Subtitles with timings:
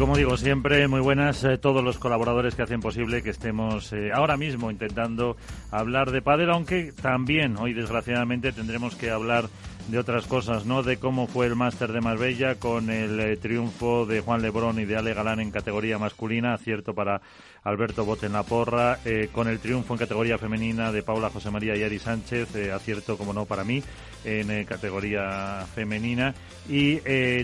[0.00, 4.10] Como digo siempre, muy buenas eh, todos los colaboradores que hacen posible que estemos eh,
[4.14, 5.36] ahora mismo intentando
[5.70, 9.50] hablar de pádel, aunque también hoy desgraciadamente tendremos que hablar
[9.88, 10.82] de otras cosas, ¿no?
[10.82, 14.86] De cómo fue el Máster de Marbella con el eh, triunfo de Juan Lebrón y
[14.86, 17.20] de Ale Galán en categoría masculina, acierto para
[17.62, 18.98] Alberto Bote en la porra,
[19.32, 23.34] con el triunfo en categoría femenina de Paula José María y Ari Sánchez, acierto como
[23.34, 23.82] no para mí
[24.24, 26.34] en categoría femenina
[26.70, 27.00] y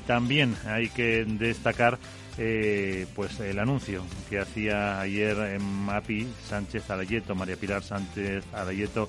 [0.06, 1.98] también hay que destacar
[2.38, 9.08] eh, pues el anuncio que hacía ayer en MAPI Sánchez Arayeto, María Pilar Sánchez Arayeto,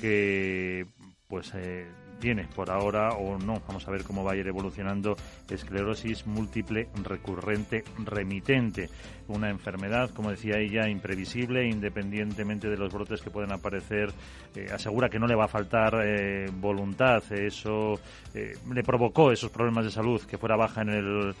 [0.00, 0.86] que
[1.28, 1.86] pues eh,
[2.20, 5.16] tiene por ahora o no, vamos a ver cómo va a ir evolucionando
[5.50, 8.88] esclerosis múltiple recurrente remitente,
[9.28, 14.12] una enfermedad, como decía ella, imprevisible, independientemente de los brotes que pueden aparecer,
[14.54, 18.00] eh, asegura que no le va a faltar eh, voluntad, eso
[18.34, 21.34] eh, le provocó esos problemas de salud, que fuera baja en el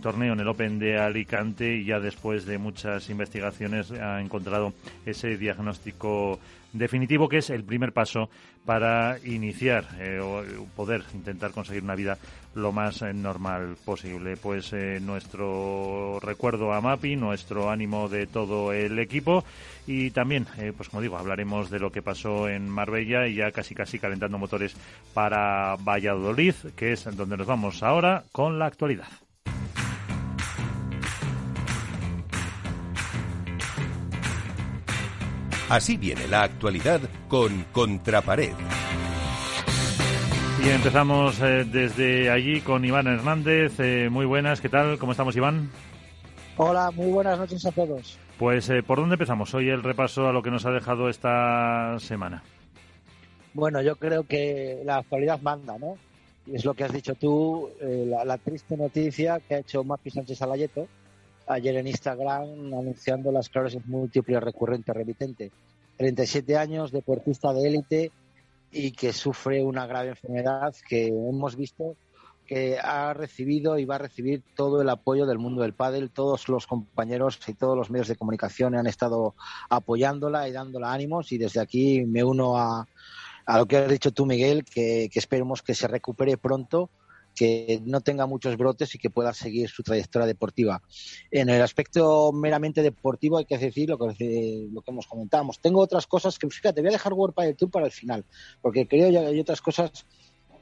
[0.00, 4.72] torneo, en el Open de Alicante, y ya después de muchas investigaciones ha encontrado
[5.06, 6.38] ese diagnóstico
[6.72, 8.30] definitivo que es el primer paso
[8.64, 10.42] para iniciar eh, o
[10.76, 12.18] poder intentar conseguir una vida
[12.54, 14.36] lo más eh, normal posible.
[14.36, 19.44] Pues eh, nuestro recuerdo a Mapi, nuestro ánimo de todo el equipo
[19.86, 23.74] y también, pues como digo, hablaremos de lo que pasó en Marbella y ya casi
[23.74, 24.76] casi calentando motores
[25.12, 29.08] para Valladolid, que es donde nos vamos ahora con la actualidad.
[35.72, 38.52] Así viene la actualidad con Contrapared.
[40.64, 43.80] Y empezamos eh, desde allí con Iván Hernández.
[43.80, 44.96] Eh, muy buenas, ¿qué tal?
[44.96, 45.68] ¿Cómo estamos, Iván?
[46.56, 48.16] Hola, muy buenas noches a todos.
[48.38, 51.98] Pues, eh, ¿por dónde empezamos hoy el repaso a lo que nos ha dejado esta
[51.98, 52.44] semana?
[53.54, 55.96] Bueno, yo creo que la actualidad manda, ¿no?
[56.46, 60.10] Y es lo que has dicho tú, la, la, triste noticia que ha hecho Mapi
[60.10, 60.86] Sánchez Alayeto,
[61.48, 65.50] ayer en Instagram anunciando la esclerosis múltiple recurrente remitente.
[65.96, 68.12] 37 años, deportista de élite
[68.72, 71.96] y que sufre una grave enfermedad que hemos visto
[72.46, 76.10] que ha recibido y va a recibir todo el apoyo del mundo del pádel.
[76.10, 79.34] Todos los compañeros y todos los medios de comunicación han estado
[79.70, 82.88] apoyándola y dándola ánimos y desde aquí me uno a,
[83.46, 86.90] a lo que has dicho tú, Miguel, que, que esperemos que se recupere pronto
[87.34, 90.82] que no tenga muchos brotes y que pueda seguir su trayectoria deportiva.
[91.30, 95.48] En el aspecto meramente deportivo hay que decir lo que, hemos comentado.
[95.60, 98.24] Tengo otras cosas que, fíjate, voy a dejar World Padel Tour para el final,
[98.60, 100.06] porque creo que hay otras cosas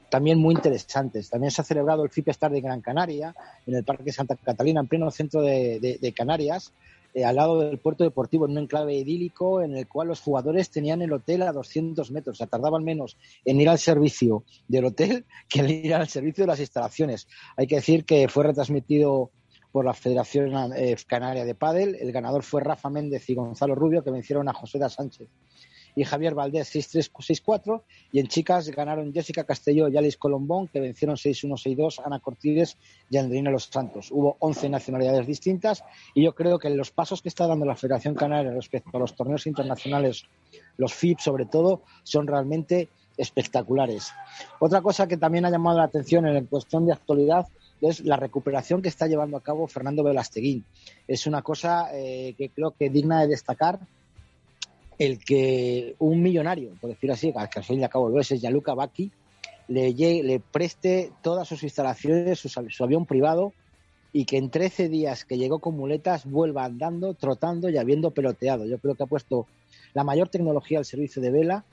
[0.09, 1.29] también muy interesantes.
[1.29, 3.33] También se ha celebrado el FIP Star de Gran Canaria,
[3.65, 6.73] en el Parque Santa Catalina, en pleno centro de Canarias,
[7.13, 10.69] eh, al lado del puerto deportivo, en un enclave idílico en el cual los jugadores
[10.69, 12.35] tenían el hotel a 200 metros.
[12.35, 16.43] O sea, tardaban menos en ir al servicio del hotel que en ir al servicio
[16.43, 17.27] de las instalaciones.
[17.57, 19.31] Hay que decir que fue retransmitido
[19.71, 21.95] por la Federación eh, Canaria de Padel.
[21.95, 25.29] El ganador fue Rafa Méndez y Gonzalo Rubio, que vencieron a José da Sánchez
[25.95, 27.81] y Javier Valdés 6-3-6-4.
[28.11, 32.77] Y en chicas ganaron Jessica Castelló y Alice Colombón, que vencieron 6-1-6-2, Ana Cortiles
[33.09, 34.09] y Andrina Los Santos.
[34.11, 38.15] Hubo 11 nacionalidades distintas y yo creo que los pasos que está dando la Federación
[38.15, 40.25] Canaria respecto a los torneos internacionales,
[40.77, 44.11] los FIP sobre todo, son realmente espectaculares.
[44.59, 47.47] Otra cosa que también ha llamado la atención en cuestión de actualidad
[47.81, 50.65] es la recuperación que está llevando a cabo Fernando Velasteguín.
[51.07, 53.79] Es una cosa eh, que creo que digna de destacar
[55.01, 58.31] el que un millonario, por decirlo así, que al fin y al cabo lo es,
[58.31, 59.11] es Yaluka Baki,
[59.67, 63.51] le, preste todas sus instalaciones, su, avión privado
[64.13, 68.67] y que en 13 días que llegó con muletas vuelva andando, trotando y habiendo peloteado.
[68.67, 69.47] Yo creo que ha puesto
[69.95, 71.65] la mayor tecnología al servicio de Vela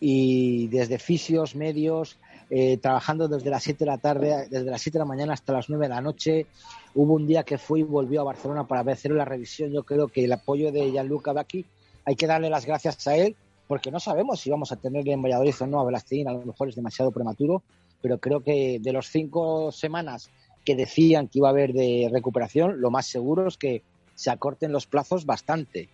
[0.00, 2.16] y desde fisios, medios,
[2.48, 5.52] eh, trabajando desde las 7 de la tarde, desde las 7 de la mañana hasta
[5.52, 6.46] las 9 de la noche.
[6.94, 9.70] Hubo un día que fue y volvió a Barcelona para hacer la revisión.
[9.70, 11.66] Yo creo que el apoyo de Gianluca Bacchi
[12.10, 13.36] hay que darle las gracias a él
[13.68, 16.44] porque no sabemos si vamos a tener en Valladolid o no a Velastín, a lo
[16.44, 17.62] mejor es demasiado prematuro,
[18.02, 20.28] pero creo que de los cinco semanas
[20.64, 23.84] que decían que iba a haber de recuperación, lo más seguro es que
[24.16, 25.88] se acorten los plazos bastante.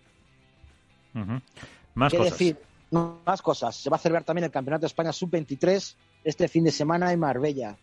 [1.93, 2.31] Más cosas.
[2.31, 2.57] decir,
[2.89, 3.75] más cosas.
[3.75, 7.19] Se va a celebrar también el Campeonato de España Sub-23 este fin de semana en
[7.19, 7.77] Marbella,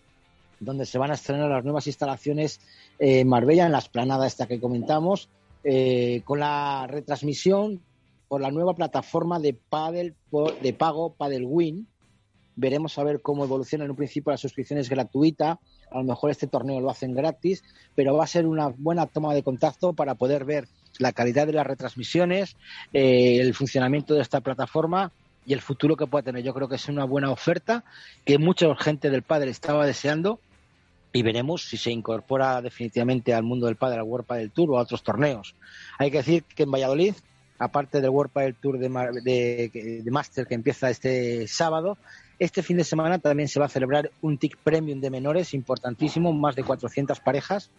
[0.58, 2.60] donde se van a estrenar las nuevas instalaciones
[2.98, 5.28] en Marbella, en la esplanada esta que comentamos,
[5.62, 7.80] eh, con la retransmisión
[8.28, 9.58] por la nueva plataforma de,
[10.62, 11.86] de pago Paddle Win,
[12.56, 13.84] veremos a ver cómo evoluciona.
[13.84, 15.58] En un principio la suscripción es gratuita,
[15.90, 17.62] a lo mejor este torneo lo hacen gratis,
[17.94, 20.68] pero va a ser una buena toma de contacto para poder ver
[20.98, 22.56] la calidad de las retransmisiones,
[22.92, 25.12] eh, el funcionamiento de esta plataforma
[25.46, 26.42] y el futuro que pueda tener.
[26.42, 27.84] Yo creo que es una buena oferta
[28.24, 30.40] que mucha gente del padre estaba deseando
[31.12, 34.78] y veremos si se incorpora definitivamente al mundo del padre, al World Padel Tour o
[34.78, 35.54] a otros torneos.
[35.98, 37.14] Hay que decir que en Valladolid,
[37.64, 38.88] aparte del World Padel Tour de,
[40.10, 41.96] Master que empieza este sábado,
[42.38, 46.32] este fin de semana también se va a celebrar un TIC Premium de menores importantísimo,
[46.32, 47.70] más de 400 parejas,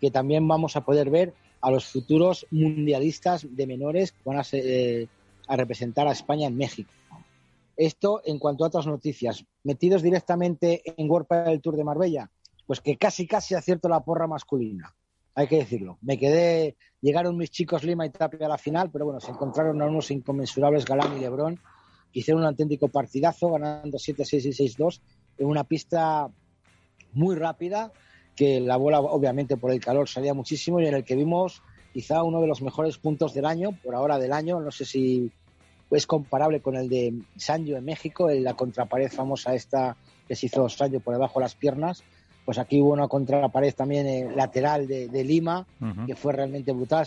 [0.00, 4.44] que también vamos a poder ver a los futuros mundialistas de menores que van a,
[4.52, 5.08] eh,
[5.48, 6.90] representar a España en México.
[7.76, 9.44] Esto en cuanto a otras noticias.
[9.64, 12.30] Metidos directamente en World del Tour de Marbella,
[12.66, 14.94] pues que casi casi acierto la porra masculina.
[15.34, 15.98] Hay que decirlo.
[16.02, 19.80] Me quedé, llegaron mis chicos Lima y Tapia a la final, pero bueno, se encontraron
[19.80, 21.58] a unos inconmensurables Galán y Lebrón,
[22.12, 25.00] hicieron un auténtico partidazo, ganando 7-6 y 6-2
[25.38, 26.28] en una pista
[27.12, 27.92] muy rápida,
[28.36, 31.62] que la bola obviamente por el calor salía muchísimo y en el que vimos
[31.92, 35.30] quizá uno de los mejores puntos del año, por ahora del año, no sé si
[35.90, 39.96] es comparable con el de Sanjo en México, en la contrapared famosa esta
[40.26, 42.02] que se hizo Sanjo por debajo de las piernas,
[42.44, 45.66] pues aquí hubo una contrapared también eh, lateral de, Lima,
[46.06, 47.06] que fue realmente brutal.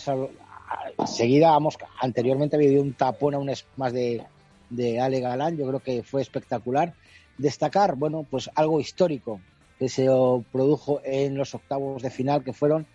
[1.06, 4.24] Seguida, vamos, anteriormente había habido un tapón a un más de,
[4.70, 6.94] de Ale Galán, yo creo que fue espectacular.
[7.38, 9.40] Destacar, bueno, pues algo histórico
[9.78, 10.06] que se
[10.52, 12.86] produjo en los octavos de final, que fueron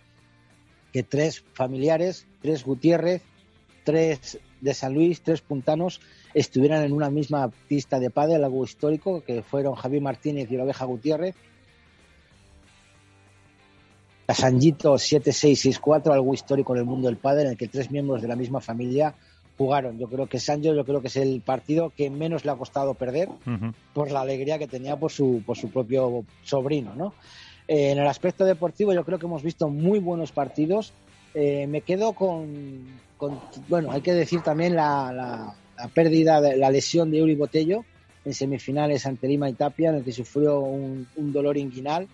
[0.92, 3.22] que tres familiares, tres Gutiérrez,
[3.84, 6.00] tres de San Luis, tres puntanos,
[6.34, 10.64] estuvieran en una misma pista de pádel, algo histórico, que fueron Javier Martínez y la
[10.64, 11.34] oveja Gutiérrez.
[14.26, 18.22] A Sanjito 7664, algo histórico en el mundo del pádel, en el que tres miembros
[18.22, 19.14] de la misma familia
[19.58, 19.98] jugaron.
[19.98, 22.94] Yo creo que Sancho, yo creo que es el partido que menos le ha costado
[22.94, 23.28] perder
[23.92, 27.14] por la alegría que tenía por su, por su propio sobrino, ¿no?
[27.68, 30.92] Eh, en el aspecto deportivo yo creo que hemos visto muy buenos partidos.
[31.34, 32.86] Eh, me quedo con,
[33.68, 37.84] bueno, hay que decir también la, la, pérdida, de, la lesión de Uri Botello
[38.24, 42.08] en semifinales ante Lima y Tapia, en el que sufrió un, dolor inguinal,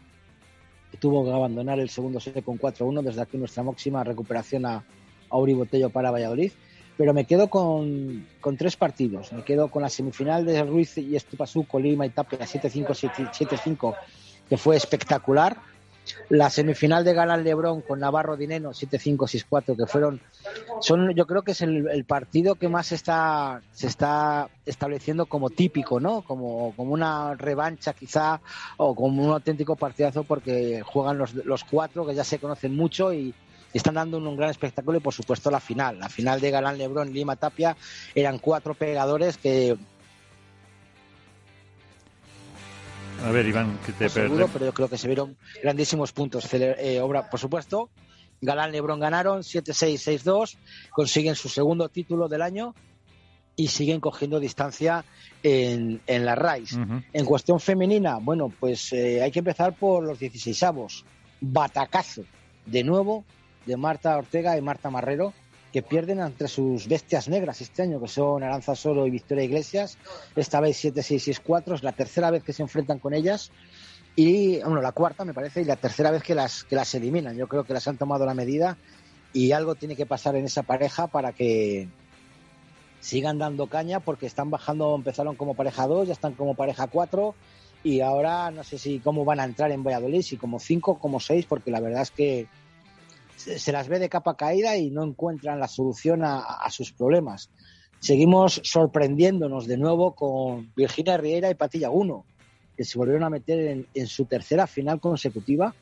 [0.99, 4.85] tuvo que abandonar el segundo set con 4-1, desde aquí nuestra máxima recuperación a,
[5.31, 6.53] a Uri Botello para Valladolid
[6.99, 8.27] pero me quedo con,
[8.59, 9.33] tres partidos.
[9.33, 13.97] Me quedo con la semifinal de Ruiz y Estupasú, Colima y Tapia 7-5, 7-5,
[14.49, 15.57] que fue espectacular.
[16.29, 19.17] La semifinal de Galán Lebrón con Navarro Dineno 7-5,
[19.49, 20.21] 6-4, que fueron,
[20.81, 26.01] son, yo creo que es el, partido que más está, se está estableciendo como típico,
[26.01, 26.23] ¿no?
[26.23, 28.41] Como, como una revancha quizá,
[28.77, 33.13] o como un auténtico partidazo porque juegan los, los cuatro que ya se conocen mucho
[33.13, 33.35] y,
[33.73, 35.99] están dando un, gran espectáculo y por supuesto la final.
[35.99, 37.77] La final de Galán Lebrón Lima Tapia
[38.15, 39.77] eran cuatro pegadores que
[43.25, 46.49] A ver, Iván, que te seguro, pero yo creo que se vieron grandísimos puntos.
[46.53, 47.91] Eh, obra, por supuesto,
[48.41, 50.57] Galán Lebrón ganaron 7-6, 6-2,
[50.91, 52.75] consiguen su segundo título del año
[53.57, 55.05] y siguen cogiendo distancia
[55.43, 56.79] en, en la RAIS.
[57.13, 61.05] En cuestión femenina, bueno, pues eh, hay que empezar por los 16avos.
[61.41, 62.23] Batacazo,
[62.67, 63.25] de nuevo,
[63.67, 65.35] de Marta Ortega y Marta Marrero,
[65.73, 69.99] que pierden entre sus bestias negras este año, que son Aranza Solo y Victoria Iglesias.
[70.35, 73.51] Esta vez 7-6-6-4, es la tercera vez que se enfrentan con ellas.
[74.17, 77.37] Y, bueno, la cuarta me parece, y la tercera vez que las, que las eliminan.
[77.37, 78.77] Yo creo que las han tomado la medida
[79.33, 81.89] y algo tiene que pasar en esa pareja para que
[83.01, 87.35] sigan dando caña, porque están bajando, empezaron como pareja 2, ya están como pareja 4
[87.85, 91.21] y ahora no sé si cómo van a entrar en Valladolid, si como 5, como
[91.21, 92.49] 6, porque la verdad es que
[93.39, 97.51] se las ve de capa caída y no encuentran la solución a, sus problemas.
[98.01, 102.25] Seguimos sorprendiéndonos de nuevo con Virginia Riera y Patilla Uno,
[102.77, 105.75] que se volvieron a meter en, su tercera final consecutiva.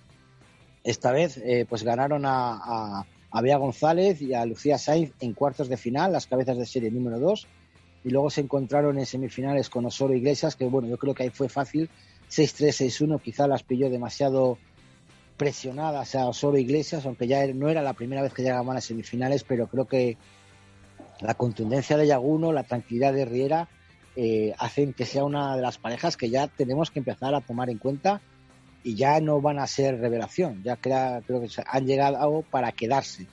[0.85, 5.77] Esta vez eh, pues ganaron a, a, González y a Lucía Sainz en cuartos de
[5.77, 7.47] final, las cabezas de serie número 2.
[8.05, 11.31] Y luego se encontraron en semifinales con Osoro Iglesias, que bueno, yo creo que ahí
[11.31, 11.91] fue fácil.
[12.31, 14.59] 6-3, 6-1, quizá las pilló demasiado
[15.37, 18.85] presionadas a Osoro Iglesias, aunque ya no era la primera vez que llegaban a las
[18.85, 20.17] semifinales, pero creo que
[21.21, 23.69] la contundencia de Yaguno, la tranquilidad de Riera,
[24.17, 27.69] eh, hacen que sea una de las parejas que ya tenemos que empezar a tomar
[27.69, 28.21] en cuenta
[28.83, 33.27] y ya no van a ser revelación, ya creo, creo que han llegado para quedarse.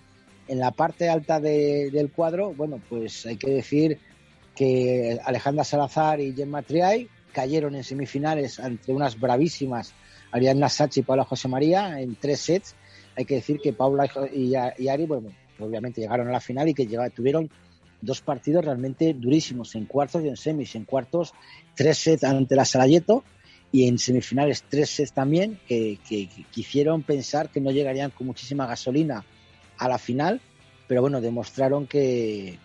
[0.47, 3.99] En la parte alta del cuadro, bueno, pues hay que decir
[4.55, 9.93] que Alejandra Salazar y Gemma Triay cayeron en semifinales ante unas bravísimas
[10.33, 12.75] Ariadna Sachi y Paula José María en tres sets.
[13.15, 16.87] Hay que decir que Paula y, Ari, bueno, obviamente llegaron a la final y que
[17.15, 17.49] tuvieron
[18.01, 20.75] dos partidos realmente durísimos en cuartos y en semis.
[20.75, 21.33] En cuartos,
[21.75, 23.23] tres sets ante la Sarajeto
[23.71, 28.65] y en semifinales tres sets también, que, que, hicieron pensar que no llegarían con muchísima
[28.65, 29.23] gasolina
[29.77, 30.41] a la final,
[30.87, 32.57] pero bueno, demostraron que,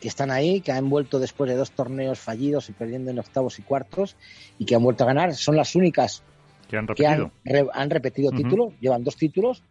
[0.00, 3.58] que están ahí, que han vuelto después de dos torneos fallidos y perdiendo en octavos
[3.58, 4.16] y cuartos
[4.58, 5.34] y que han vuelto a ganar.
[5.34, 6.22] Son las únicas
[6.68, 7.32] que han repetido,
[7.72, 9.62] han, repetido títulos, llevan dos títulos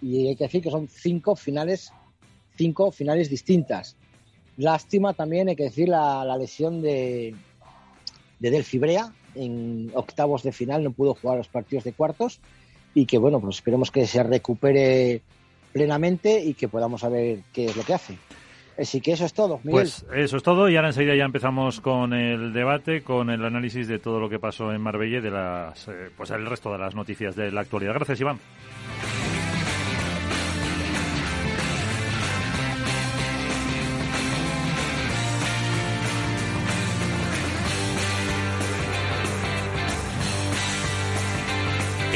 [0.00, 1.92] y hay que decir que son cinco finales,
[2.56, 3.96] cinco finales distintas.
[4.56, 7.34] Lástima también, hay que decir, la, la lesión de,
[8.38, 12.40] de Delphi Brea, en octavos de final, no pudo jugar los partidos de cuartos
[12.94, 15.20] y que bueno, pues esperemos que se recupere
[15.72, 18.16] plenamente y que podamos saber qué es lo que hace.
[18.78, 19.72] Así que eso es todo, Miguel.
[19.72, 23.88] Pues eso es todo y ahora enseguida ya empezamos con el debate, con el análisis
[23.88, 26.78] de todo lo que pasó en Marbella y de las, eh, pues el resto de
[26.78, 27.94] las noticias de la actualidad.
[27.94, 28.38] Gracias, Iván.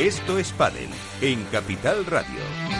[0.00, 0.88] Esto es Padel
[1.20, 2.79] en Capital Radio.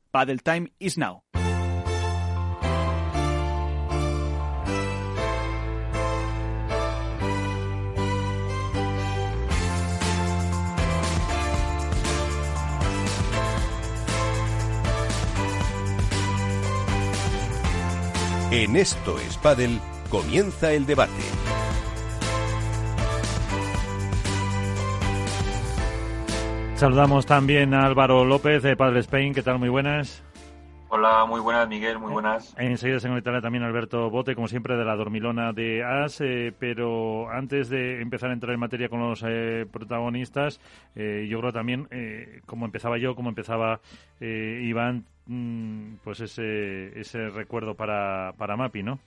[0.11, 1.23] Paddle time is now.
[18.51, 21.13] En esto es Paddle, comienza el debate.
[26.81, 29.35] Saludamos también a Álvaro López de Padre Spain.
[29.35, 29.59] ¿Qué tal?
[29.59, 30.23] Muy buenas.
[30.89, 32.55] Hola, muy buenas, Miguel, muy buenas.
[32.57, 36.21] Enseguida se conectará también Alberto Bote, como siempre, de la Dormilona de AS.
[36.21, 40.59] Eh, pero antes de empezar a entrar en materia con los eh, protagonistas,
[40.95, 41.87] eh, yo creo también,
[42.47, 43.79] como empezaba yo, como empezaba
[44.19, 48.97] Iván, mm, pues ese, ese recuerdo para, para Mapi, ¿no?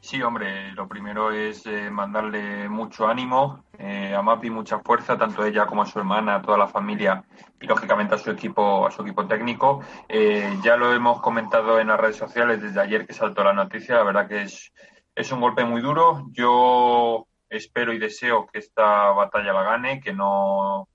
[0.00, 5.42] Sí, hombre, lo primero es eh, mandarle mucho ánimo eh, a Mapi, mucha fuerza, tanto
[5.42, 7.24] a ella como a su hermana, a toda la familia
[7.60, 9.80] y lógicamente a su equipo, a su equipo técnico.
[10.08, 13.94] Eh, ya lo hemos comentado en las redes sociales desde ayer que saltó la noticia.
[13.94, 14.72] La verdad que es,
[15.14, 16.26] es un golpe muy duro.
[16.32, 20.88] Yo espero y deseo que esta batalla la gane, que no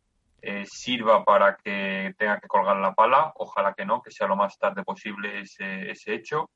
[0.66, 3.32] sirva para que tenga que colgar la pala.
[3.36, 6.50] Ojalá que no, que sea lo más tarde posible ese, ese hecho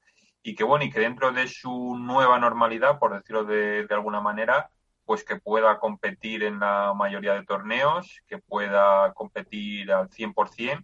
[0.43, 4.69] y que bueno, y que dentro de su nueva normalidad, por decirlo de, alguna manera,
[5.05, 10.83] pues que pueda competir en la mayoría de torneos, que pueda competir al 100%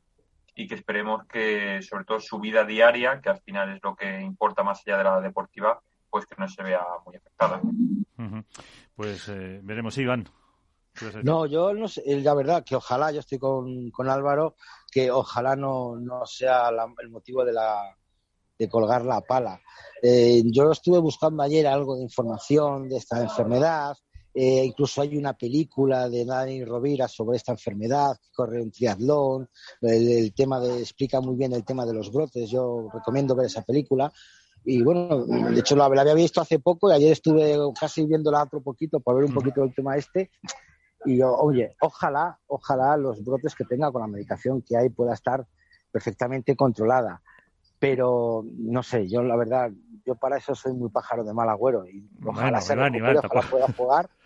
[0.55, 4.21] y que esperemos que sobre todo su vida diaria, que al final es lo que
[4.21, 7.61] importa más allá de la deportiva, pues que no se vea muy afectada.
[8.95, 10.27] Pues eh, veremos, Iván.
[11.21, 14.55] No, yo no sé, la verdad que ojalá, yo estoy con, con Álvaro,
[14.91, 17.95] que ojalá no, no sea el motivo de la,
[18.57, 19.61] de colgar la pala.
[20.01, 23.95] Eh, yo estuve buscando ayer algo de información de esta enfermedad.
[24.33, 29.49] Eh, incluso hay una película de Dani Rovira sobre esta enfermedad, que corre un triatlón.
[29.81, 32.49] El, tema de, explica muy bien el tema de los brotes.
[32.49, 34.11] Yo recomiendo ver esa película.
[34.63, 38.61] Y bueno, de hecho la, había visto hace poco y ayer estuve casi viéndola otro
[38.61, 40.29] poquito para ver un poquito el tema este.
[41.05, 45.47] Y oye, ojalá, ojalá los brotes que tenga con la medicación que hay pueda estar
[45.91, 47.21] perfectamente controlada
[47.79, 49.71] pero no sé, yo la verdad,
[50.05, 52.75] yo para eso soy muy pájaro de mal agüero y ojalá se
[53.49, 54.09] pueda jugar.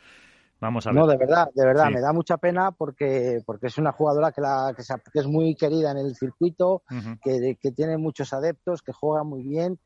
[0.61, 0.99] Vamos a ver.
[0.99, 4.41] No, de verdad, de verdad, me da mucha pena porque, porque es una jugadora que,
[4.41, 6.83] la, que, es muy querida en el circuito,
[7.23, 9.79] que, que, tiene muchos adeptos, que juega muy bien,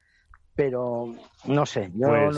[0.54, 1.14] pero
[1.46, 2.38] no sé, yo pues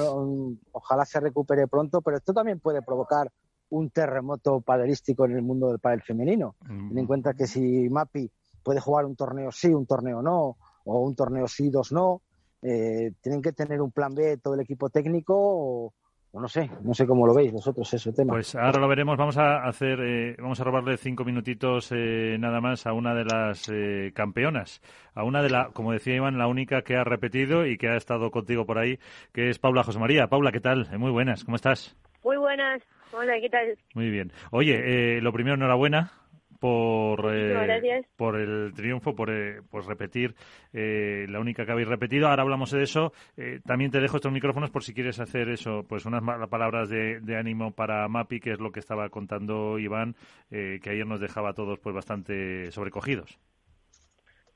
[0.71, 3.31] ojalá se recupere pronto, pero esto también puede provocar
[3.69, 6.55] un terremoto padelístico en el mundo del padel femenino.
[6.67, 8.29] Ten en cuenta que si Mapi
[8.63, 12.21] puede jugar un torneo sí, un torneo no, o un torneo sí, dos no.
[12.61, 15.93] Eh, tienen que tener un plan B todo el equipo técnico o,
[16.33, 18.33] no sé, no sé cómo lo veis vosotros ese tema.
[18.33, 19.17] Pues ahora lo veremos.
[19.17, 23.25] Vamos a hacer, eh, vamos a robarle cinco minutitos eh, nada más a una de
[23.25, 23.71] las
[24.13, 24.81] campeonas,
[25.13, 27.97] a una de la, como decía Iván, la única que ha repetido y que ha
[27.97, 28.99] estado contigo por ahí,
[29.33, 30.27] que es Paula José María.
[30.27, 30.87] Paula, ¿qué tal?
[30.97, 31.95] Muy buenas, ¿cómo estás?
[32.23, 32.81] Muy buenas.
[33.13, 33.77] Hola, ¿qué tal?
[33.95, 34.31] Muy bien.
[34.51, 36.11] Oye, lo primero, enhorabuena
[36.59, 38.03] por, eh.
[38.15, 40.35] Por el triunfo, por eh, pues repetir
[40.73, 42.27] eh, la única que habéis repetido.
[42.27, 43.13] Ahora hablamos de eso.
[43.35, 47.37] Eh, también te dejo estos micrófonos por si quieres hacer eso, pues unas palabras de,
[47.37, 50.15] ánimo para Mapi, que es lo que estaba contando Iván,
[50.49, 53.39] que ayer nos dejaba a todos pues bastante sobrecogidos.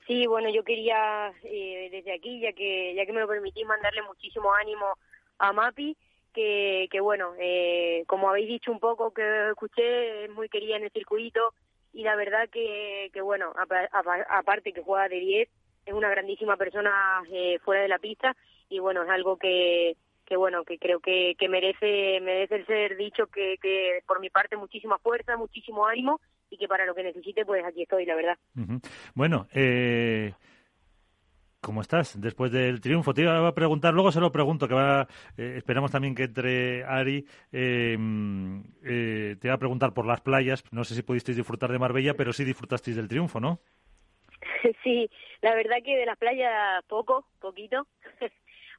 [0.07, 4.51] Sí, bueno, yo quería desde aquí, ya que ya que me lo permitís, mandarle muchísimo
[4.53, 4.85] ánimo
[5.37, 5.95] a Mapi
[6.33, 10.83] que, que bueno, eh, como habéis dicho un poco que escuché, es muy querida en
[10.83, 11.53] el circuito
[11.93, 13.53] y la verdad que, que bueno,
[14.29, 15.49] aparte que juega de 10,
[15.85, 18.35] es una grandísima persona eh, fuera de la pista
[18.69, 23.27] y bueno, es algo que, que bueno, que creo que, que merece, merece ser dicho
[23.27, 27.45] que, que por mi parte muchísima fuerza, muchísimo ánimo y que para lo que necesite
[27.45, 28.37] pues aquí estoy, la verdad.
[29.13, 30.33] Bueno, eh,
[31.61, 33.13] ¿Cómo estás después del triunfo?
[33.13, 36.83] Te iba a preguntar, luego se lo pregunto, que va, eh, esperamos también que entre
[36.83, 37.23] Ari.
[37.51, 40.63] Em, eh, te iba a preguntar por las playas.
[40.71, 43.59] No sé si pudisteis disfrutar de Marbella, pero sí disfrutasteis del triunfo, ¿no?
[44.83, 45.07] Sí,
[45.41, 47.85] la verdad que de las playas poco, poquito,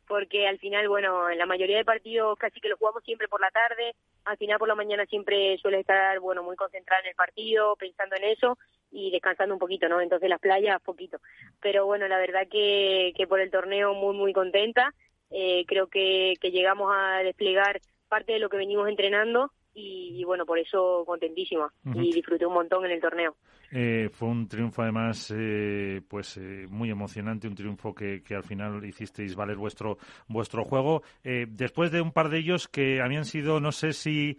[0.06, 3.40] porque al final, bueno, en la mayoría de partidos casi que lo jugamos siempre por
[3.40, 3.94] la tarde,
[4.24, 8.16] al final por la mañana siempre suele estar, bueno, muy concentrada en el partido, pensando
[8.16, 8.58] en eso
[8.90, 10.00] y descansando un poquito, ¿no?
[10.00, 11.18] Entonces las playas, poquito.
[11.60, 14.94] Pero bueno, la verdad que, que por el torneo muy, muy contenta.
[15.30, 20.44] Eh, creo que, que llegamos a desplegar parte de lo que venimos entrenando y, bueno,
[20.44, 23.36] por eso contentísima y disfruté un montón en el torneo.
[23.74, 28.44] Eh, fue un triunfo además eh, pues eh, muy emocionante, un triunfo que, que, al
[28.44, 29.96] final hicisteis valer vuestro
[30.28, 31.02] vuestro juego.
[31.22, 34.38] después de un par de ellos que habían sido, no sé si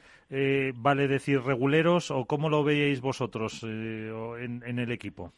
[0.76, 5.34] vale decir reguleros o cómo lo veíais vosotros en, en el equipo.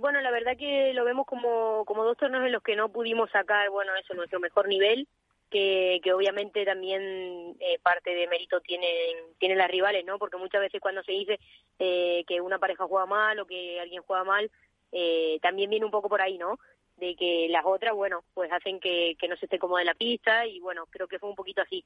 [0.00, 3.30] bueno, la verdad que lo vemos como, como dos torneos en los que no pudimos
[3.30, 5.06] sacar, bueno, eso, nuestro mejor nivel
[5.50, 10.18] que, que obviamente también eh, parte de mérito tienen, tienen las rivales, ¿no?
[10.18, 11.38] Porque muchas veces cuando se dice
[11.78, 14.50] eh, que una pareja juega mal o que alguien juega mal,
[14.92, 16.58] eh, también viene un poco por ahí, ¿no?
[16.96, 19.94] De que las otras, bueno, pues hacen que, que no se esté cómoda en la
[19.94, 21.84] pista y bueno, creo que fue un poquito así.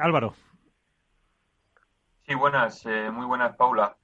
[0.00, 0.34] Álvaro.
[2.26, 3.96] Sí, buenas, muy buenas, Paula.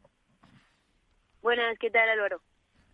[1.40, 2.42] Buenas, ¿qué tal, Álvaro?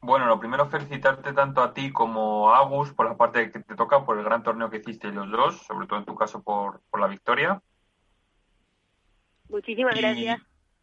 [0.06, 3.74] Bueno, lo primero felicitarte tanto a ti como a Agus por la parte que te
[3.74, 6.80] toca, por el gran torneo que hiciste los dos, sobre todo en tu caso por,
[6.88, 7.60] por la victoria.
[9.48, 10.40] Muchísimas gracias.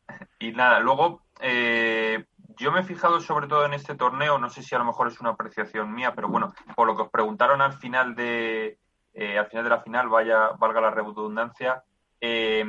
[0.40, 2.26] Y nada, luego eh,
[2.58, 5.08] yo me he fijado sobre todo en este torneo, no sé si a lo mejor
[5.08, 8.78] es una apreciación mía, pero bueno, por lo que os preguntaron al final de
[9.14, 11.86] eh, al final de la final, vaya valga la redundancia,
[12.20, 12.66] eh,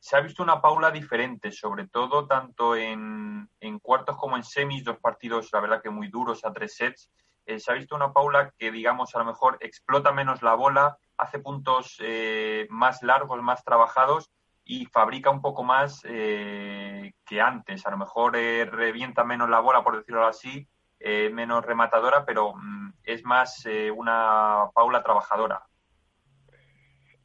[0.00, 3.48] se ha visto una Paula diferente, sobre todo tanto en,
[3.82, 7.10] cuartos como en semis, dos partidos, la verdad que muy duros a tres sets.
[7.44, 10.96] Eh, se ha visto una Paula que, digamos, a lo mejor explota menos la bola,
[11.18, 14.30] hace puntos eh, más largos, más trabajados
[14.64, 17.86] y fabrica un poco más eh, que antes.
[17.86, 20.66] A lo mejor revienta menos la bola, por decirlo así,
[20.98, 25.62] menos rematadora, pero mm, es más una Paula trabajadora.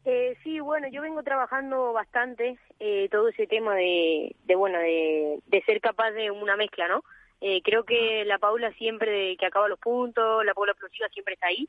[0.05, 5.39] Eh, sí, bueno, yo vengo trabajando bastante eh, todo ese tema de, de bueno, de,
[5.47, 7.03] de, ser capaz de una mezcla, ¿no?
[7.41, 11.47] Eh, creo que la Paula siempre que acaba los puntos, la Paula explosiva siempre está
[11.47, 11.67] ahí.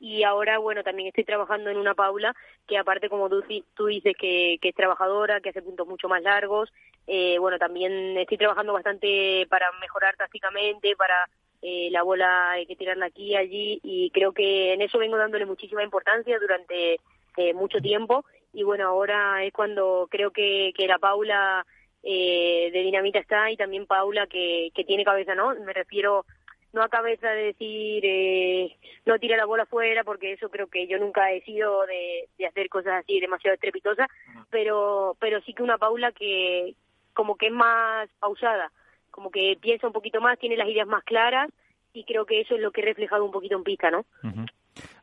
[0.00, 3.42] Y ahora, bueno, también estoy trabajando en una Paula que aparte, como tú,
[3.74, 6.72] tú dices, que, que es trabajadora, que hace puntos mucho más largos.
[7.06, 11.26] Eh, bueno, también estoy trabajando bastante para mejorar tácticamente, para
[11.62, 13.80] eh, la bola hay que tirarla aquí y allí.
[13.82, 17.00] Y creo que en eso vengo dándole muchísima importancia durante
[17.36, 18.24] eh, mucho tiempo.
[18.52, 21.66] Y bueno, ahora es cuando creo que, que la Paula
[22.02, 25.54] eh, de Dinamita está y también Paula que, que tiene cabeza, ¿no?
[25.54, 26.24] Me refiero
[26.72, 30.86] no a cabeza de decir eh, no tira la bola afuera porque eso creo que
[30.86, 34.08] yo nunca he sido de, de hacer cosas así demasiado estrepitosas
[34.50, 36.74] pero pero sí que una Paula que
[37.14, 38.70] como que es más pausada
[39.10, 41.50] como que piensa un poquito más tiene las ideas más claras
[41.94, 44.04] y creo que eso es lo que he reflejado un poquito en pista no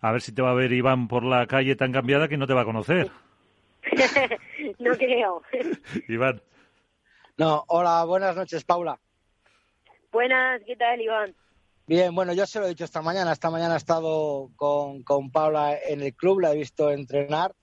[0.01, 2.47] a ver si te va a ver Iván por la calle tan cambiada que no
[2.47, 3.11] te va a conocer.
[4.79, 5.41] no creo.
[6.07, 6.41] Iván.
[7.37, 8.99] No, hola, buenas noches, Paula.
[10.11, 11.35] Buenas, ¿qué tal, Iván?
[11.87, 13.31] Bien, bueno, yo se lo he dicho esta mañana.
[13.31, 17.53] Esta mañana he estado con, con Paula en el club, la he visto entrenar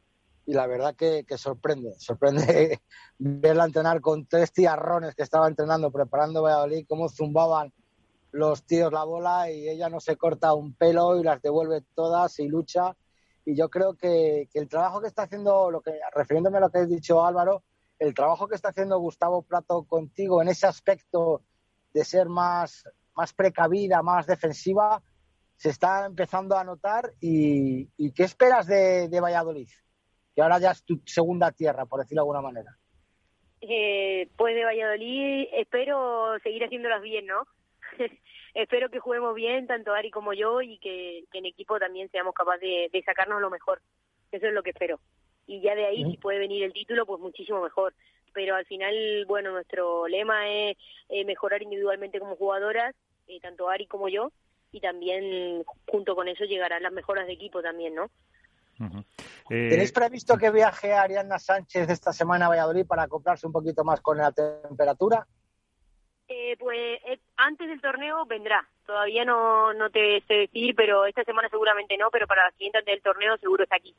[0.46, 1.94] y la verdad que, que sorprende.
[1.98, 2.80] Sorprende
[3.18, 7.72] verla entrenar con tres tiarrones que estaba entrenando, preparando Valladolid, cómo zumbaban
[8.32, 12.38] los tíos la bola y ella no se corta un pelo y las devuelve todas
[12.40, 12.96] y lucha.
[13.44, 16.78] Y yo creo que, el trabajo que está haciendo, lo que, refiriéndome a lo que
[16.78, 17.62] has dicho Álvaro,
[17.98, 21.42] el trabajo que está haciendo Gustavo Prato contigo en ese aspecto
[21.92, 25.02] de ser más, más precavida, más defensiva,
[25.56, 27.12] se está empezando a notar.
[27.20, 29.68] ¿Y, qué esperas de, de Valladolid?
[30.34, 32.78] Que ahora ya es tu segunda tierra, por decirlo de alguna manera.
[33.60, 37.46] eh, pues de Valladolid espero seguir haciéndolas bien, ¿no?
[38.54, 42.90] espero que juguemos bien, tanto Ari como yo, y que, en equipo también seamos capaces
[42.92, 43.80] de, sacarnos lo mejor.
[44.30, 45.00] Eso es lo que espero.
[45.46, 47.94] Y ya de ahí, si puede venir el título, pues muchísimo mejor.
[48.32, 50.76] Pero al final, bueno, nuestro lema es
[51.08, 52.94] eh, mejorar individualmente como jugadoras,
[53.26, 54.32] eh, tanto Ari como yo,
[54.70, 58.10] y también junto con eso llegarán las mejoras de equipo también, ¿no?
[59.50, 63.84] Eh, ¿Tenéis previsto que viaje Ariana Sánchez esta semana a Valladolid para acoplarse un poquito
[63.84, 65.26] más con la temperatura?
[66.34, 68.66] Eh, pues eh, antes del torneo vendrá.
[68.86, 72.78] Todavía no, no te sé decir, pero esta semana seguramente no, pero para la siguiente
[72.78, 73.94] antes del torneo seguro está aquí.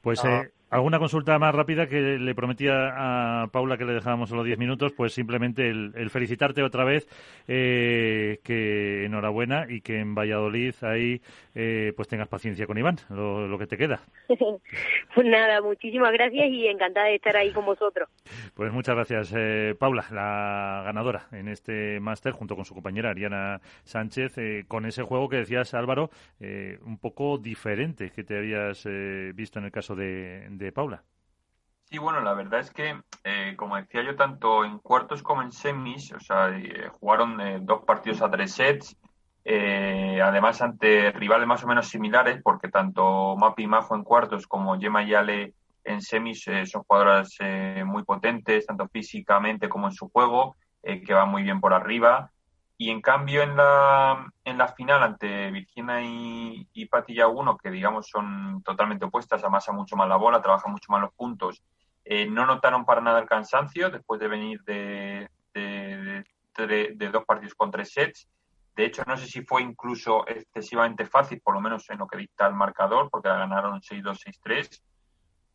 [0.00, 0.42] Pues ah.
[0.42, 4.58] eh, alguna consulta más rápida que le prometía a Paula que le dejábamos solo 10
[4.58, 7.08] minutos, pues simplemente el, felicitarte otra vez,
[7.46, 11.20] eh, que enhorabuena y que en Valladolid ahí
[11.54, 14.00] eh, pues tengas paciencia con Iván, lo, que te queda.
[14.28, 18.08] pues nada, muchísimas gracias y encantada de estar ahí con vosotros.
[18.54, 19.34] Pues muchas gracias,
[19.78, 25.28] Paula, la ganadora en este máster junto con su compañera Ariana Sánchez, con ese juego
[25.28, 28.86] que decías Álvaro, un poco diferente que te habías
[29.34, 31.04] visto en el caso de, de Paula.
[31.88, 35.52] Sí, bueno, la verdad es que, eh, como decía yo, tanto en cuartos como en
[35.52, 38.96] semis, o sea, eh, jugaron eh, dos partidos a tres sets,
[39.44, 45.06] además ante rivales más o menos similares, porque tanto Mapi Majo en cuartos como Gemma
[45.06, 47.36] Yale en semis son jugadoras
[47.84, 52.32] muy potentes, tanto físicamente como en su juego, que van muy bien por arriba.
[52.78, 58.08] Y en cambio en la, en la final ante Virginia y, Patilla 1, que digamos
[58.08, 61.62] son totalmente opuestas, amasa mucho más la bola, trabaja mucho más los puntos,
[62.04, 67.70] eh, no notaron para nada el cansancio después de venir de, de, dos partidos con
[67.70, 68.28] tres sets.
[68.74, 72.18] De hecho, no sé si fue incluso excesivamente fácil, por lo menos en lo que
[72.18, 74.82] dicta el marcador, porque la ganaron 6-2, 6-3.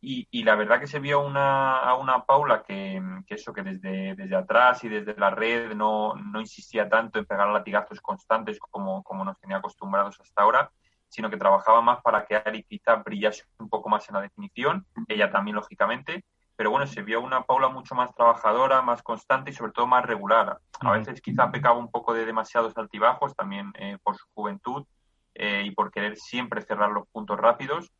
[0.04, 4.34] Y, la verdad que se vio una, a una Paula que, eso, que desde, desde
[4.34, 9.24] atrás y desde la red no, no insistía tanto en pegar latigazos constantes como, como
[9.24, 10.72] nos tenía acostumbrados hasta ahora,
[11.08, 14.84] sino que trabajaba más para que Ari quizá brillase un poco más en la definición,
[15.06, 16.24] ella también lógicamente,
[16.56, 20.04] pero bueno, se vio una Paula mucho más trabajadora, más constante y sobre todo más
[20.04, 20.58] regular.
[20.80, 24.84] A veces quizá pecaba un poco de demasiados altibajos, también eh, por su juventud
[25.34, 27.92] eh, y por querer siempre cerrar los puntos rápidos,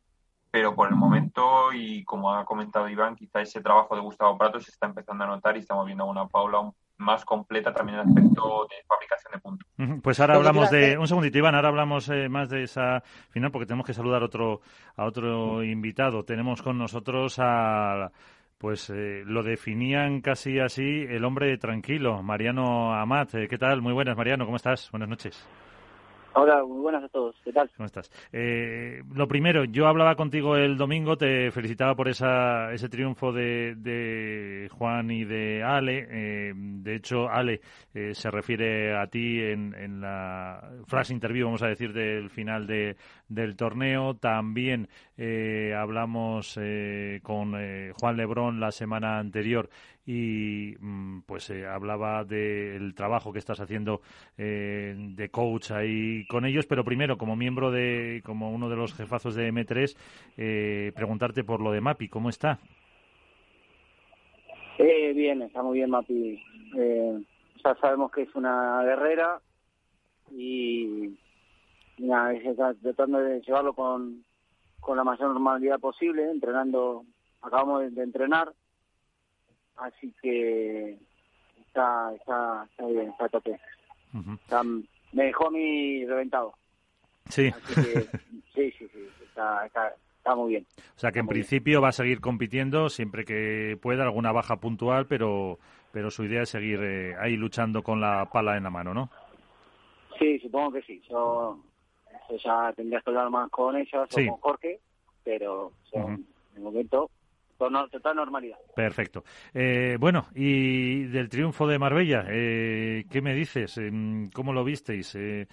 [0.53, 4.59] pero por el momento, y como ha comentado Iván, quizá ese trabajo de Gustavo Prato
[4.59, 8.09] se está empezando a notar y estamos viendo una Paula más completa también en el
[8.09, 9.67] aspecto de fabricación de puntos.
[10.03, 13.65] Pues ahora hablamos de un segundito Iván, ahora hablamos eh, más de esa final porque
[13.65, 14.61] tenemos que saludar otro
[14.95, 16.23] a otro invitado.
[16.23, 18.11] Tenemos con nosotros a
[18.59, 23.33] pues eh, lo definían casi así el hombre tranquilo, Mariano Amat.
[23.33, 23.81] Eh, ¿Qué tal?
[23.81, 24.91] Muy buenas, Mariano, ¿cómo estás?
[24.91, 25.47] Buenas noches.
[26.35, 27.35] Hola, muy buenas a todos.
[27.43, 27.69] ¿Qué tal?
[27.77, 28.09] ¿Cómo estás?
[28.31, 33.75] Eh, lo primero, yo hablaba contigo el domingo, te felicitaba por esa, ese triunfo de,
[33.77, 36.07] de Juan y de Ale.
[36.09, 37.61] Eh, de hecho, Ale
[37.93, 42.65] eh, se refiere a ti en, en la flash interview, vamos a decir, del final
[42.65, 42.95] de,
[43.27, 44.15] del torneo.
[44.15, 44.89] También
[45.77, 46.59] hablamos
[47.21, 47.53] con
[47.99, 49.69] Juan Lebrón la semana anterior
[50.05, 54.01] y mm, pues eh, hablaba del trabajo que estás haciendo
[54.37, 58.93] eh, de coach ahí con ellos, pero primero como miembro de, como uno de los
[58.93, 59.95] jefazos de M3,
[60.37, 62.59] eh, preguntarte por lo de Mapi, ¿cómo está?
[64.77, 66.43] bien, está muy bien Mapi.
[67.63, 69.39] ya sabemos que es una guerrera
[70.31, 71.17] y,
[71.99, 74.25] nada, está tratando de llevarlo con,
[74.79, 77.05] con la mayor normalidad posible, entrenando,
[77.41, 78.51] acabamos de entrenar
[79.77, 80.97] así que
[81.67, 83.59] está, está, está bien, está tope.
[85.11, 86.53] me dejó a mí reventado.
[87.29, 87.51] Sí.
[88.53, 90.65] sí, sí, sí, está, está, está, muy bien.
[90.95, 95.07] O sea que en principio va a seguir compitiendo siempre que pueda, alguna baja puntual,
[95.07, 95.57] pero,
[95.91, 99.09] pero su idea es seguir eh, ahí luchando con la pala en la mano, ¿no?
[100.19, 101.01] Sí, supongo que sí.
[101.09, 101.59] Yo,
[102.43, 104.79] ya tendría que hablar más con ella o con Jorge,
[105.23, 107.09] pero en el momento
[107.91, 108.57] total normalidad.
[108.75, 109.23] Perfecto.
[109.53, 113.77] Eh, bueno, y del triunfo de Marbella, eh, ¿qué me dices?
[113.77, 115.15] Em, ¿Cómo lo visteis?
[115.15, 115.47] Eh,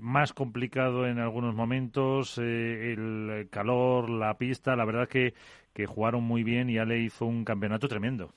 [0.00, 5.34] más complicado en algunos momentos, el calor, la pista, la verdad que,
[5.74, 8.32] que jugaron muy bien y Ale hizo un campeonato tremendo.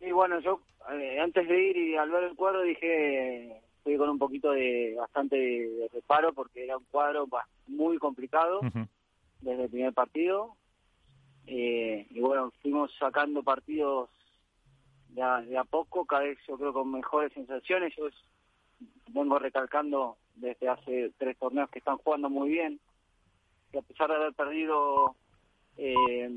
[0.00, 0.60] Y bueno, yo
[1.22, 5.36] antes de ir y al ver el cuadro dije, fui con un poquito de bastante
[5.36, 7.28] de reparo porque era un cuadro
[7.66, 8.60] muy complicado
[9.40, 10.57] desde el primer partido
[11.50, 14.10] eh, y bueno, fuimos sacando partidos
[15.08, 17.94] de a, poco, cada vez yo creo con mejores sensaciones.
[17.96, 18.08] Yo
[19.08, 22.78] vengo recalcando desde hace tres torneos que están jugando muy bien.
[23.72, 25.16] Y a pesar de haber perdido
[25.78, 26.30] eh,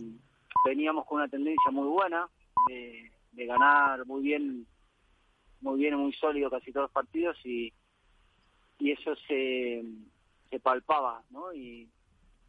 [0.65, 2.29] veníamos con una tendencia muy buena
[2.67, 4.65] de, de ganar muy bien,
[5.59, 7.73] muy bien, muy sólido casi todos los partidos y,
[8.79, 9.83] y eso se,
[10.49, 11.53] se palpaba, ¿no?
[11.53, 11.89] Y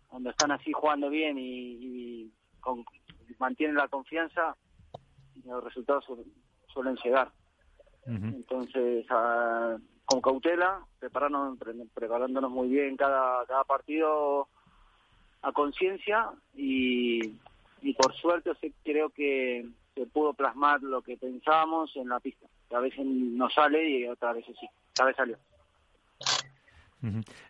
[0.09, 2.31] cuando están así jugando bien y,
[2.63, 2.85] con,
[3.39, 4.57] mantienen la confianza,
[5.45, 6.07] los resultados
[6.69, 7.31] suelen llegar.
[8.07, 9.07] Entonces,
[10.07, 11.59] con cautela, prepararnos,
[11.95, 14.49] preparándonos muy bien cada, cada partido
[15.43, 17.35] a conciencia y,
[17.83, 18.51] y por suerte
[18.83, 22.47] creo que se pudo plasmar lo que pensábamos en la pista.
[22.73, 24.67] a veces no sale y otras veces sí.
[24.89, 25.37] Esta vez salió.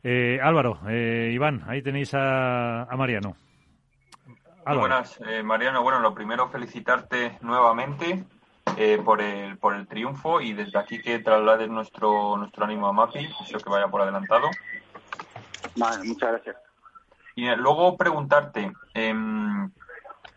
[0.03, 3.37] Eh, Álvaro, eh, Iván, ahí tenéis a, Mariano.
[4.65, 5.83] Buenas, eh, Mariano.
[5.83, 8.25] Bueno, lo primero felicitarte nuevamente
[9.05, 13.29] por el por el triunfo y desde aquí que traslades nuestro nuestro ánimo a Mapi,
[13.41, 14.49] deseo que vaya por adelantado.
[15.77, 16.57] Vale, muchas gracias.
[17.35, 19.71] Y luego preguntarte, em,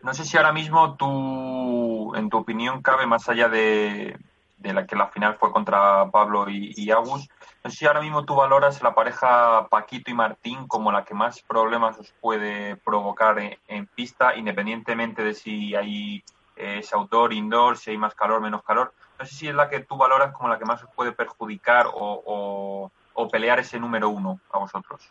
[0.02, 4.18] no sé si ahora mismo tú, en tu opinión, cabe más allá de,
[4.66, 7.28] de la que la final fue contra Pablo y, Agus.
[7.62, 11.14] No sé si ahora mismo tú valoras la pareja Paquito y Martín como la que
[11.14, 16.22] más problemas os puede provocar en, pista, independientemente de si hay
[16.56, 18.92] eh, ese outdoor, indoor, si hay más calor, menos calor.
[19.18, 21.86] No sé si es la que tú valoras como la que más os puede perjudicar
[21.92, 22.90] o,
[23.30, 25.08] pelear ese número uno a vosotros.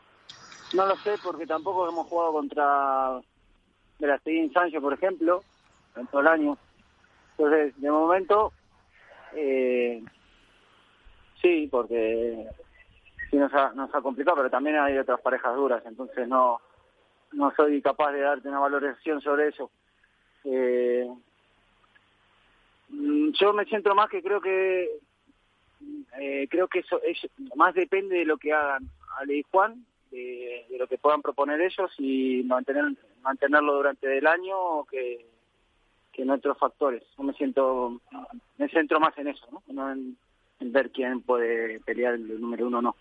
[0.73, 3.19] No lo sé, porque tampoco hemos jugado contra
[3.99, 5.43] Verastegui Sánchez, por ejemplo,
[5.95, 6.57] en todo el año.
[7.37, 8.53] Entonces, de momento,
[9.33, 10.03] eh,
[11.41, 12.47] sí, porque
[13.29, 16.59] sí nos ha, nos ha complicado, pero también hay otras parejas duras, entonces no,
[17.33, 19.71] no soy capaz de darte una valoración sobre eso.
[20.43, 21.07] Eh,
[22.89, 24.99] mm, yo me siento más que creo que
[26.19, 30.65] eh, creo que eso es, más depende de lo que hagan Ale y Juan, de,
[30.69, 32.85] de, lo que puedan proponer ellos y mantener
[33.21, 35.25] mantenerlo durante el año que
[36.15, 37.03] que en otros factores.
[37.17, 38.01] Yo me siento,
[38.57, 39.91] me centro más en eso, ¿no?
[39.91, 40.17] en,
[40.59, 42.95] ver quién puede pelear el número uno o no.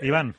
[0.00, 0.34] Iván.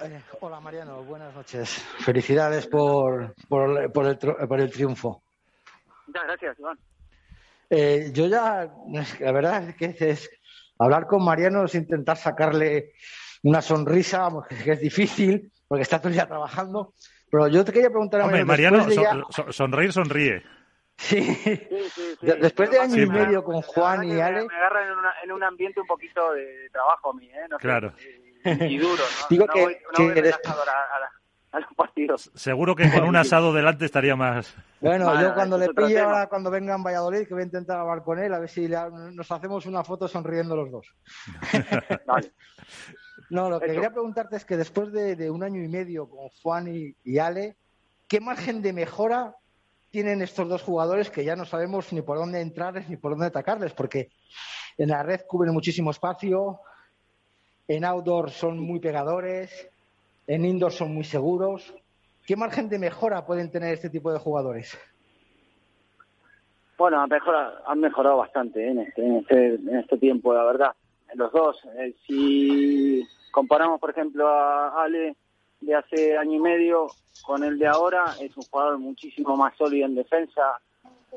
[0.00, 1.70] Eh, hola Mariano, buenas noches.
[1.98, 5.22] Felicidades por, por, por, el, por el triunfo.
[6.06, 6.78] Muchas gracias, Iván.
[7.70, 8.70] Eh, yo ya,
[9.20, 10.30] la verdad es que es,
[10.78, 12.92] hablar con Mariano es intentar sacarle
[13.42, 16.94] una sonrisa, que es difícil, porque está todo el día trabajando,
[17.30, 18.86] pero yo te quería preguntar a Mariano,
[19.50, 20.42] sonreír sonríe.
[20.96, 21.36] Sí.
[22.20, 24.46] Después de año y medio con Juan y Ale.
[24.46, 24.80] Me agarra
[25.24, 27.46] en, un ambiente un poquito de, trabajo a mí, ¿eh?
[27.58, 27.92] claro.
[28.44, 29.26] y, duro, ¿no?
[29.28, 29.60] Digo que,
[31.52, 32.30] a, los partidos.
[32.34, 34.54] Seguro que con un asado delante estaría más.
[34.80, 38.02] Bueno, yo cuando le pille ahora, cuando venga en Valladolid, que voy a intentar hablar
[38.02, 40.86] con él, a ver si nos hacemos una foto sonriendo los dos.
[42.06, 42.32] vale.
[43.30, 46.94] No, lo que quería preguntarte es que después de, un año y medio con Juan
[47.04, 47.56] y, Ale,
[48.08, 49.34] ¿qué margen de mejora
[49.90, 53.26] tienen estos dos jugadores que ya no sabemos ni por dónde entrarles ni por dónde
[53.26, 53.72] atacarles?
[53.72, 54.10] Porque
[54.76, 56.60] en la red cubren muchísimo espacio,
[57.68, 59.70] en outdoor son muy pegadores,
[60.26, 61.74] en indoor son muy seguros.
[62.26, 64.78] ¿Qué margen de mejora pueden tener este tipo de jugadores?
[66.76, 70.74] Bueno, han mejorado, han mejorado bastante en, este, en, este, en este tiempo, la verdad
[71.14, 71.56] los dos.
[71.78, 75.16] Eh, si comparamos, por ejemplo, a Ale
[75.60, 76.88] de hace año y medio
[77.22, 80.60] con el de ahora, es un jugador muchísimo más sólido en defensa,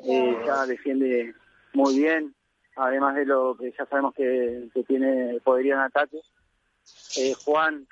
[0.03, 1.33] eh, ya defiende
[1.73, 2.33] muy bien,
[2.75, 6.19] además de lo que ya sabemos que, tiene poderío en ataque.
[7.17, 7.85] Eh, Juan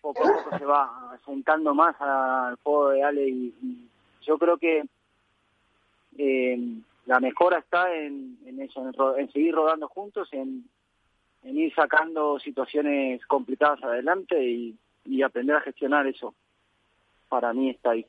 [0.00, 3.88] poco a poco se va sentando más al juego de Ale y,
[4.24, 4.84] yo creo que
[7.06, 10.64] la mejora está en, eso, en, en, seguir rodando juntos, en,
[11.42, 14.78] en ir sacando situaciones complicadas adelante y,
[15.22, 16.34] aprender a gestionar eso.
[17.28, 18.06] Para mí está ahí.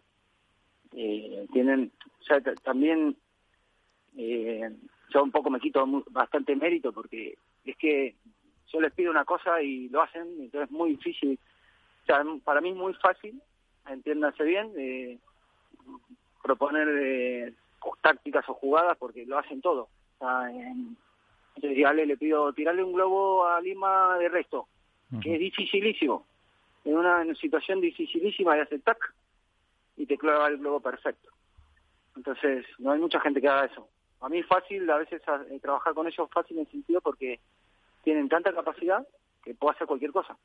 [0.96, 3.16] Eh, tienen, o sea, también
[4.16, 4.72] eh,
[5.10, 8.16] yo un poco me quito bastante mérito porque es que
[8.72, 11.40] yo les pido una cosa y lo hacen, entonces es muy difícil.
[12.04, 13.42] O sea, para mí es muy fácil,
[13.88, 15.20] entiéndase bien, eh,
[16.42, 17.54] proponer eh,
[18.02, 19.90] tácticas o jugadas porque lo hacen todo.
[20.22, 20.98] En,
[21.56, 24.68] entonces le pido tirarle un globo a Lima de resto,
[25.22, 26.26] que es dificilísimo.
[26.86, 29.14] En una, situación dificilísima de hacer tac
[29.96, 31.30] y te clava el globo perfecto.
[32.16, 33.88] Entonces, no hay mucha gente que haga eso.
[34.22, 37.40] A mí es fácil, a veces eh, trabajar con ellos fácil en el sentido porque
[38.04, 39.06] tienen tanta capacidad
[39.44, 40.38] que puedo hacer cualquier cosa.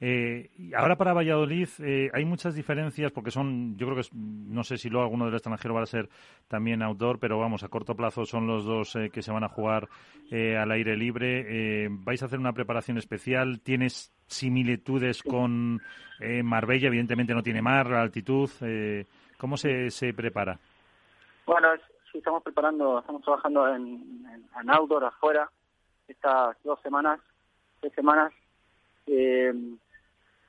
[0.00, 4.76] Eh, ahora para Valladolid eh, hay muchas diferencias porque son, yo creo que no sé
[4.76, 6.08] si luego alguno del extranjero va a ser
[6.48, 9.48] también outdoor, pero vamos, a corto plazo son los dos eh, que se van a
[9.48, 9.88] jugar
[10.32, 11.88] al aire libre.
[11.90, 13.60] ¿Vais a hacer una preparación especial?
[13.62, 15.80] ¿Tienes similitudes con
[16.44, 16.86] Marbella?
[16.86, 18.48] Evidentemente no tiene mar, altitud.
[19.36, 20.60] ¿Cómo se, se prepara?
[21.46, 21.68] Bueno,
[22.12, 24.24] sí, estamos preparando, estamos trabajando en,
[24.60, 25.50] en, outdoor afuera
[26.06, 27.20] estas dos semanas,
[27.80, 28.32] tres semanas.
[29.06, 29.52] Eh,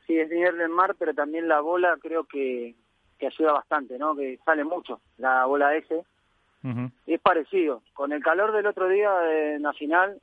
[0.05, 2.75] sí, es nivel del mar, pero también la bola creo que,
[3.17, 4.15] que ayuda bastante, ¿no?
[4.15, 6.03] Que sale mucho la bola S.
[7.07, 7.81] Es parecido.
[7.93, 10.21] Con el calor del otro día de Nacional,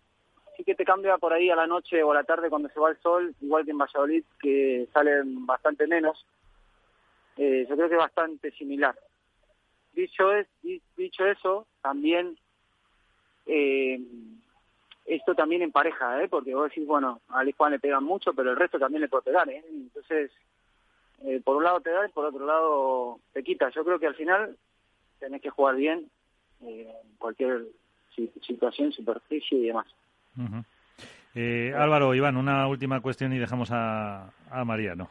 [0.57, 2.79] sí que te cambia por ahí a la noche o a la tarde cuando se
[2.79, 6.25] va el sol, igual que en Valladolid, que salen bastante menos.
[7.37, 8.97] Eh, yo creo que es bastante similar.
[9.93, 10.47] Dicho, es,
[10.97, 12.37] dicho eso, también
[13.47, 14.01] eh,
[15.09, 16.29] esto también en pareja, ¿eh?
[16.29, 19.23] porque vos decís, bueno, a Juan le pegan mucho, pero el resto también le puede
[19.25, 19.49] pegar.
[19.49, 19.65] ¿eh?
[19.69, 20.31] Entonces,
[21.25, 23.71] eh, por un lado te da y por otro lado te quita.
[23.71, 24.57] Yo creo que al final
[25.19, 26.11] tenés que jugar bien
[26.63, 27.65] eh, cualquier
[28.43, 29.87] situación, superficie y demás.
[31.35, 35.09] eh, Álvaro, Iván, una última cuestión y dejamos a, a Mariano.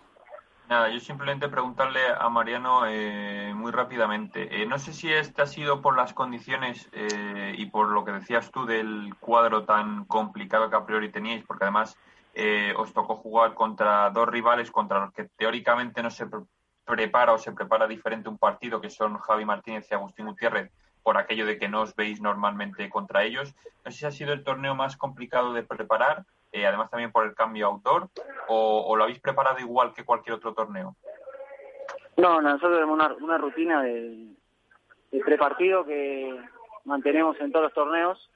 [0.69, 4.61] Nada, yo simplemente preguntarle a Mariano eh, muy rápidamente.
[4.61, 8.11] Eh, no sé si este ha sido por las condiciones eh, y por lo que
[8.11, 11.95] decías tú del cuadro tan complicado que a priori teníais, porque además
[12.75, 16.27] os tocó jugar contra dos rivales contra los que teóricamente no se
[16.85, 21.17] prepara o se prepara diferente un partido, que son Javi Martínez y Agustín Gutiérrez, por
[21.17, 23.55] aquello de que no os veis normalmente contra ellos.
[23.83, 26.25] No sé si ha sido el torneo más complicado de preparar
[26.61, 28.09] eh, además también por el cambio autor,
[28.47, 30.95] o, lo habéis preparado igual que cualquier otro torneo?
[32.17, 34.27] No, nosotros tenemos una, una rutina de,
[35.11, 36.39] de prepartido que
[36.85, 38.29] mantenemos en todos los torneos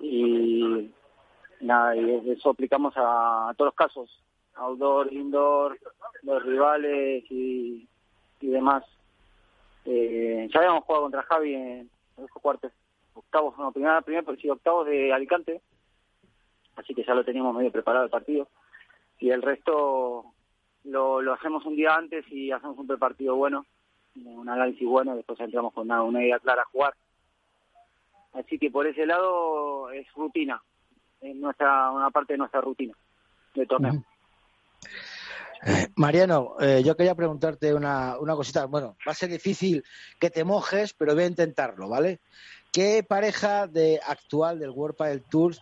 [0.00, 0.90] y
[1.60, 4.22] nada, y eso aplicamos a, todos los casos,
[4.54, 5.78] outdoor, indoor,
[6.22, 7.88] los rivales y,
[8.40, 8.84] y demás.
[9.84, 12.72] Eh, ya habíamos jugado contra Javi en los cuartos,
[13.14, 15.60] octavos, no, primera, primera, sí, octavos de Alicante
[16.76, 18.48] así que ya lo teníamos medio preparado el partido.
[19.18, 20.24] Y el resto
[20.84, 23.66] lo, lo hacemos un día antes y hacemos un prepartido bueno,
[24.16, 26.94] un análisis bueno, después entramos con una, idea clara a jugar.
[28.32, 30.62] Así que por ese lado es rutina,
[31.20, 32.94] es nuestra, una parte de nuestra rutina
[33.54, 34.02] de torneo.
[35.64, 38.64] Eh, Mariano, eh, yo quería preguntarte una, una cosita.
[38.64, 39.84] Bueno, va a ser difícil
[40.18, 42.20] que te mojes, pero voy a intentarlo, ¿vale?
[42.72, 45.54] ¿Qué pareja de actual del World del Tour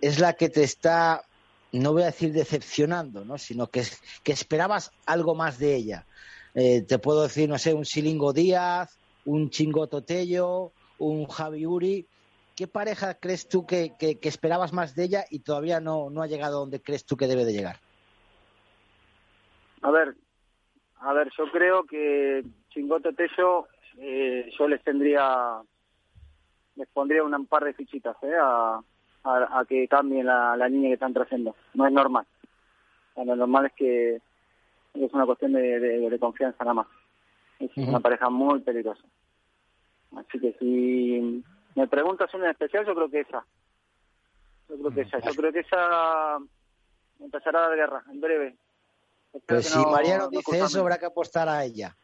[0.00, 1.22] es la que te está,
[1.70, 3.38] no voy a decir decepcionando, ¿no?
[3.38, 3.84] sino que,
[4.24, 6.06] que esperabas algo más de ella?
[6.56, 12.06] Eh, te puedo decir, no sé, un Silingo Díaz, un Chingoto Tello, un Javi Uri.
[12.56, 16.26] ¿Qué pareja crees tú que, que, esperabas más de ella y todavía no, no ha
[16.26, 17.76] llegado donde crees tú que debe de llegar?
[19.82, 20.16] A ver,
[20.96, 25.60] a ver, yo creo que Chingoto Tello eh, yo les tendría
[26.76, 28.34] les pondría un par de fichitas ¿eh?
[28.40, 28.80] a,
[29.24, 31.56] a, que cambien la, la línea que están trayendo.
[31.74, 32.26] No es normal.
[33.16, 34.20] lo normal es que
[34.94, 36.86] es una cuestión de, de, confianza nada más.
[37.58, 39.02] Es una pareja muy peligrosa.
[40.16, 41.42] Así que si
[41.74, 43.44] me preguntas una en especial, yo creo que esa.
[44.68, 45.18] Yo creo que esa.
[45.20, 46.38] Yo creo que esa
[47.20, 48.56] empezará a dar guerra en breve.
[49.46, 51.96] pues si Mariano dice eso, habrá que apostar a ella.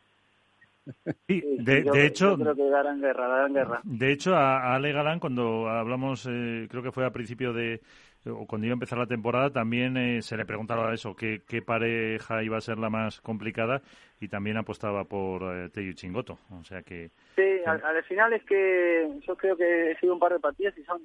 [1.28, 3.80] Sí, de, hecho, creo que darán guerra, darán guerra.
[3.84, 7.80] De hecho, a, Ale Galán, cuando hablamos, eh, creo que fue a principio de,
[8.26, 11.62] o cuando iba a empezar la temporada, también eh, se le preguntaba eso, qué, qué
[11.62, 13.80] pareja iba a ser la más complicada,
[14.20, 16.38] y también apostaba por eh, Teyu Chingoto.
[16.50, 17.10] O sea que.
[17.36, 20.84] Sí, al, final es que yo creo que he sido un par de partidas y
[20.84, 21.02] son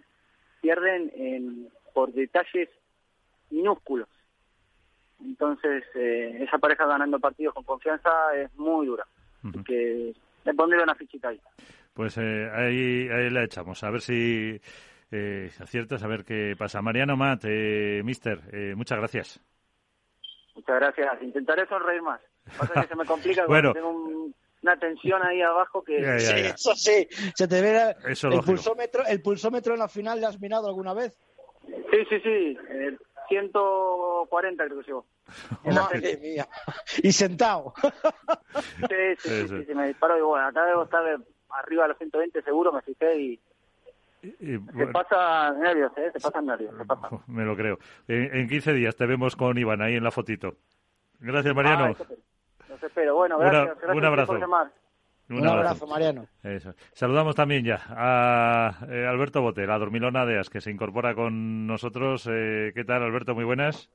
[0.61, 2.69] pierden en, por detalles
[3.51, 4.09] minúsculos.
[5.23, 9.05] Entonces, esa pareja ganando partidos con confianza es muy dura
[9.65, 10.13] que
[10.45, 11.39] le pondré una fichita ahí.
[11.93, 14.59] Pues eh, ahí, ahí la echamos, a ver si
[15.11, 16.81] eh, aciertas, a ver qué pasa.
[16.81, 19.39] Mariano Mat, eh, mister, eh, muchas gracias.
[20.55, 21.21] Muchas gracias.
[21.21, 22.19] Intentaré sonreír más.
[22.57, 23.73] Pasa que se me complica bueno.
[23.73, 24.31] tengo
[24.61, 25.97] una tensión ahí abajo que...
[25.97, 30.67] eso sí, se te ve el, pulsómetro, el pulsómetro en la final, ¿le has mirado
[30.67, 31.17] alguna vez?
[31.65, 32.57] Sí, sí, sí.
[33.27, 35.05] 140 creo que llegó.
[35.65, 36.47] Madre mía.
[37.03, 37.73] Y sentado.
[38.89, 41.03] Sí, sí, sí, sí, me disparo y bueno, acá debo estar
[41.49, 43.39] arriba de los 120 seguro, me fijé y...
[44.21, 46.11] se pasa nervios, ¿eh?
[46.13, 47.09] Se pasan nervios, se pasa.
[47.27, 47.77] Me lo creo.
[48.07, 50.55] En, 15 días te vemos con Iván ahí en la fotito.
[51.19, 51.95] Gracias, Mariano.
[51.99, 53.15] Ah, espero.
[53.15, 53.77] Bueno, gracias.
[53.93, 54.39] un abrazo.
[55.29, 56.27] Un, abrazo, Mariano.
[56.93, 61.67] Saludamos también ya a eh, Alberto Bote, la dormilona de As, que se incorpora con
[61.67, 62.27] nosotros.
[62.31, 63.35] Eh, ¿Qué tal, Alberto?
[63.35, 63.89] Muy buenas.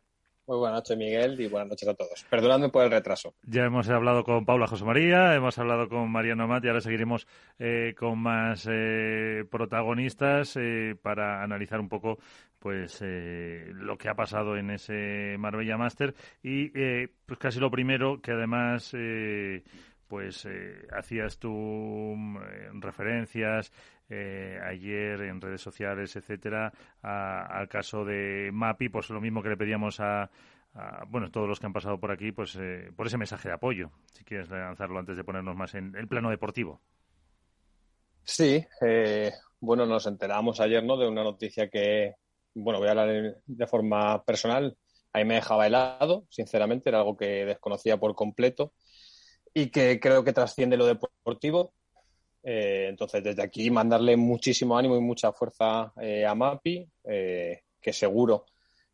[0.46, 2.26] Muy buenas noches, Miguel, y buenas noches a todos.
[2.28, 3.32] Perdonadme por el retraso.
[3.44, 7.28] Ya hemos hablado con Paula José María, hemos hablado con Mariano Mat y ahora seguiremos
[7.58, 8.68] eh, con más
[9.48, 10.58] protagonistas
[11.00, 12.18] para analizar un poco
[12.58, 16.68] pues lo que ha pasado en ese Marbella Master y
[17.24, 18.94] pues casi lo primero que además
[20.12, 20.46] pues
[20.90, 23.72] hacías tú mm, referencias
[24.10, 30.00] ayer en redes sociales, etcétera, al caso de Mapi, pues lo mismo que le pedíamos
[30.00, 30.30] a,
[31.08, 32.58] bueno, todos los que han pasado por aquí, pues
[32.94, 36.28] por ese mensaje de apoyo, si quieres lanzarlo antes de ponernos más en el plano
[36.28, 36.82] deportivo.
[38.22, 40.98] Sí, eh, bueno, nos enteramos ayer ¿no?
[40.98, 42.16] de una noticia que,
[42.52, 44.76] bueno, voy a hablar de forma personal.
[45.14, 48.74] Ahí me dejaba helado, sinceramente, era algo que desconocía por completo
[49.54, 51.72] y que creo que trasciende lo deportivo.
[52.42, 58.46] Eh, entonces, desde aquí, mandarle muchísimo ánimo y mucha fuerza eh, a Mapi, que seguro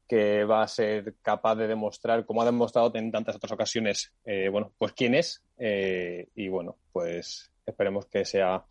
[0.07, 4.11] que va a ser capaz de demostrar, como ha demostrado en tantas otras ocasiones,
[4.51, 5.43] bueno, pues quién es.
[5.59, 8.65] y bueno, pues Esperemos que sea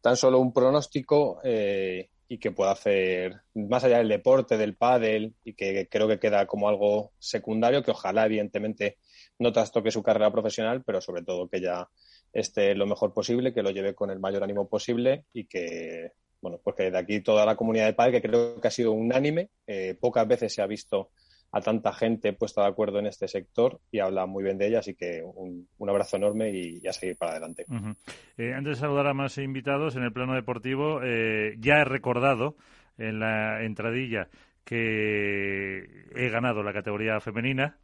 [0.00, 5.36] tan solo un pronóstico eh, y que pueda hacer más allá del deporte, del pádel
[5.44, 8.98] y que creo que queda como algo secundario, que ojalá evidentemente
[9.38, 11.88] no trastoque su carrera profesional, pero sobre todo que ya
[12.32, 16.10] esté lo mejor posible, que lo lleve con el mayor ánimo posible y que
[16.40, 18.90] bueno, pues que de aquí toda la comunidad de pádel, que creo que ha sido
[18.90, 21.12] unánime, eh, pocas veces se ha visto
[21.54, 24.80] a tanta gente puesta de acuerdo en este sector y habla muy bien de ella,
[24.80, 27.64] así que un, abrazo enorme y, a seguir para adelante.
[28.36, 32.56] Eh, antes de saludar a más invitados en el plano deportivo, eh, ya he recordado
[32.98, 34.28] en la entradilla
[34.64, 37.76] que he ganado la categoría femenina,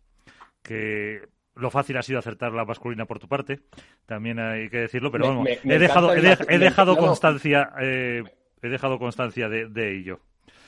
[0.64, 1.20] que
[1.54, 3.60] lo fácil ha sido acertar la masculina por tu parte,
[4.04, 8.24] también hay que decirlo, pero vamos, he, dejado, he, dejado constancia, eh,
[8.62, 10.18] he dejado constancia de ello.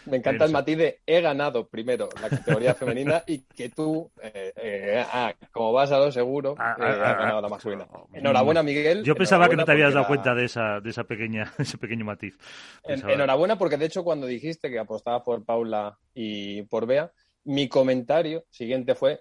[0.07, 4.53] Me encanta el matiz de he ganado primero la categoría femenina y que tú, eh,
[4.57, 7.87] eh, ah, como vas a lo seguro, ah, eh, ah, has ganado la masculina.
[8.13, 9.05] Enhorabuena, Miguel.
[9.05, 12.05] Yo pensaba que no te habías dado cuenta de esa, de esa pequeña, ese pequeño
[12.05, 12.37] matiz.
[12.85, 17.13] enhorabuena porque de hecho cuando dijiste que apostabas por Paula y por Bea,
[17.45, 19.21] mi comentario siguiente fue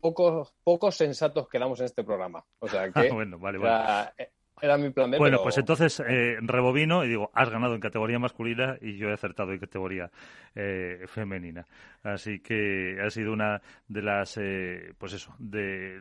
[0.00, 2.44] pocos, pocos sensatos quedamos en este programa.
[2.58, 4.12] O sea que bueno, vale, vale.
[4.60, 8.78] Era mi plan Bueno, pues entonces eh, rebobino y digo, has ganado en categoría masculina
[8.80, 10.10] y yo he acertado en categoría
[10.54, 11.66] eh, femenina.
[12.02, 16.00] Así que ha sido una de las, eh, pues eso, de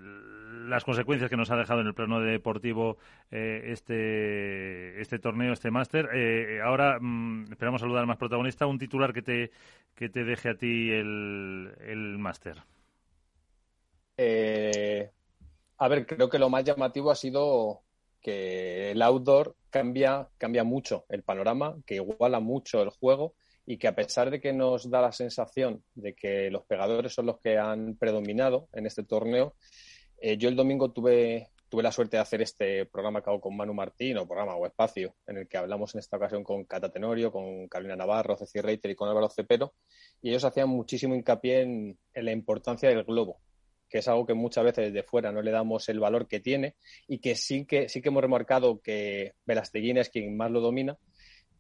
[0.68, 2.98] las consecuencias que nos ha dejado en el plano deportivo
[3.30, 6.08] este, este torneo, este máster.
[6.64, 9.52] ahora mm, esperamos saludar al más protagonista, un titular que te,
[9.96, 12.64] que te deje a ti el, el máster.
[15.78, 17.82] a ver, creo que lo más llamativo ha sido
[18.26, 23.36] que el outdoor cambia, cambia mucho el panorama, que iguala mucho el juego
[23.68, 27.28] y que a pesar de que nos da la sensación de que los pegadores son
[27.28, 29.54] los que han predominado en este torneo,
[30.18, 33.56] eh, yo el domingo tuve, tuve la suerte de hacer este programa que hago con
[33.56, 36.92] Manu Martín, o programa o espacio, en el que hablamos en esta ocasión con Cata
[36.92, 39.76] Tenorio, con Carolina Navarro, Ceci Reiter y con Álvaro Cepero,
[40.20, 43.40] y ellos hacían muchísimo hincapié en la importancia del globo,
[43.90, 46.76] que es algo que muchas veces desde fuera no le damos el valor que tiene
[47.08, 50.98] y que sí que, sí que hemos remarcado que Velasteguín es quien más lo domina.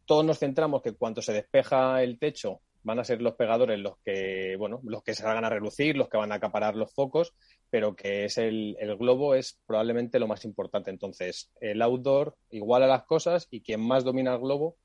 [0.05, 3.97] Todos nos centramos que cuando se despeja el techo van a ser los pegadores los
[4.05, 7.33] que, bueno, los que se van a relucir, los que van a acaparar los focos,
[7.71, 10.91] pero que es el, el globo es probablemente lo más importante.
[10.91, 14.77] Entonces, el outdoor iguala las cosas y quien más domina el globo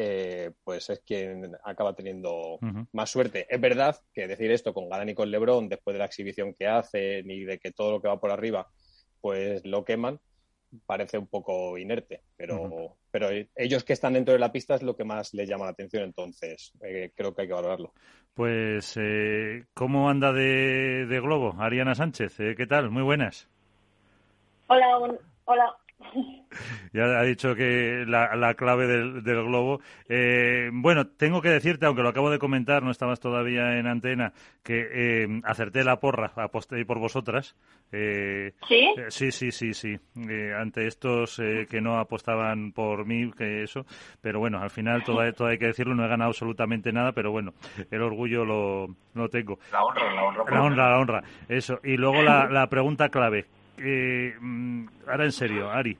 [0.00, 2.60] eh, pues es quien acaba teniendo
[2.92, 3.48] más suerte.
[3.50, 6.68] Es verdad que decir esto con Galán y con Lebron, después de la exhibición que
[6.68, 8.68] hacen y de que todo lo que va por arriba,
[9.20, 10.20] pues lo queman,
[10.86, 14.94] parece un poco inerte, pero, pero ellos que están dentro de la pista es lo
[14.94, 17.92] que más les llama la atención, entonces eh, creo que hay que valorarlo.
[18.34, 21.56] Pues, eh, ¿cómo anda de, de Globo?
[21.58, 22.88] Ariana Sánchez, ¿qué tal?
[22.88, 23.48] Muy buenas.
[24.68, 25.76] Hola, hola.
[26.92, 29.80] Ya ha dicho que la, clave del, globo.
[30.08, 34.32] Eh, bueno, tengo que decirte, aunque lo acabo de comentar, no estabas todavía en antena,
[34.62, 37.56] que eh, acerté la porra, aposté por vosotras.
[37.92, 38.94] Eh, ¿Sí?
[39.08, 39.98] sí, sí, sí, sí.
[40.56, 43.84] ante estos que no apostaban por mí, que eso.
[44.20, 47.52] Pero bueno, al final todo, hay que decirlo, no he ganado absolutamente nada, pero bueno,
[47.90, 49.58] el orgullo lo, lo tengo.
[49.72, 50.44] La honra, la honra.
[50.50, 51.22] La honra, la honra.
[51.48, 51.80] Eso.
[51.84, 53.46] Y luego la, la pregunta clave
[53.80, 54.34] eh,
[55.06, 55.96] ahora en serio, Ari,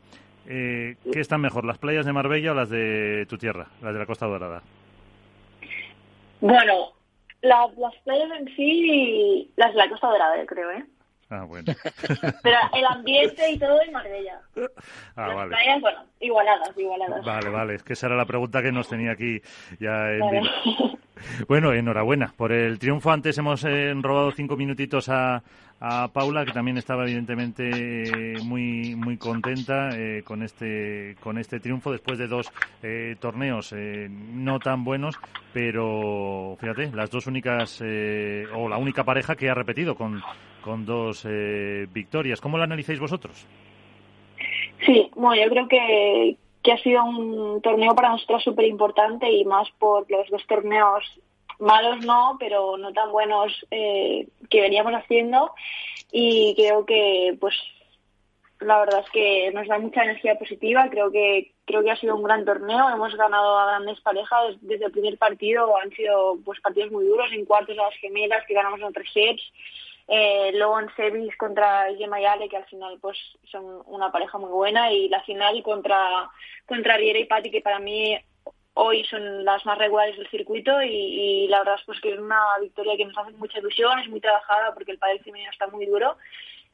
[0.47, 3.99] eh, ¿qué están mejor, las playas de Marbella o las de tu tierra, las de
[3.99, 4.63] la Costa Dorada?
[6.41, 6.93] Bueno,
[7.43, 10.85] las playas en sí, las de la Costa Dorada, creo, ¿eh?
[11.31, 11.73] Ah, bueno.
[12.43, 14.41] Pero el ambiente y todo en Marbella.
[15.15, 17.25] Ah, Las playas, bueno, igualadas, igualadas.
[17.25, 17.75] Vale, vale.
[17.75, 19.41] Es que esa era la pregunta que nos tenía aquí
[19.79, 20.21] ya en
[21.49, 23.11] Bueno, enhorabuena por el triunfo.
[23.11, 25.43] Antes hemos eh, robado cinco minutitos a,
[25.81, 31.93] a Paula, que también estaba evidentemente muy muy contenta eh, con este con este triunfo
[31.93, 32.51] después de dos
[32.83, 35.19] eh, torneos eh, no tan buenos,
[35.53, 40.21] pero fíjate, las dos únicas o la única pareja que ha repetido con,
[40.63, 41.27] con dos
[41.93, 42.41] victorias.
[42.41, 43.47] ¿Cómo lo analizáis vosotros?
[44.87, 49.45] Sí, bueno, yo creo que, que ha sido un torneo para nosotros súper importante y
[49.45, 51.05] más por los dos torneos
[51.59, 55.53] malos no, pero no tan buenos eh, que veníamos haciendo.
[56.11, 57.55] Y creo que pues
[58.61, 62.17] la verdad es que nos da mucha energía positiva, creo que creo que ha sido
[62.17, 66.61] un gran torneo, hemos ganado a grandes parejas desde el primer partido, han sido pues
[66.61, 69.43] partidos muy duros, en cuartos a las gemelas que ganamos en tres sets,
[70.11, 70.89] eh, luego en
[71.37, 75.23] contra Gemma y Ale que al final pues son una pareja muy buena y la
[75.23, 76.31] final contra
[76.67, 78.19] contra Riera y Patti que para mí
[78.73, 82.41] hoy son las más regulares del circuito y, la verdad es pues que es una
[82.61, 85.85] victoria que nos hace mucha ilusión, es muy trabajada porque el padre femenino está muy
[85.85, 86.17] duro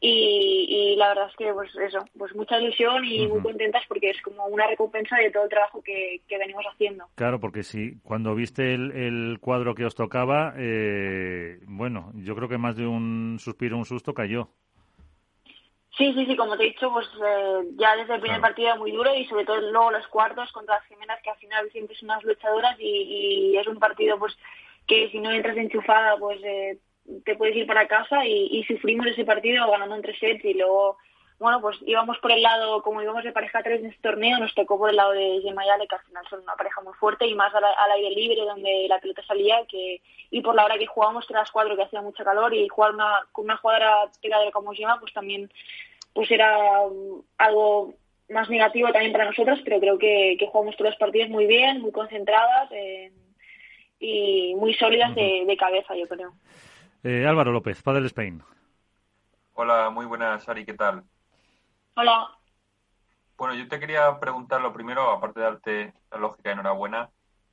[0.06, 4.20] y, la verdad es que pues eso, pues mucha ilusión y muy contentas porque es
[4.22, 7.06] como una recompensa de todo el trabajo que, venimos haciendo.
[7.14, 12.58] Claro, porque si cuando viste el, cuadro que os tocaba, eh, bueno, yo creo que
[12.58, 14.48] más de un suspiro, un susto cayó.
[15.96, 18.76] Sí, sí, sí, como te he dicho, pues eh, ya desde el primer partido era
[18.76, 21.96] muy duro y sobre todo luego los cuartos contra las gemelas que al final siempre
[21.96, 24.36] son unas luchadoras y, es un partido pues
[24.86, 26.78] que si no entras enchufada pues eh,
[27.24, 30.96] te puedes ir para casa y, sufrimos ese partido ganando en tres sets y luego
[31.38, 34.54] bueno, pues íbamos por el lado, como íbamos de pareja 3 en este torneo, nos
[34.54, 37.26] tocó por el lado de Gemma y que al final son una pareja muy fuerte
[37.26, 37.64] y más al,
[37.96, 40.00] aire libre, donde la pelota salía, que
[40.30, 43.26] y por la hora que jugábamos, las cuatro, que hacía mucho calor, y jugar una,
[43.32, 45.50] con una jugadora pegadora como Gemma, pues también
[46.14, 47.94] pues era um, algo
[48.30, 51.92] más negativo también para nosotros, pero creo que, jugamos todos los partidos muy bien, muy
[51.92, 53.12] concentradas eh,
[54.00, 56.32] y muy sólidas de, cabeza, yo creo.
[57.06, 58.42] Eh, Álvaro López, Padre Spain.
[59.52, 61.04] Hola, muy buenas, Ari, ¿qué tal?
[61.96, 62.30] Hola.
[63.36, 67.10] Bueno, yo te quería preguntar lo primero, aparte de darte la lógica enhorabuena,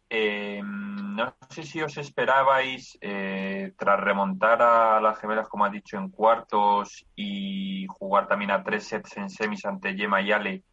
[0.09, 5.97] eh, no sé si os esperabais, eh, tras remontar a las gemelas, como ha dicho,
[5.97, 10.63] en cuartos y jugar también a tres sets en semis ante Yema y Ale,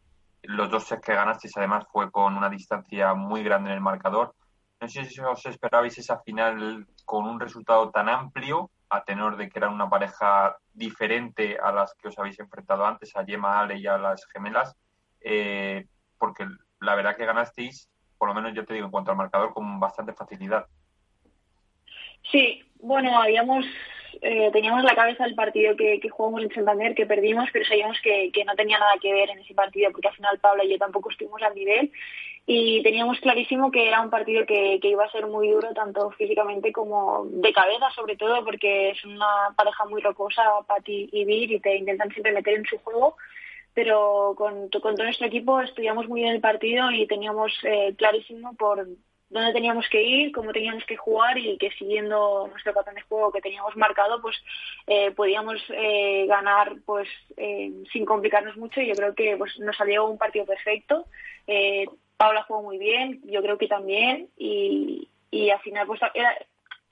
[0.43, 4.33] los dos sets que ganasteis además fue con una distancia muy grande en el marcador.
[4.79, 9.49] No sé si os esperabais esa final con un resultado tan amplio a tenor de
[9.49, 13.79] que eran una pareja diferente a las que os habéis enfrentado antes, a Yema, Ale
[13.79, 14.77] y a las gemelas,
[15.21, 15.87] eh,
[16.19, 16.45] porque
[16.79, 19.79] la verdad que ganasteis, por lo menos yo te digo, en cuanto al marcador, con
[19.79, 20.67] bastante facilidad.
[22.31, 23.65] Sí, bueno, habíamos
[24.21, 28.31] eh, teníamos la cabeza el partido que, jugamos en Santander, que perdimos, pero sabíamos que,
[28.45, 31.09] no tenía nada que ver en ese partido, porque al final Pablo y yo tampoco
[31.09, 31.91] estuvimos al nivel
[32.45, 36.71] y teníamos clarísimo que era un partido que, iba a ser muy duro, tanto físicamente
[36.71, 41.59] como de cabeza, sobre todo, porque es una pareja muy rocosa, Patti y Vir, y
[41.59, 43.15] te intentan siempre meter en su juego.
[43.75, 48.55] Pero con, con todo nuestro equipo estudiamos muy bien el partido y teníamos eh, clarísimo
[48.55, 48.87] por
[49.29, 53.31] dónde teníamos que ir, cómo teníamos que jugar y que siguiendo nuestro patrón de juego
[53.31, 54.35] que teníamos marcado, pues
[54.87, 57.07] eh, podíamos eh, ganar pues
[57.91, 61.05] sin complicarnos mucho y yo creo que pues nos salió un partido perfecto.
[62.17, 66.35] Paula jugó muy bien, yo creo que también, y, y al final pues era,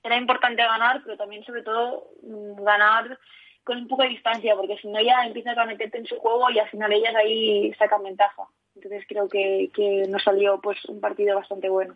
[0.02, 3.18] era importante ganar, pero también sobre todo mm, ganar
[3.62, 6.50] con un poco de distancia, porque si no ya empiezas a meterte en su juego
[6.50, 8.44] y al final ellas ahí sacan ventaja.
[8.74, 11.94] Entonces creo que, que nos salió pues un partido bastante bueno.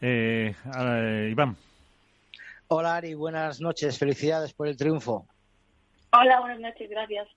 [0.00, 0.54] Eh,
[1.30, 1.56] Iván.
[2.68, 5.26] Hola Ari, buenas noches, felicidades por el triunfo.
[6.12, 7.28] Hola, buenas noches, gracias.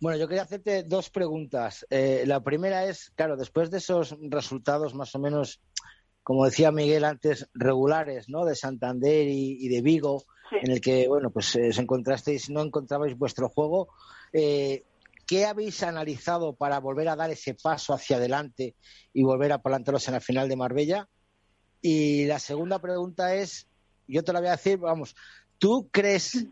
[0.00, 1.86] Bueno, yo quería hacerte dos preguntas.
[1.90, 5.60] Eh, la primera es, claro, después de esos resultados más o menos,
[6.22, 8.44] como decía Miguel antes, regulares, ¿no?
[8.44, 13.16] De Santander y, de Vigo, en el que, bueno, pues eh, os encontrasteis, no encontrabais
[13.16, 13.88] vuestro juego.
[14.32, 14.84] Eh,
[15.26, 18.76] ¿Qué habéis analizado para volver a dar ese paso hacia adelante
[19.12, 21.08] y volver a plantaros en la final de Marbella?
[21.84, 23.66] Y la segunda pregunta es,
[24.08, 25.14] yo te la voy a decir, vamos,
[25.58, 26.46] ¿tú crees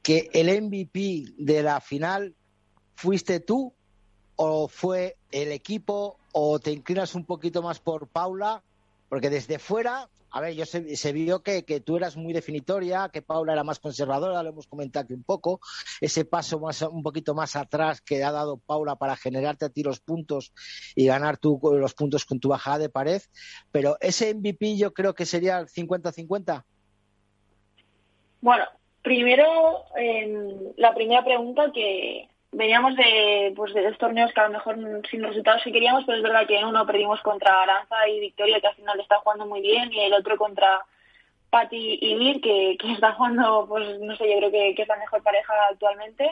[0.00, 2.36] que el MVP de la final
[3.00, 3.72] ¿Fuiste tú
[4.36, 8.62] o fue el equipo o te inclinas un poquito más por Paula?
[9.08, 13.52] Porque desde fuera, a ver, yo se, vio que, tú eras muy definitoria, que Paula
[13.52, 15.60] era más conservadora, lo hemos comentado aquí un poco,
[16.00, 19.82] ese paso más, un poquito más atrás que ha dado Paula para generarte a ti
[19.82, 20.52] los puntos
[20.94, 23.22] y ganar tú los puntos con tu bajada de pared,
[23.72, 26.64] pero ese MVP yo creo que sería el 50-50.
[28.40, 28.64] Bueno,
[29.02, 29.84] primero,
[30.76, 34.76] la primera pregunta que veníamos de, pues, de dos torneos que a lo mejor
[35.10, 38.66] sin resultados que queríamos, pero es verdad que uno perdimos contra Aranza y Victoria, que
[38.66, 40.84] al final está jugando muy bien, y el otro contra
[41.50, 44.96] Patti y Mir, que, que está jugando, pues no sé, yo creo que, es la
[44.96, 46.30] mejor pareja actualmente.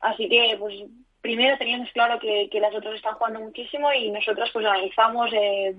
[0.00, 0.74] Así que, pues
[1.20, 5.74] primero teníamos claro que, que las otras están jugando muchísimo y nosotros pues analizamos eh,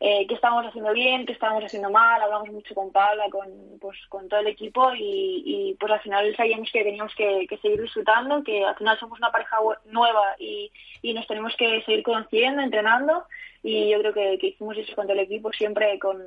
[0.00, 3.48] eh, qué estábamos haciendo bien, qué estábamos haciendo mal, hablamos mucho con Paula, con,
[3.80, 7.80] pues, con todo el equipo y, y pues al final sabíamos que teníamos que, seguir
[7.80, 10.70] disfrutando, que al final somos una pareja nueva y,
[11.02, 13.24] y nos tenemos que seguir conociendo, entrenando
[13.62, 16.20] y yo creo que, hicimos eso con todo el equipo siempre con...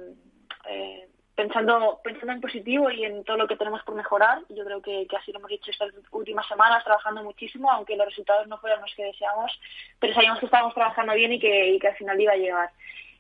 [0.70, 1.08] Eh,
[1.38, 4.42] pensando pensando en positivo y en todo lo que tenemos por mejorar.
[4.50, 8.48] Yo creo que, así lo hemos hecho estas últimas semanas, trabajando muchísimo, aunque los resultados
[8.48, 9.52] no fueran los que deseamos,
[10.00, 12.72] pero sabíamos que estábamos trabajando bien y que, al final iba a llegar.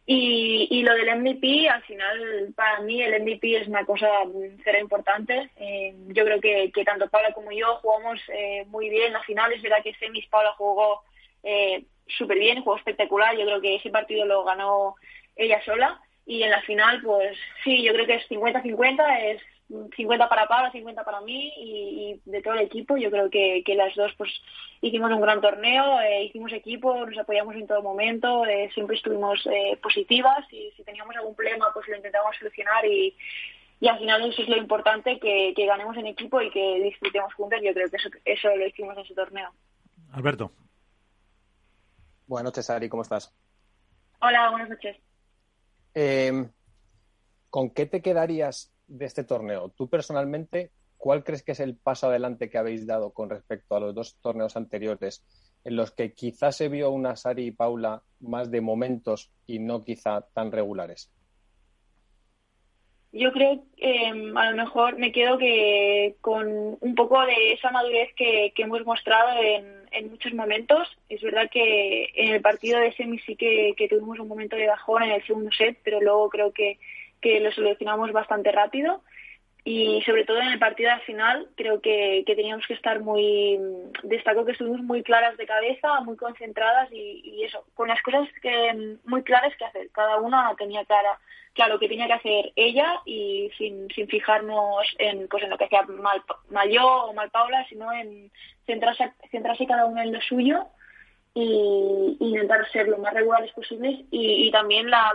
[0.09, 4.07] Y, lo del MVP, al final, para mí el MVP es una cosa
[4.63, 5.49] cero importante.
[5.57, 9.51] Eh, yo creo que, tanto Paula como yo jugamos eh, muy bien la final.
[9.51, 11.01] Es verdad que semis Paula jugó
[11.43, 13.35] eh, súper bien, jugó espectacular.
[13.37, 14.95] Yo creo que ese partido lo ganó
[15.35, 20.29] ella sola y en la final, pues sí, yo creo que es 50-50, es 50
[20.29, 22.97] para Pablo, 50 para mí y, de todo el equipo.
[22.97, 24.31] Yo creo que, que las dos pues
[24.81, 29.45] hicimos un gran torneo, eh, hicimos equipo, nos apoyamos en todo momento, eh, siempre estuvimos
[29.47, 33.15] eh, positivas y si teníamos algún problema pues lo intentamos solucionar y,
[33.79, 37.33] y al final eso es lo importante, que, que ganemos en equipo y que disfrutemos
[37.33, 37.59] juntos.
[37.61, 39.51] Yo creo que eso, eso lo hicimos en ese torneo.
[40.13, 40.51] Alberto.
[42.25, 43.33] Buenas noches, Ari, ¿cómo estás?
[44.19, 44.97] Hola, buenas noches.
[45.93, 46.49] Eh,
[47.49, 49.69] ¿Con qué te quedarías de este torneo?
[49.69, 53.79] Tú personalmente, ¿cuál crees que es el paso adelante que habéis dado con respecto a
[53.79, 55.23] los dos torneos anteriores,
[55.63, 59.83] en los que quizás se vio una Sari y Paula más de momentos y no
[59.83, 61.11] quizá tan regulares?
[63.11, 67.71] Yo creo que em, a lo mejor me quedo que con un poco de esa
[67.71, 69.77] madurez que, hemos mostrado en,
[70.11, 70.87] muchos momentos.
[71.09, 75.03] Es verdad que en el partido de semi sí que, tuvimos un momento de bajón
[75.03, 76.77] en el segundo set, pero luego creo que,
[77.21, 79.01] lo solucionamos bastante rápido.
[79.63, 83.59] Y sobre todo en el partido de final creo que, teníamos que estar muy,
[84.03, 88.29] destaco que estuvimos muy claras de cabeza, muy concentradas y, y eso, con las cosas
[88.41, 89.89] que muy claras que hacer.
[89.91, 91.19] Cada una tenía clara
[91.57, 95.65] claro, que tenía que hacer ella y sin, sin fijarnos en, pues, en lo que
[95.65, 98.31] hacía mal, mal yo o mal Paula, sino en
[98.67, 100.67] centrarse, centrarse cada uno en lo suyo
[101.39, 105.13] y, intentar ser lo más regulares posibles y, también la,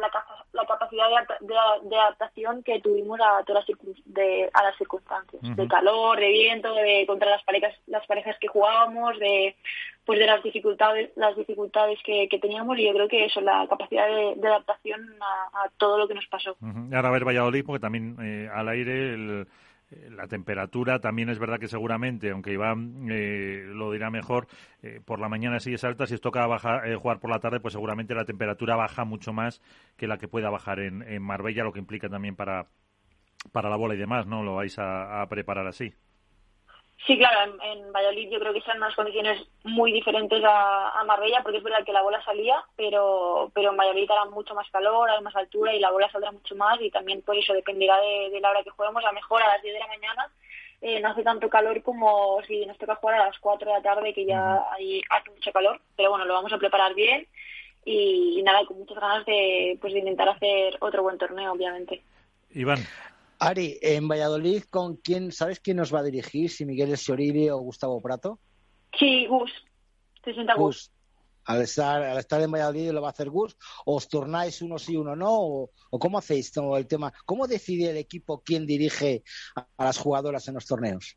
[0.53, 1.07] la, capacidad
[1.41, 6.73] de, adaptación que tuvimos a todas las, de, a las circunstancias, de calor, de viento,
[6.75, 9.57] de contra las parejas, las parejas que jugábamos, de
[10.05, 14.07] pues de las dificultades las dificultades que, teníamos y yo creo que eso la capacidad
[14.09, 16.57] de, adaptación a, todo lo que nos pasó.
[16.93, 19.47] Ahora a ver Valladolid porque también eh, al aire el,
[20.11, 24.47] la temperatura también es verdad que seguramente, aunque Iván eh, lo dirá mejor,
[24.83, 27.61] eh, por la mañana sí es alta, si os toca bajar, jugar por la tarde,
[27.61, 29.61] pues seguramente la temperatura baja mucho más
[29.97, 32.69] que la que pueda bajar en, en Marbella, lo que implica también para,
[33.53, 34.43] para la bola y demás, ¿no?
[34.43, 35.95] Lo vais a preparar así.
[37.07, 41.59] Sí, claro, en, Valladolid yo creo que sean unas condiciones muy diferentes a, Marbella, porque
[41.59, 45.21] es verdad que la bola salía, pero, pero en Valladolid hará mucho más calor, hay
[45.21, 48.51] más altura y la bola saldrá mucho más y también por eso dependerá de, la
[48.51, 49.05] hora que juguemos.
[49.05, 50.29] A lo mejor a las 10 de la mañana
[50.81, 53.83] eh, no hace tanto calor como si nos toca jugar a las 4 de la
[53.83, 57.27] tarde, que ya hay, hace mucho calor, pero bueno, lo vamos a preparar bien
[57.85, 62.03] y, nada, con muchas ganas de, pues, de intentar hacer otro buen torneo, obviamente.
[62.55, 62.79] Iván.
[63.45, 66.49] Ari, en Valladolid, ¿con quién, sabes quién nos va a dirigir?
[66.49, 68.39] ¿Si Miguel Esioribe o Gustavo Prato?
[68.97, 69.51] Sí, Gus.
[70.25, 70.93] Se sienta Gus.
[71.47, 73.57] Al estar, al estar en Valladolid lo va a hacer Gus.
[73.85, 75.31] ¿Os turnáis uno sí, uno no?
[75.33, 77.13] ¿O, cómo hacéis todo el tema?
[77.25, 79.25] ¿Cómo decide el equipo quién dirige
[79.57, 81.17] a las jugadoras en los torneos?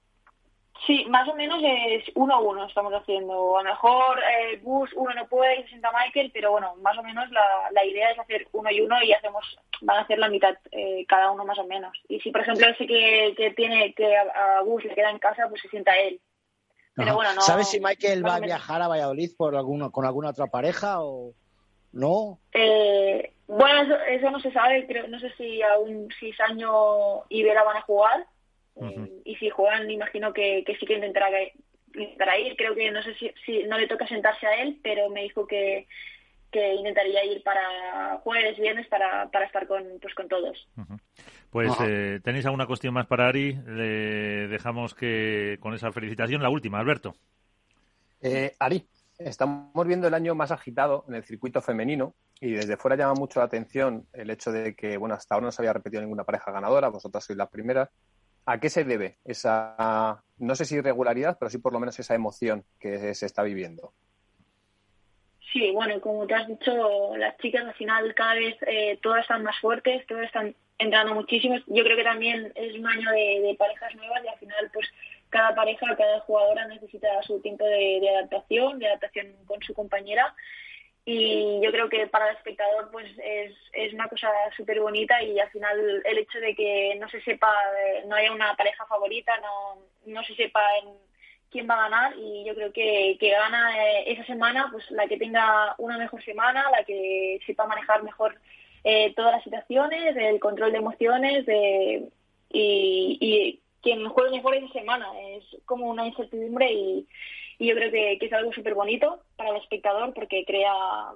[0.86, 3.58] Sí, más o menos es uno a uno estamos haciendo.
[3.58, 6.98] A lo mejor eh, Bus uno no puede y se sienta Michael, pero bueno, más
[6.98, 10.20] o menos la, la idea es hacer uno y uno y hacemos, van a hacer
[10.20, 11.98] la mitad eh, cada uno más o menos.
[12.08, 15.48] Y si por ejemplo ese que, que tiene que a, Bus le queda en casa,
[15.50, 16.20] pues se sienta él.
[16.96, 20.30] Pero bueno, no, ¿Sabes si Michael va a viajar a Valladolid por alguno, con alguna
[20.30, 21.34] otra pareja o
[21.92, 22.40] no?
[22.54, 27.64] Eh, bueno, eso, no se sabe, creo, no sé si aún si Saño y Vera
[27.64, 28.26] van a jugar
[29.24, 31.30] y si juegan, imagino que, sí que intentará,
[31.94, 32.56] intentará ir.
[32.58, 33.16] Creo que no sé
[33.46, 35.88] si, no le toca sentarse a él, pero me dijo que,
[36.52, 40.68] que intentaría ir para jueves, viernes, para, para estar con, pues, con todos.
[41.50, 43.54] Pues eh, tenéis alguna cuestión más para Ari.
[43.66, 47.16] Le dejamos que con esa felicitación la última, Alberto.
[48.22, 48.86] Eh, Ari,
[49.18, 53.40] estamos viendo el año más agitado en el circuito femenino y desde fuera llama mucho
[53.40, 56.52] la atención el hecho de que, bueno, hasta ahora no se había repetido ninguna pareja
[56.52, 57.90] ganadora, vosotras sois las primeras.
[58.46, 62.14] ¿A qué se debe esa, no sé si irregularidad, pero sí por lo menos esa
[62.14, 63.94] emoción que se está viviendo?
[65.52, 69.42] Sí, bueno, como te has dicho, las chicas al final cada vez eh, todas están
[69.42, 71.56] más fuertes, todas están entrando muchísimo.
[71.68, 74.88] Yo creo que también es un año de, parejas nuevas y al final pues
[75.30, 80.36] cada pareja, cada jugadora necesita su tiempo de, adaptación, de adaptación con su compañera
[81.08, 84.28] y yo creo que para el espectador pues es, es una cosa
[84.58, 87.54] súper bonita y al final el hecho de que no se sepa,
[88.08, 90.90] no haya una pareja favorita, no, no se sepa en
[91.52, 95.08] quién va a ganar y yo creo que, que gana eh, esa semana pues la
[95.08, 98.40] que tenga una mejor semana, la que sepa manejar mejor
[98.84, 102.10] eh, todas las situaciones, el control de emociones de,
[102.50, 105.08] y, y quien juegue mejor esa semana.
[105.22, 107.08] Es como una incertidumbre y
[107.58, 110.74] y yo creo que, es algo súper bonito para el espectador porque crea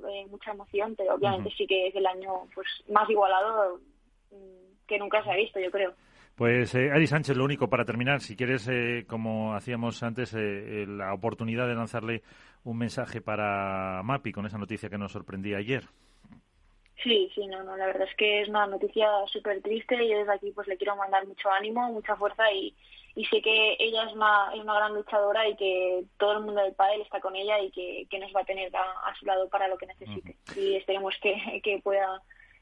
[0.09, 3.79] eh, mucha emoción, pero obviamente sí que es el año pues más igualado
[4.31, 5.93] mm, que nunca se ha visto, yo creo.
[6.35, 10.85] Pues eh, Ari Sánchez, lo único para terminar, si quieres, eh, como hacíamos antes, eh,
[10.87, 12.23] la oportunidad de lanzarle
[12.63, 15.83] un mensaje para Mapi con esa noticia que nos sorprendía ayer.
[17.03, 20.33] Sí, sí, no, no, la verdad es que es una noticia súper triste y desde
[20.33, 22.75] aquí pues le quiero mandar mucho ánimo, mucha fuerza y,
[23.15, 26.61] y sé que ella es una, es una gran luchadora y que todo el mundo
[26.61, 29.47] del pádel está con ella y que, que nos va a tener a, su lado
[29.47, 30.35] para lo que necesite.
[30.57, 32.21] Y esperemos que, que pueda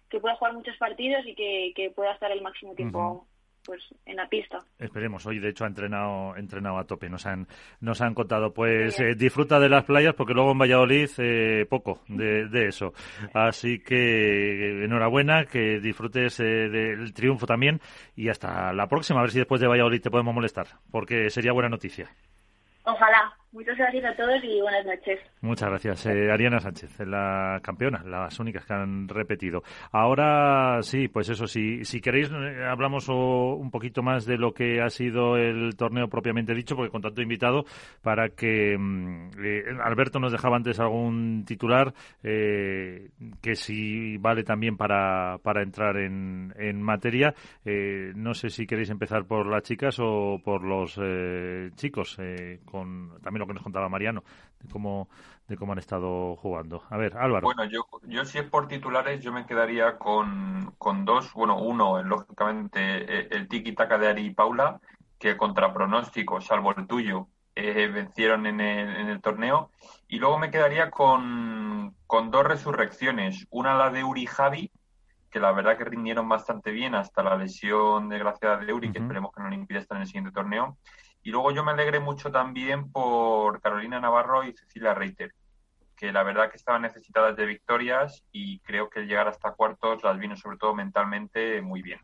[0.10, 3.28] que pueda jugar muchos partidos y que, que pueda estar el máximo tiempo
[3.68, 4.62] pues en la pista.
[4.80, 5.26] Esperemos.
[5.26, 7.10] Hoy, de hecho, ha entrenado, entrenado a tope.
[7.10, 7.46] Nos han,
[7.82, 8.54] nos han contado.
[8.54, 12.94] Pues eh, disfruta de las playas porque luego en Valladolid eh, poco de, de, eso.
[13.34, 17.82] Así que enhorabuena, que disfrutes eh, del triunfo también
[18.16, 19.20] y hasta la próxima.
[19.20, 22.10] A ver si después de Valladolid te podemos molestar porque sería buena noticia.
[22.86, 23.36] Ojalá.
[23.54, 25.20] Muchas gracias a todos y buenas noches.
[25.40, 26.06] Muchas gracias.
[26.08, 29.64] Eh, Ariana Sánchez, la campeona, las únicas que han repetido.
[29.92, 34.82] Ahora sí, pues eso, sí, si queréis, eh, hablamos un poquito más de lo que
[34.82, 37.64] ha sido el torneo propiamente dicho, porque con tanto invitado,
[38.02, 45.38] para que mm, eh, Alberto nos dejaba antes algún titular que sí vale también para,
[45.42, 47.34] para entrar en, en materia.
[47.64, 51.00] no sé si queréis empezar por las chicas o por los
[51.76, 52.18] chicos,
[52.66, 54.24] con lo que nos contaba Mariano,
[54.60, 55.10] de cómo,
[55.48, 56.84] de cómo han estado jugando.
[56.90, 57.46] A ver, Álvaro.
[57.46, 61.34] Bueno, yo, yo si es por titulares, yo me quedaría con, con dos.
[61.34, 64.80] Bueno, uno, lógicamente, eh, el tiki-taka de Ari y Paula,
[65.20, 69.72] que contra pronóstico, salvo el tuyo, eh, vencieron en el, en el torneo.
[70.08, 73.48] Y luego me quedaría con, con dos resurrecciones.
[73.50, 74.72] Una la de Uri Javi,
[75.30, 79.32] que la verdad que rindieron bastante bien hasta la lesión desgraciada de Uri, que esperemos
[79.34, 80.78] que no le impida estar en el siguiente torneo.
[81.28, 85.34] Y luego yo me alegré mucho también por Carolina Navarro y Cecilia Reiter,
[85.98, 90.02] que la verdad que estaban necesitadas de victorias y creo que el llegar hasta cuartos
[90.06, 92.00] las vino sobre todo mentalmente muy bien.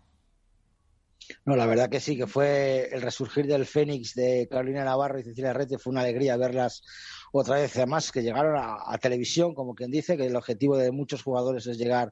[1.46, 5.24] No, la verdad que sí, que fue el resurgir del Fénix de Carolina Navarro y
[5.24, 6.84] Cecilia Reiter, fue una alegría verlas
[7.32, 11.24] otra vez, además que llegaron a, televisión, como quien dice, que el objetivo de muchos
[11.24, 12.12] jugadores es llegar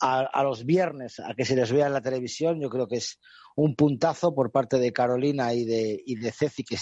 [0.00, 2.58] a, a, los viernes a que se les vea en la televisión.
[2.58, 3.20] Yo creo que es
[3.58, 6.78] un puntazo por parte de Carolina y de, y de Ceci que,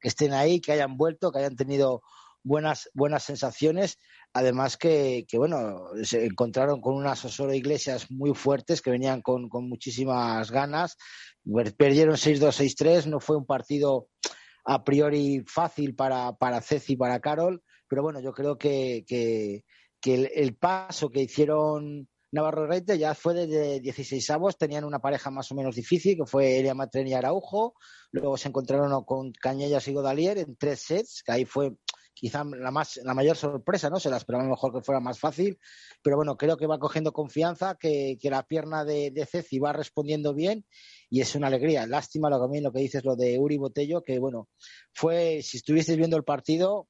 [0.00, 2.02] estén ahí, que hayan vuelto, que hayan tenido
[2.44, 3.98] buenas, buenas sensaciones.
[4.32, 9.48] Además que, que, bueno, se encontraron con unas Osoro Iglesias muy fuertes que venían con,
[9.48, 10.96] con muchísimas ganas.
[11.76, 13.06] Perdieron 6-2, 6-3.
[13.06, 14.06] No fue un partido
[14.64, 17.60] a priori fácil para, para Ceci y para Carol.
[17.88, 19.64] Pero bueno, yo creo que, que,
[20.00, 25.30] que el, paso que hicieron Navarro Reite ya fue desde 16 avos, tenían una pareja
[25.30, 27.74] más o menos difícil, que fue Elia Matren y Araujo,
[28.12, 31.72] luego se encontraron con Cañellas y Godalier en tres sets, que ahí fue
[32.14, 33.98] quizá la más la mayor sorpresa, ¿no?
[33.98, 35.58] Se la esperaba mejor que fuera más fácil,
[36.02, 39.72] pero bueno, creo que va cogiendo confianza, que, que la pierna de, de Ceci va
[39.72, 40.64] respondiendo bien
[41.08, 41.86] y es una alegría.
[41.86, 44.48] Lástima lo que, lo que dices, lo de Uri Botello, que bueno,
[44.92, 46.88] fue, si estuvieseis viendo el partido,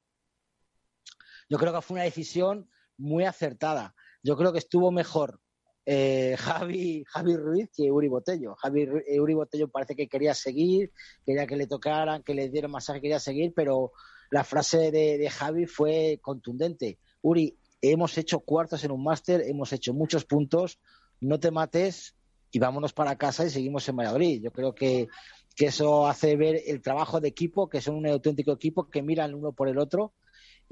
[1.48, 2.68] yo creo que fue una decisión
[2.98, 5.40] muy acertada yo creo que estuvo mejor
[5.86, 8.54] eh, Javi, Javi Ruiz que Uri Botello.
[8.56, 10.92] Javi, eh, Uri Botello parece que quería seguir,
[11.24, 13.92] quería que le tocaran, que le dieran masaje, quería seguir, pero
[14.30, 16.98] la frase de, Javi fue contundente.
[17.22, 20.78] Uri, hemos hecho cuartos en un máster, hemos hecho muchos puntos,
[21.20, 22.14] no te mates
[22.52, 24.42] y vámonos para casa y seguimos en Valladolid.
[24.42, 25.08] Yo creo que,
[25.56, 29.34] que eso hace ver el trabajo de equipo, que son un auténtico equipo que miran
[29.34, 30.12] uno por el otro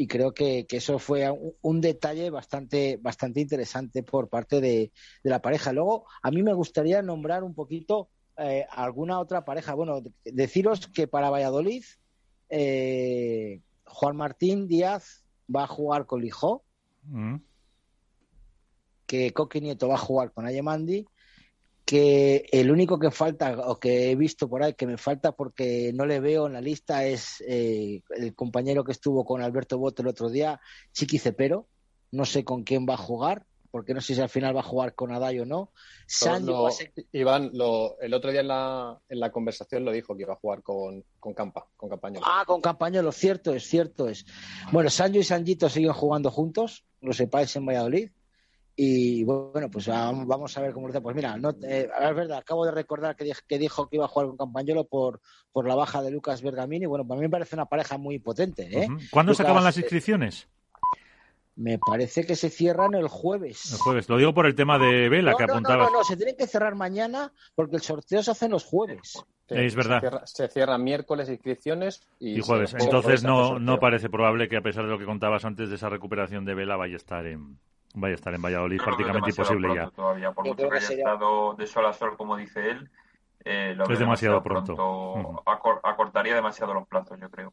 [0.00, 4.92] y creo que, que eso fue un, un, detalle bastante, bastante interesante por parte de,
[5.24, 5.72] de, la pareja.
[5.72, 9.74] Luego, a mí me gustaría nombrar un poquito eh, alguna otra pareja.
[9.74, 11.84] Bueno, deciros que para Valladolid,
[12.48, 15.24] eh, Juan Martín Díaz
[15.54, 16.62] va a jugar con Lijó,
[17.02, 17.34] mm.
[19.04, 21.08] que Coqui Nieto va a jugar con Ayemandi
[21.88, 25.90] que el único que falta o que he visto por ahí que me falta porque
[25.94, 30.02] no le veo en la lista es eh, el compañero que estuvo con Alberto Bote
[30.02, 30.60] el otro día,
[30.92, 31.66] Chiqui Cepero.
[32.10, 33.46] No sé con quién va a jugar.
[33.70, 35.72] porque no sé si al final va a jugar con Adai o no.
[37.12, 40.62] Iván, el otro día en la, en la conversación lo dijo que iba a jugar
[40.62, 42.26] con, con Campa, con Campañolo.
[42.28, 44.26] Ah, con Campañolo, cierto es, cierto es.
[44.72, 48.10] Bueno, Sancho y Sanjito siguen jugando juntos, lo sepáis en Valladolid.
[48.80, 51.00] Y bueno, pues vamos a ver cómo lo hace.
[51.00, 54.08] Pues mira, no, eh, es verdad, acabo de recordar que, que, dijo que iba a
[54.08, 55.20] jugar con Campañolo por,
[55.50, 56.86] por la baja de Lucas Bergamini.
[56.86, 58.68] Bueno, para mí me parece una pareja muy potente.
[58.70, 58.86] ¿eh?
[59.10, 60.46] ¿Cuándo se acaban las eh, inscripciones?
[61.56, 63.72] Me parece que se cierran el jueves.
[63.72, 64.08] El jueves.
[64.08, 65.86] Lo digo por el tema de Vela que apuntaba.
[65.86, 69.20] No, no, no, se tienen que cerrar mañana porque el sorteo se hace los jueves.
[69.48, 70.22] es verdad.
[70.24, 72.76] Se, cierran miércoles inscripciones y, jueves.
[72.78, 75.88] Entonces no, no parece probable que a pesar de lo que contabas antes de esa
[75.88, 77.58] recuperación de Vela vaya a estar en,
[77.94, 79.90] vaya a estar en Valladolid prácticamente imposible ya.
[79.90, 82.90] Todavía, por mucho que haya estado de sol a sol, como dice él,
[83.44, 85.42] eh, es demasiado, pronto.
[85.82, 87.52] acortaría demasiado los plazos, yo creo.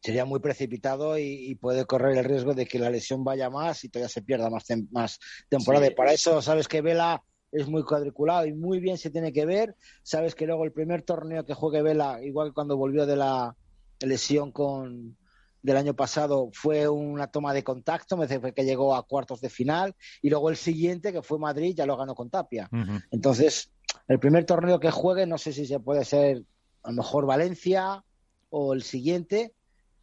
[0.00, 3.90] Sería muy precipitado y, puede correr el riesgo de que la lesión vaya más y
[3.90, 5.86] todavía se pierda más, más temporada.
[5.86, 9.44] Y para eso, sabes que Vela es muy cuadriculado y muy bien se tiene que
[9.44, 9.76] ver.
[10.02, 13.54] Sabes que luego el primer torneo que juegue Vela, igual que cuando volvió de la
[14.00, 15.16] lesión con,
[15.62, 19.50] del año pasado fue una toma de contacto, me parece que llegó a cuartos de
[19.50, 22.68] final, y luego el siguiente, que fue Madrid, ya lo ganó con Tapia.
[23.10, 23.70] Entonces,
[24.08, 26.42] el primer torneo que juegue, no sé si se puede ser
[26.82, 28.02] a lo mejor Valencia
[28.48, 29.52] o el siguiente,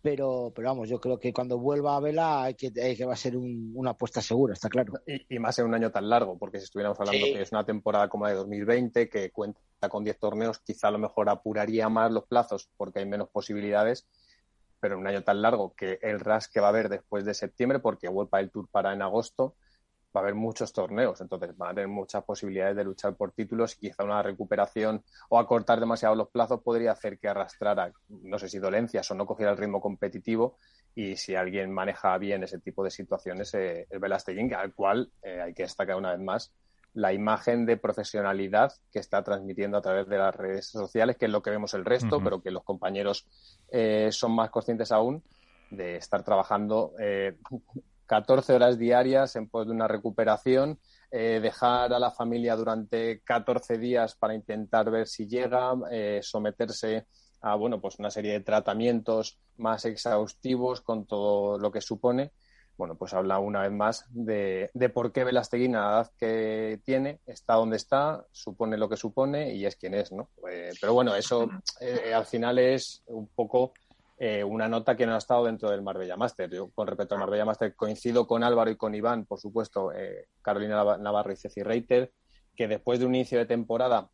[0.02, 3.18] pero, pero vamos, yo creo que cuando vuelva a Vela hay que, que va a
[3.18, 4.94] ser una apuesta segura, está claro.
[5.06, 8.08] Y, más en un año tan largo, porque si estuviéramos hablando que es una temporada
[8.08, 12.12] como la de 2020, que cuenta con 10 torneos, quizá a lo mejor apuraría más
[12.12, 14.08] los plazos porque hay menos posibilidades
[14.80, 17.34] pero en un año tan largo que el RAS que va a haber después de
[17.34, 19.56] septiembre, porque vuelva el Tour para en agosto,
[20.16, 23.76] va a haber muchos torneos, entonces van a tener muchas posibilidades de luchar por títulos
[23.76, 28.50] y quizá una recuperación o acortar demasiado los plazos podría hacer que arrastrara, no sé
[28.50, 30.58] si dolencias o no cogiera el ritmo competitivo.
[30.96, 35.42] Y si alguien maneja bien ese tipo de situaciones, eh, el Velasteguín, al cual eh,
[35.42, 36.52] hay que destacar una vez más
[36.98, 41.32] la imagen de profesionalidad que está transmitiendo a través de las redes sociales, que es
[41.32, 43.28] lo que vemos el resto, pero que los compañeros
[43.70, 45.24] eh, son más conscientes aún
[45.70, 47.38] de estar trabajando eh,
[48.08, 50.80] 14 horas diarias en pos de una recuperación,
[51.12, 57.06] eh, dejar a la familia durante 14 días para intentar ver si llega, eh, someterse
[57.42, 62.32] a bueno, pues una serie de tratamientos más exhaustivos con todo lo que supone
[62.78, 67.20] bueno, pues habla una vez más de, por qué Velasteguín a la edad que tiene
[67.26, 70.30] está donde está, supone lo que supone y es quien es, ¿no?
[70.50, 71.50] Eh, pero bueno, eso
[71.82, 73.74] eh, al final es un poco
[74.20, 76.52] eh, una nota que no ha estado dentro del Marbella Master.
[76.52, 79.92] Yo, con respecto al Marbella Master, coincido con Álvaro y con Iván, por supuesto,
[80.44, 82.12] Carolina Navarro y Ceci Reiter,
[82.56, 84.10] que después de un inicio de temporada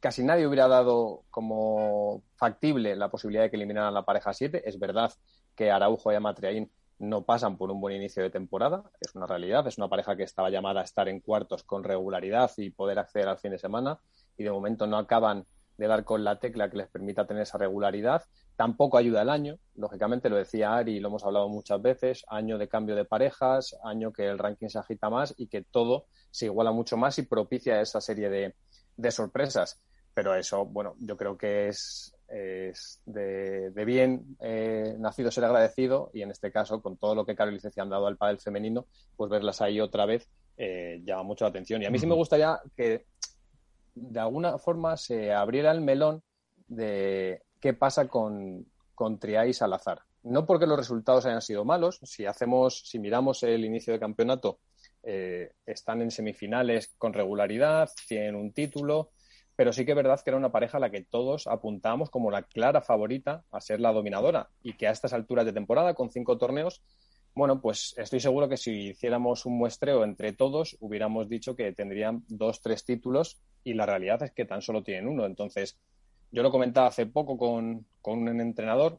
[0.00, 4.62] casi nadie hubiera dado como factible la posibilidad de que eliminaran la pareja 7.
[4.66, 5.12] Es verdad
[5.60, 9.66] que Araujo y Amatriaín no pasan por un buen inicio de temporada, es una realidad,
[9.66, 13.28] es una pareja que estaba llamada a estar en cuartos con regularidad y poder acceder
[13.28, 14.00] al fin de semana
[14.38, 15.44] y de momento no acaban
[15.76, 18.22] de dar con la tecla que les permita tener esa regularidad.
[18.56, 22.66] Tampoco ayuda el año, lógicamente lo decía Ari, lo hemos hablado muchas veces, año de
[22.66, 26.72] cambio de parejas, año que el ranking se agita más y que todo se iguala
[26.72, 28.54] mucho más y propicia esa serie de,
[28.96, 29.78] de sorpresas.
[30.14, 36.22] Pero eso, bueno, yo creo que es es de, bien eh, nacido ser agradecido y
[36.22, 38.86] en este caso, con todo lo que Carol y Ceci han dado al pádel femenino,
[39.16, 41.82] pues verlas ahí otra vez eh, llama mucho la atención.
[41.82, 43.06] Y a mí sí me gustaría que
[43.94, 46.22] de alguna forma se abriera el melón
[46.68, 50.02] de qué pasa con, con Triay y Salazar.
[50.22, 54.60] No porque los resultados hayan sido malos, si hacemos, si miramos el inicio de campeonato,
[55.02, 59.12] eh, están en semifinales con regularidad, tienen un título,
[59.60, 62.30] pero sí que es verdad que era una pareja a la que todos apuntábamos como
[62.30, 66.10] la clara favorita a ser la dominadora y que a estas alturas de temporada, con
[66.10, 66.82] cinco torneos,
[67.34, 72.24] bueno, pues estoy seguro que si hiciéramos un muestreo entre todos, hubiéramos dicho que tendrían
[72.28, 75.26] dos, tres títulos y la realidad es que tan solo tienen uno.
[75.26, 75.78] Entonces,
[76.30, 78.98] yo lo comentaba hace poco con, con un entrenador,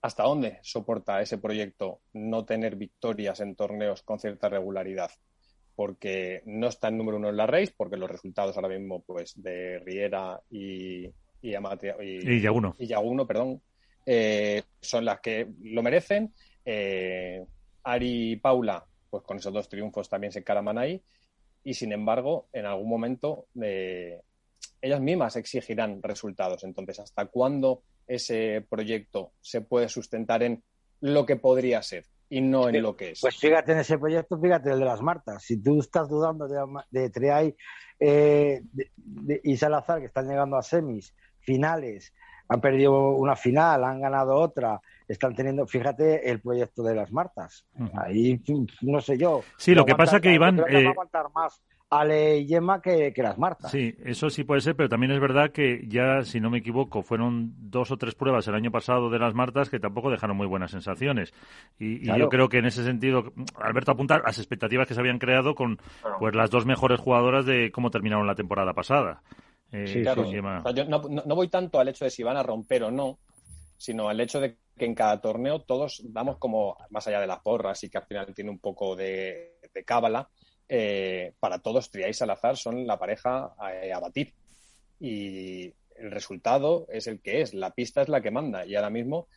[0.00, 5.10] ¿hasta dónde soporta ese proyecto no tener victorias en torneos con cierta regularidad?
[5.76, 9.40] Porque no está en número uno en la race, porque los resultados ahora mismo pues
[9.40, 11.04] de Riera y,
[11.42, 11.54] y,
[12.02, 12.74] y, Yaguno.
[12.78, 13.60] y Yaguno, perdón,
[14.06, 16.32] eh, son las que lo merecen.
[16.64, 17.44] Eh,
[17.84, 21.02] Ari y Paula, pues con esos dos triunfos también se encaraman ahí.
[21.62, 24.20] Y sin embargo, en algún momento eh,
[24.80, 26.64] ellas mismas exigirán resultados.
[26.64, 30.62] Entonces, ¿hasta cuándo ese proyecto se puede sustentar en
[31.00, 32.04] lo que podría ser?
[32.28, 33.20] Y no en lo que es.
[33.20, 35.42] Pues fíjate en ese proyecto, fíjate el de las Martas.
[35.42, 36.60] Si tú estás dudando de,
[36.90, 37.56] de Triay
[38.00, 38.62] eh,
[39.42, 42.12] y Salazar, que están llegando a semis, finales,
[42.48, 47.66] han perdido una final, han ganado otra, están teniendo, fíjate, el proyecto de las Martas.
[47.94, 48.40] Ahí,
[48.82, 49.42] no sé yo.
[49.56, 50.58] Sí, lo que pasa que Iván...
[50.58, 53.70] Va a aguantar más Ale y Gemma que, las Martas.
[53.70, 57.02] Sí, eso sí puede ser, pero también es verdad que ya, si no me equivoco,
[57.02, 60.48] fueron dos o tres pruebas el año pasado de las Martas que tampoco dejaron muy
[60.48, 61.32] buenas sensaciones.
[61.78, 65.54] Y, yo creo que en ese sentido, Alberto apuntar las expectativas que se habían creado
[65.54, 65.78] con
[66.18, 69.22] pues las dos mejores jugadoras de cómo terminaron la temporada pasada.
[69.70, 70.24] Eh, sí, claro.
[70.72, 73.18] yo no, no, voy tanto al hecho de si van a romper o no,
[73.76, 77.40] sino al hecho de que en cada torneo todos vamos como más allá de las
[77.40, 80.28] porras y que al final tiene un poco de, de cábala
[80.68, 84.32] eh, para todos Triay y Salazar son la pareja eh, a, batir.
[85.00, 88.66] Y el resultado es el que es, la pista es la que manda.
[88.66, 89.28] Y ahora mismo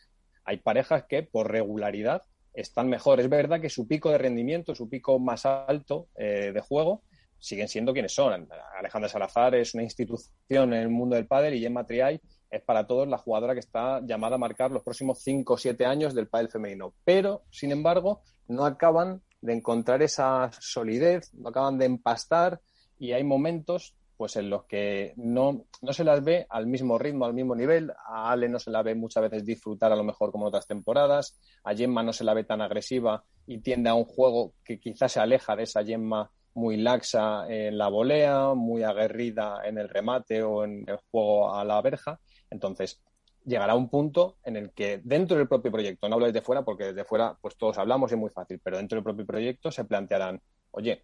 [0.44, 2.22] hay parejas que por regularidad
[2.54, 3.20] están mejor.
[3.20, 7.02] Es verdad que su pico de rendimiento, su pico más alto eh, de juego,
[7.38, 8.48] siguen siendo quienes son.
[8.76, 12.20] Alejandra Salazar es una institución en el mundo del pádel y Gemma Triay
[12.50, 15.86] es para todos la jugadora que está llamada a marcar los próximos 5 o 7
[15.86, 16.92] años del pádel femenino.
[17.04, 22.60] Pero, sin embargo, no acaban de encontrar esa solidez, no acaban de empastar
[22.98, 27.24] y hay momentos pues en los que no, no se las ve al mismo ritmo,
[27.24, 27.90] al mismo nivel.
[27.90, 30.66] A Ale no se la ve muchas veces disfrutar a lo mejor como en otras
[30.66, 31.40] temporadas.
[31.64, 35.12] A Gemma no se la ve tan agresiva y tiende a un juego que quizás
[35.12, 40.42] se aleja de esa Gemma muy laxa en la volea, muy aguerrida en el remate
[40.42, 42.20] o en el juego a la verja.
[42.50, 43.00] Entonces,
[43.44, 46.84] llegará un punto en el que dentro del propio proyecto, no hablo desde fuera porque
[46.84, 49.84] desde fuera pues todos hablamos y es muy fácil, pero dentro del propio proyecto se
[49.84, 50.40] plantearán,
[50.72, 51.02] oye,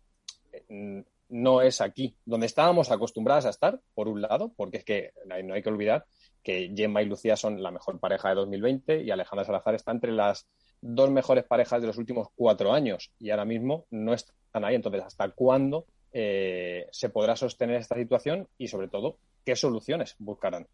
[0.53, 5.13] eh, no es aquí donde estábamos acostumbradas a estar, por un lado, porque es que
[5.45, 6.07] no hay que olvidar
[6.47, 10.13] que Gemma y Lucía son la mejor pareja de 2020 y Alejandra Salazar está entre
[10.13, 10.47] las
[10.81, 14.77] dos mejores parejas de los últimos cuatro años y ahora mismo no están ahí.
[14.77, 20.69] Entonces, ¿hasta cuándo eh, se podrá sostener esta situación y, sobre todo, qué soluciones buscarán?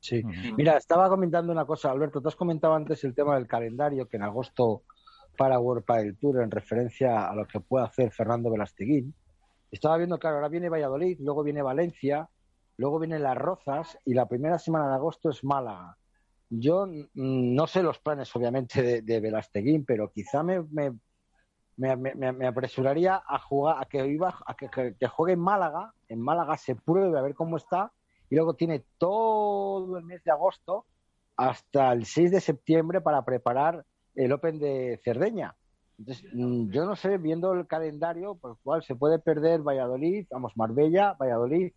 [0.00, 0.22] Sí.
[0.56, 2.20] Mira, estaba comentando una cosa, Alberto.
[2.20, 4.82] Tú has comentado antes el tema del calendario, que en agosto
[5.36, 9.14] para World Padel Tour, en referencia a lo que puede hacer Fernando Velasteguín.
[9.70, 12.28] Estaba viendo, claro, ahora viene Valladolid, luego viene Valencia,
[12.76, 15.96] luego vienen Las Rozas y la primera semana de agosto es Málaga.
[16.48, 20.96] Yo no sé los planes, obviamente, de, de Velasteguín, pero quizá me, me,
[21.76, 26.56] me, apresuraría a jugar, a que iba, a que, que juegue en Málaga, en Málaga
[26.56, 27.92] se pruebe a ver cómo está
[28.30, 30.86] y luego tiene todo el mes de agosto
[31.36, 35.56] hasta el 6 de septiembre para preparar el Open de Cerdeña.
[35.98, 40.26] Entonces, mm, yo no sé, viendo el calendario, por el cual se puede perder Valladolid,
[40.30, 41.72] vamos, Marbella, Valladolid,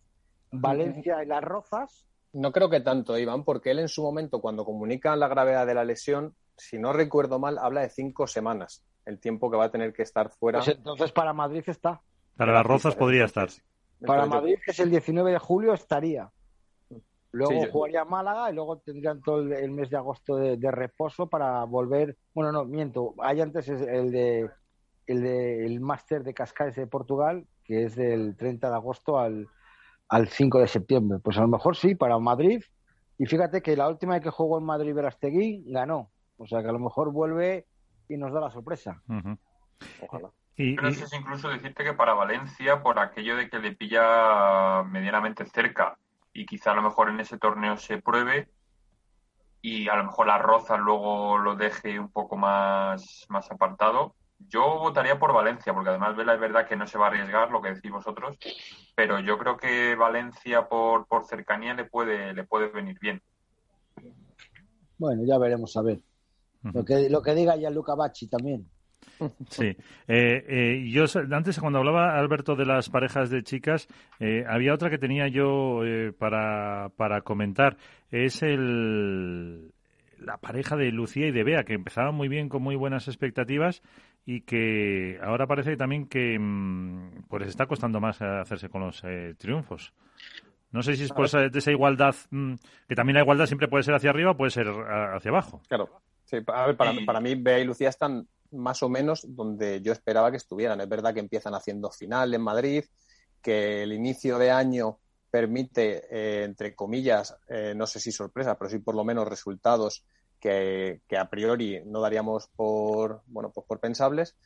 [0.52, 2.06] Valencia y Las Rozas.
[2.32, 5.74] No creo que tanto, Iván, porque él en su momento, cuando comunica la gravedad de
[5.74, 9.70] la lesión, si no recuerdo mal, habla de cinco semanas, el tiempo que va a
[9.70, 10.60] tener que estar fuera.
[10.60, 12.00] Pues entonces para Madrid está.
[12.36, 13.48] Para Las Rozas podría estar.
[14.04, 16.30] Para Madrid, que es el 19 de julio, estaría.
[17.34, 22.16] Luego jugaría Málaga y luego tendrían todo el, mes de agosto de, reposo para volver.
[22.32, 23.14] Bueno, no, miento.
[23.20, 24.48] Hay antes el de
[25.06, 29.48] el de el máster de Cascais de Portugal, que es del 30 de agosto al,
[30.08, 31.18] al 5 de septiembre.
[31.22, 32.62] Pues a lo mejor sí, para Madrid.
[33.18, 36.12] Y fíjate que la última vez que jugó en Madrid Verastegui ganó.
[36.36, 37.66] O sea que a lo mejor vuelve
[38.08, 39.02] y nos da la sorpresa.
[40.02, 40.30] Ojalá.
[40.56, 45.44] Y, Pero es incluso decirte que para Valencia, por aquello de que le pilla medianamente
[45.46, 45.98] cerca
[46.34, 48.48] y quizá a lo mejor en ese torneo se pruebe
[49.62, 54.14] y a lo mejor la Roza luego lo deje un poco más, más apartado.
[54.48, 57.50] Yo votaría por Valencia, porque además Vela es verdad que no se va a arriesgar,
[57.50, 58.36] lo que decís vosotros,
[58.94, 63.22] pero yo creo que Valencia por, por cercanía le puede, le puede venir bien.
[64.98, 66.00] Bueno, ya veremos a ver.
[66.62, 68.68] Lo que, lo que diga ya Luca Bacci también.
[69.48, 69.76] Sí.
[70.08, 73.88] Eh, eh, yo antes cuando hablaba Alberto de las parejas de chicas,
[74.20, 75.82] eh, había otra que tenía yo
[76.18, 77.76] para, para comentar.
[78.10, 79.72] Es el
[80.18, 83.82] la pareja de Lucía y de Bea, que empezaban muy bien con muy buenas expectativas
[84.24, 89.02] y que ahora parece también que mm, pues está costando más hacerse con los
[89.38, 89.92] triunfos.
[90.70, 92.54] No sé si es por esa, de esa igualdad, mm,
[92.88, 95.62] que también la igualdad siempre puede ser hacia arriba o puede ser hacia abajo.
[95.68, 95.88] Claro.
[96.24, 99.92] Sí, a ver, para, para mí Bea y Lucía están más o menos donde yo
[99.92, 100.80] esperaba que estuvieran.
[100.80, 102.84] Es verdad que empiezan haciendo final en Madrid,
[103.42, 104.98] que el inicio de año
[105.30, 110.04] permite, eh, entre comillas, eh, no sé si sorpresa, pero sí por lo menos resultados
[110.38, 114.36] que, a priori no daríamos por, bueno, pues por pensables,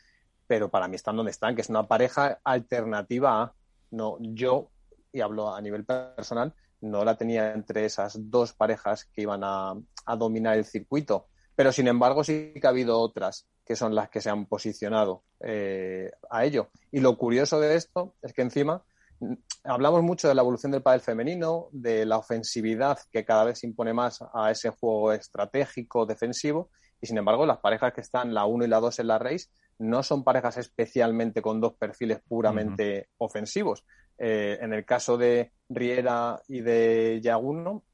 [0.47, 3.53] pero para mí están donde están, que es una pareja alternativa a,
[3.91, 4.71] no, yo,
[5.13, 9.75] y hablo a nivel personal, no la tenía entre esas dos parejas que iban a,
[10.07, 14.09] a dominar el circuito, pero sin embargo sí que ha habido otras que son las
[14.09, 16.71] que se han posicionado eh, a ello.
[16.91, 18.83] Y lo curioso de esto es que encima
[19.21, 23.59] mm, hablamos mucho de la evolución del pádel femenino, de la ofensividad que cada vez
[23.59, 28.33] se impone más a ese juego estratégico defensivo y sin embargo las parejas que están
[28.33, 32.21] la 1 y la 2 en la race no son parejas especialmente con dos perfiles
[32.27, 33.85] puramente ofensivos.
[34.17, 37.85] Eh, en el caso de Riera y de Yaguno,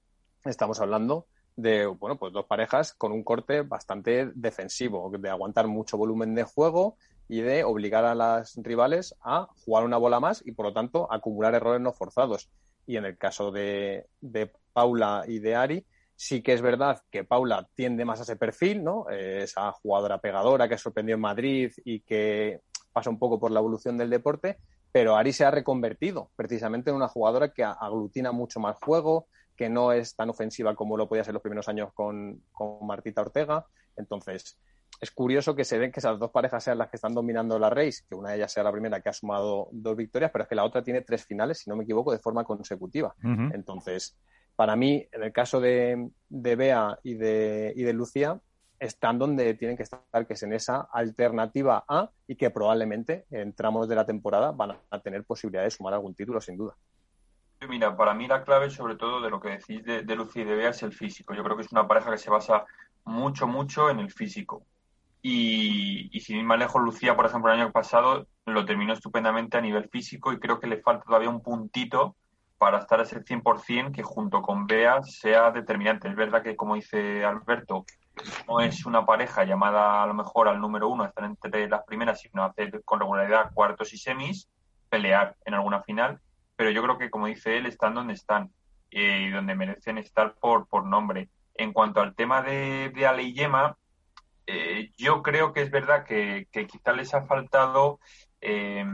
[0.44, 1.26] estamos hablando
[1.56, 6.44] de bueno, pues dos parejas con un corte bastante defensivo, de aguantar mucho volumen de
[6.44, 6.96] juego
[7.28, 11.10] y de obligar a las rivales a jugar una bola más y por lo tanto
[11.10, 12.50] acumular errores no forzados.
[12.86, 15.86] Y en el caso de, de Paula y de Ari,
[16.16, 19.06] sí que es verdad que Paula tiende más a ese perfil, ¿no?
[19.10, 22.60] Eh, esa jugadora pegadora que sorprendió en Madrid y que
[22.92, 24.58] pasa un poco por la evolución del deporte,
[24.92, 29.26] pero Ari se ha reconvertido precisamente en una jugadora que aglutina mucho más juego,
[29.56, 33.20] que no es tan ofensiva como lo podía ser los primeros años con, con Martita
[33.20, 33.66] Ortega.
[33.96, 34.58] Entonces,
[35.00, 37.70] es curioso que se den que esas dos parejas sean las que están dominando la
[37.70, 40.48] race, que una de ellas sea la primera que ha sumado dos victorias, pero es
[40.48, 43.14] que la otra tiene tres finales, si no me equivoco, de forma consecutiva.
[43.22, 44.16] Entonces,
[44.56, 48.40] para mí, en el caso de, de Bea y de, y de Lucía,
[48.78, 53.52] están donde tienen que estar, que es en esa alternativa A y que probablemente en
[53.52, 56.76] tramos de la temporada van a tener posibilidad de sumar algún título, sin duda.
[57.68, 60.46] Mira, para mí la clave, sobre todo de lo que decís de, de Lucía y
[60.46, 61.34] de Bea, es el físico.
[61.34, 62.64] Yo creo que es una pareja que se basa
[63.04, 64.64] mucho, mucho en el físico.
[65.22, 69.56] Y, y sin ir más lejos, Lucía, por ejemplo, el año pasado lo terminó estupendamente
[69.56, 72.16] a nivel físico y creo que le falta todavía un puntito
[72.58, 76.08] para estar a ese 100% que junto con Bea sea determinante.
[76.08, 77.84] Es verdad que, como dice Alberto,
[78.48, 82.20] no es una pareja llamada a lo mejor al número uno, estar entre las primeras,
[82.20, 84.48] sino hacer con regularidad cuartos y semis,
[84.88, 86.20] pelear en alguna final,
[86.56, 88.50] pero yo creo que, como dice él, están donde están
[88.90, 91.28] eh, y donde merecen estar por, por nombre.
[91.54, 93.76] En cuanto al tema de, de Ale y Yema,
[94.46, 97.98] eh, yo creo que es verdad que, que quizá les ha faltado
[98.40, 98.84] eh,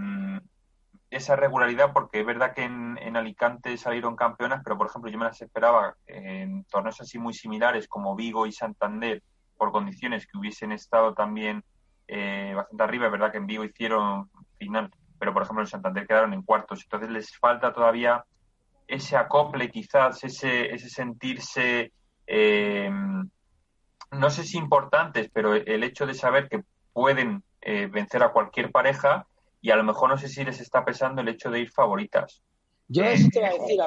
[1.11, 5.19] esa regularidad, porque es verdad que en, en, Alicante salieron campeonas, pero por ejemplo yo
[5.19, 9.23] me las esperaba en torneos así muy similares como Vigo y Santander,
[9.57, 11.65] por condiciones que hubiesen estado también
[12.07, 13.07] eh, bastante arriba.
[13.07, 14.91] Es verdad que en Vigo hicieron final,
[15.21, 16.83] pero por ejemplo en Santander quedaron en cuartos.
[16.83, 18.25] Entonces les falta todavía
[18.89, 21.93] ese acople, quizás, ese, ese sentirse,
[22.27, 22.91] eh,
[24.11, 28.73] no sé si importantes, pero el hecho de saber que pueden eh, vencer a cualquier
[28.73, 29.27] pareja
[29.61, 32.43] y a lo mejor no sé si les está pesando el hecho de ir favoritas.
[32.89, 33.79] Yo eso te voy a decir,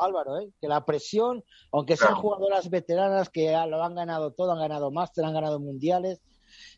[0.00, 0.50] Álvaro, ¿eh?
[0.60, 2.22] que la presión, aunque sean claro.
[2.22, 6.20] jugadoras veteranas que lo han ganado todo, han ganado máster, han ganado mundiales,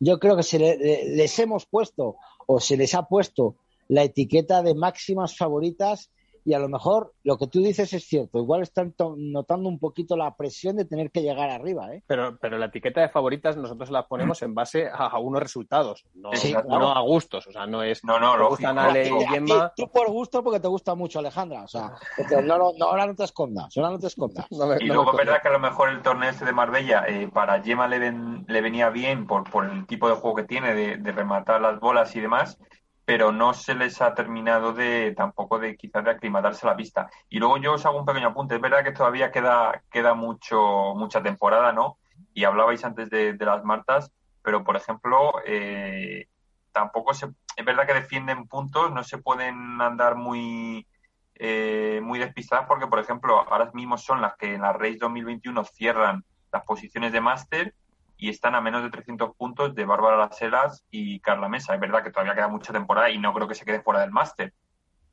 [0.00, 2.16] yo creo que se le, les hemos puesto
[2.46, 3.56] o se les ha puesto
[3.88, 6.10] la etiqueta de máximas favoritas
[6.44, 8.38] y a lo mejor lo que tú dices es cierto.
[8.38, 11.92] Igual están notando un poquito la presión de tener que llegar arriba.
[11.94, 12.02] ¿eh?
[12.06, 16.04] Pero, pero la etiqueta de favoritas nosotros la ponemos en base a, a unos resultados,
[16.14, 16.68] no, sí, claro.
[16.68, 17.46] no, a gustos.
[17.46, 18.04] O sea, no es.
[18.04, 19.72] No, no, lo gustan Ale y Gemma.
[19.74, 21.62] Tú por gusto porque te gusta mucho Alejandra.
[21.62, 21.92] O sea,
[22.44, 23.74] no, no, no, ahora no te escondas.
[23.76, 24.46] Ahora no te escondas.
[24.50, 27.04] No me, y luego es verdad que a lo mejor el torneo este de Marbella
[27.08, 30.44] eh, para Gemma le, ven, le venía bien por, por el tipo de juego que
[30.44, 32.58] tiene, de, de rematar las bolas y demás
[33.04, 37.10] pero no se les ha terminado de tampoco de quizás de aclimatarse la pista.
[37.28, 38.54] Y luego yo os hago un pequeño apunte.
[38.54, 41.98] Es verdad que todavía queda, queda mucho, mucha temporada, ¿no?
[42.32, 44.10] Y hablabais antes de, de las Martas,
[44.42, 46.28] pero por ejemplo, eh,
[46.72, 50.86] tampoco se, es verdad que defienden puntos, no se pueden andar muy,
[51.34, 55.64] eh, muy despistadas porque, por ejemplo, ahora mismo son las que en la Race 2021
[55.64, 57.74] cierran las posiciones de máster
[58.16, 61.74] y están a menos de 300 puntos de Bárbara Las Heras y Carla Mesa.
[61.74, 64.10] Es verdad que todavía queda mucha temporada y no creo que se quede fuera del
[64.10, 64.52] máster,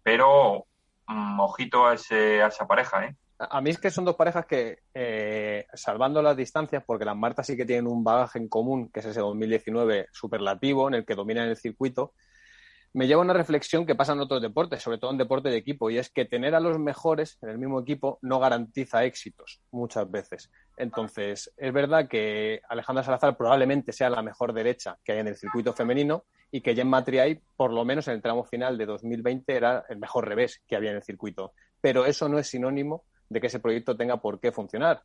[0.03, 0.65] pero
[1.07, 3.15] mmm, ojito a, ese, a esa pareja, ¿eh?
[3.49, 7.47] A mí es que son dos parejas que, eh, salvando las distancias, porque las Martas
[7.47, 11.15] sí que tienen un bagaje en común, que es ese 2019 superlativo, en el que
[11.15, 12.13] dominan el circuito,
[12.93, 15.57] me lleva a una reflexión que pasa en otros deportes, sobre todo en deporte de
[15.57, 19.61] equipo, y es que tener a los mejores en el mismo equipo no garantiza éxitos
[19.71, 20.51] muchas veces.
[20.81, 25.37] Entonces, es verdad que Alejandra Salazar probablemente sea la mejor derecha que hay en el
[25.37, 29.55] circuito femenino y que Gemma Triay, por lo menos en el tramo final de 2020,
[29.55, 31.53] era el mejor revés que había en el circuito.
[31.81, 35.03] Pero eso no es sinónimo de que ese proyecto tenga por qué funcionar.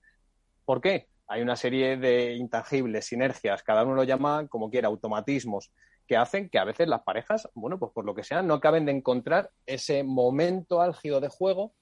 [0.64, 1.08] ¿Por qué?
[1.26, 5.72] Hay una serie de intangibles, sinergias, cada uno lo llama como quiera, automatismos,
[6.06, 8.86] que hacen que a veces las parejas, bueno, pues por lo que sea, no acaben
[8.86, 11.74] de encontrar ese momento álgido de juego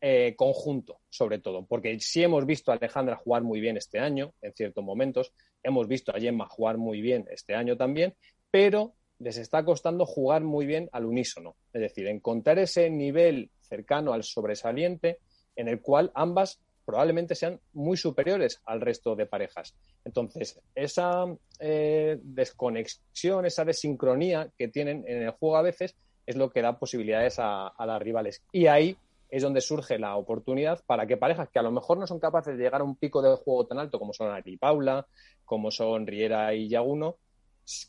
[0.00, 4.34] eh, conjunto, sobre todo, porque sí hemos visto a Alejandra jugar muy bien este año,
[4.42, 5.32] en ciertos momentos,
[5.62, 8.14] hemos visto a Gemma jugar muy bien este año también,
[8.50, 14.12] pero les está costando jugar muy bien al unísono, es decir, encontrar ese nivel cercano
[14.12, 15.18] al sobresaliente
[15.56, 19.74] en el cual ambas probablemente sean muy superiores al resto de parejas.
[20.04, 21.24] Entonces, esa
[21.58, 25.96] eh, desconexión, esa desincronía que tienen en el juego a veces
[26.26, 28.42] es lo que da posibilidades a, a las rivales.
[28.52, 28.96] Y ahí
[29.30, 32.56] es donde surge la oportunidad para que parejas que a lo mejor no son capaces
[32.56, 35.06] de llegar a un pico de juego tan alto como son Ari y Paula,
[35.44, 37.16] como son Riera y Yaguno,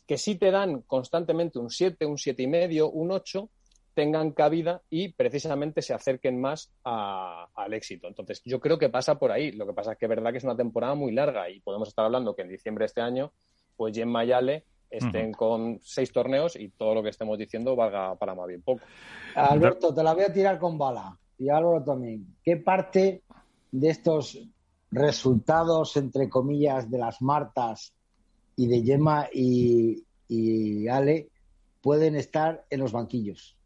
[0.06, 3.48] que sí te dan constantemente un 7, un siete y medio, un 8,
[3.94, 8.06] tengan cabida y precisamente se acerquen más al éxito.
[8.06, 9.50] Entonces, yo creo que pasa por ahí.
[9.52, 11.88] Lo que pasa es que es verdad que es una temporada muy larga y podemos
[11.88, 13.32] estar hablando que en diciembre de este año,
[13.76, 18.34] pues Jen Mayale estén con seis torneos y todo lo que estemos diciendo valga para
[18.34, 18.82] más bien poco.
[19.34, 21.18] Alberto, te la voy a tirar con bala.
[21.38, 22.26] Y Álvaro también.
[22.42, 23.22] ¿Qué parte
[23.70, 24.38] de estos
[24.90, 27.92] resultados, entre comillas, de las Martas
[28.56, 31.28] y de Gemma y, y Ale
[31.80, 33.56] pueden estar en los banquillos?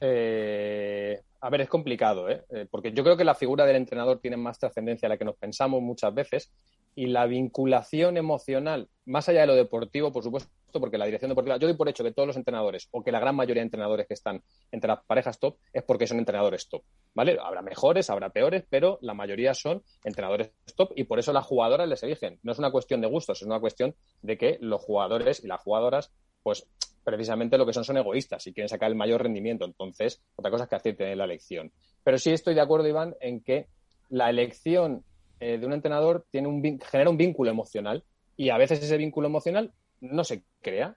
[0.00, 2.44] Eh, a ver, es complicado, ¿eh?
[2.50, 2.66] ¿eh?
[2.70, 5.36] porque yo creo que la figura del entrenador tiene más trascendencia de la que nos
[5.36, 6.52] pensamos muchas veces
[6.94, 10.50] y la vinculación emocional, más allá de lo deportivo, por supuesto,
[10.80, 13.20] porque la dirección deportiva, yo doy por hecho que todos los entrenadores o que la
[13.20, 16.82] gran mayoría de entrenadores que están entre las parejas top es porque son entrenadores top,
[17.14, 17.36] ¿vale?
[17.42, 21.88] Habrá mejores, habrá peores, pero la mayoría son entrenadores top y por eso las jugadoras
[21.88, 22.38] les eligen.
[22.42, 25.60] No es una cuestión de gustos, es una cuestión de que los jugadores y las
[25.60, 26.12] jugadoras,
[26.42, 26.66] pues
[27.04, 29.64] precisamente lo que son son egoístas y quieren sacar el mayor rendimiento.
[29.64, 31.72] Entonces, otra cosa es que acierten la elección.
[32.02, 33.68] Pero sí estoy de acuerdo, Iván, en que
[34.08, 35.04] la elección
[35.38, 38.04] eh, de un entrenador genera un vínculo emocional
[38.36, 40.96] y a veces ese vínculo emocional no se crea.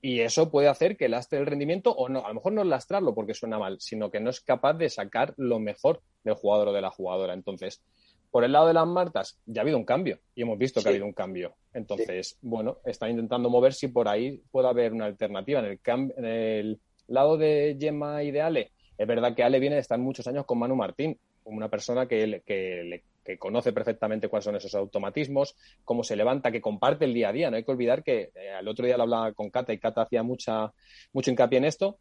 [0.00, 3.14] Y eso puede hacer que lastre el rendimiento o no, a lo mejor no lastrarlo
[3.14, 6.72] porque suena mal, sino que no es capaz de sacar lo mejor del jugador o
[6.74, 7.32] de la jugadora.
[7.32, 7.82] Entonces,
[8.30, 10.88] por el lado de las Martas, ya ha habido un cambio y hemos visto que
[10.88, 11.54] ha habido un cambio.
[11.72, 15.60] Entonces, bueno, están intentando mover si por ahí puede haber una alternativa.
[15.60, 15.80] En el,
[16.16, 19.98] en el lado de Gemma y de Ale, es verdad que Ale viene de estar
[19.98, 24.74] muchos años con Manu Martín, una persona que, que, que conoce perfectamente cuáles son esos
[24.74, 27.50] automatismos, cómo se levanta, que comparte el día a día.
[27.50, 30.02] No hay que olvidar que el eh, otro día lo hablaba con Cata y Cata
[30.02, 30.72] hacía mucha,
[31.12, 31.98] mucho hincapié en esto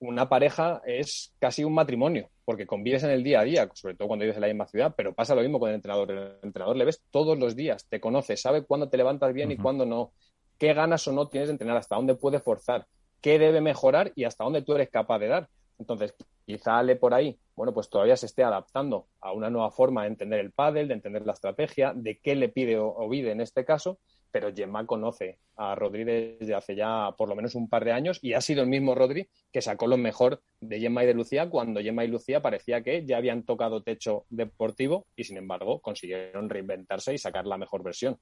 [0.00, 4.08] una pareja es casi un matrimonio, porque convives en el día a día, sobre todo
[4.08, 6.10] cuando vives en la misma ciudad, pero pasa lo mismo con el entrenador.
[6.10, 9.58] El entrenador le ves todos los días, te conoce, sabe cuándo te levantas bien y
[9.58, 10.12] cuándo no,
[10.58, 12.86] qué ganas o no tienes de entrenar, hasta dónde puede forzar,
[13.20, 15.48] qué debe mejorar y hasta dónde tú eres capaz de dar.
[15.78, 16.14] Entonces,
[16.50, 20.08] quizá Ale por ahí, bueno, pues todavía se esté adaptando a una nueva forma de
[20.08, 23.64] entender el pádel, de entender la estrategia, de qué le pide o, pide en este
[23.64, 23.98] caso,
[24.30, 28.18] pero Gemma conoce a Rodri desde hace ya por lo menos un par de años
[28.22, 31.50] y ha sido el mismo Rodri que sacó lo mejor de Gemma y de Lucía
[31.50, 36.48] cuando Gemma y Lucía parecía que ya habían tocado techo deportivo y sin embargo consiguieron
[36.48, 38.18] reinventarse y sacar la mejor versión.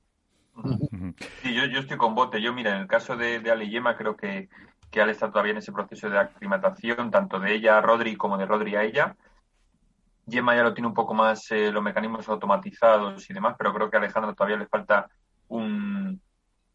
[1.42, 2.42] Sí, yo, yo estoy con bote.
[2.42, 4.48] Yo, mira, en el caso de, de Ale y Gemma creo que,
[4.90, 8.39] que Ale está todavía en ese proceso de aclimatación, tanto de ella a Rodri como
[8.39, 9.16] de Rodri a ella.
[10.28, 13.90] Gemma ya lo tiene un poco más eh, los mecanismos automatizados y demás, pero creo
[13.90, 15.09] que a Alejandra todavía le falta
[15.48, 16.20] un,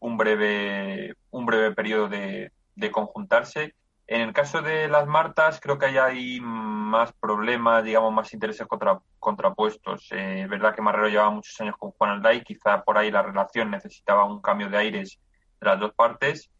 [0.04, 2.50] un breve, un breve periodo de,
[2.92, 3.74] conjuntarse.
[4.06, 9.00] En el caso de las Martas, creo que hay más problemas, digamos, más intereses contra,
[9.18, 10.08] contrapuestos.
[10.12, 13.22] Eh, es verdad que Marrero llevaba muchos años con Juan Alday, quizá por ahí la
[13.22, 15.18] relación necesitaba un cambio de aires
[15.58, 16.50] de las dos partes.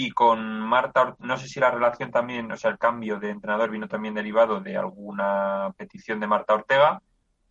[0.00, 3.68] Y con Marta, no sé si la relación también, o sea, el cambio de entrenador
[3.68, 7.02] vino también derivado de alguna petición de Marta Ortega,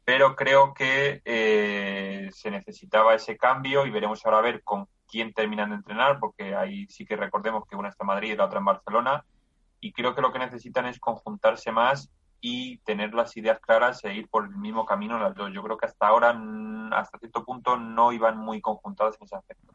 [0.06, 5.34] pero creo que eh, se necesitaba ese cambio y veremos ahora a ver con quién
[5.34, 8.46] terminan de entrenar, porque ahí sí que recordemos que una está en Madrid y la
[8.46, 9.26] otra en Barcelona,
[9.82, 12.10] y creo que lo que necesitan es conjuntarse más
[12.42, 15.52] y tener las ideas claras e ir por el mismo camino las dos.
[15.54, 16.30] Yo creo que hasta ahora,
[16.92, 19.74] hasta cierto punto, no iban muy conjuntados en ese aspecto.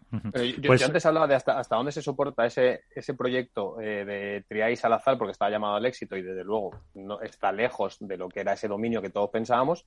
[0.61, 4.45] yo, pues antes hablaba de hasta, hasta dónde se soporta ese, ese proyecto eh, de
[4.49, 8.29] Triay Salazar, porque estaba llamado al éxito y desde luego no está lejos de lo
[8.29, 9.87] que era ese dominio que todos pensábamos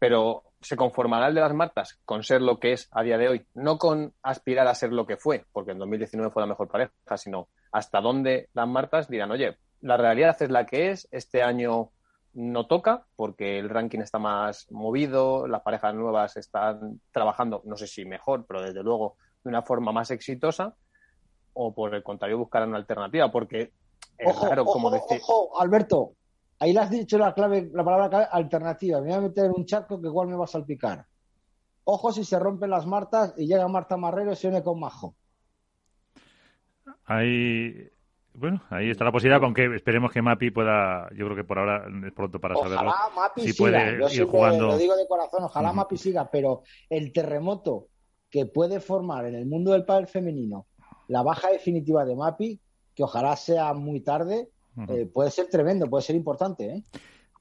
[0.00, 3.28] pero se conformará el de las Martas con ser lo que es a día de
[3.28, 6.68] hoy, no con aspirar a ser lo que fue, porque en 2019 fue la mejor
[6.68, 11.42] pareja, sino hasta dónde las Martas dirán, oye, la realidad es la que es, este
[11.42, 11.90] año
[12.32, 17.86] no toca porque el ranking está más movido, las parejas nuevas están trabajando, no sé
[17.86, 20.74] si mejor, pero desde luego de una forma más exitosa,
[21.54, 23.72] o por el contrario buscar una alternativa, porque
[24.18, 25.20] es raro como decir...
[25.22, 26.14] Ojo, Alberto,
[26.60, 29.00] Ahí le has dicho la clave, la palabra clave, alternativa.
[29.00, 31.06] Me voy a meter en un charco que igual me va a salpicar.
[31.84, 35.14] Ojo si se rompen las martas y llega Marta Marrero y se une con Majo.
[37.06, 37.88] Ahí,
[38.34, 41.86] bueno, ahí está la posibilidad, aunque esperemos que Mapi pueda, yo creo que por ahora
[42.06, 44.68] es pronto para ojalá Mapi si puede ir jugando.
[44.68, 47.88] Lo digo de corazón, ojalá Mapi siga, pero el terremoto
[48.30, 50.66] que puede formar en el mundo del pádel femenino
[51.10, 52.60] la baja definitiva de Mapi,
[52.94, 54.48] que ojalá sea muy tarde,
[54.88, 56.66] eh, puede ser tremendo, puede ser importante.
[56.66, 56.82] ¿eh?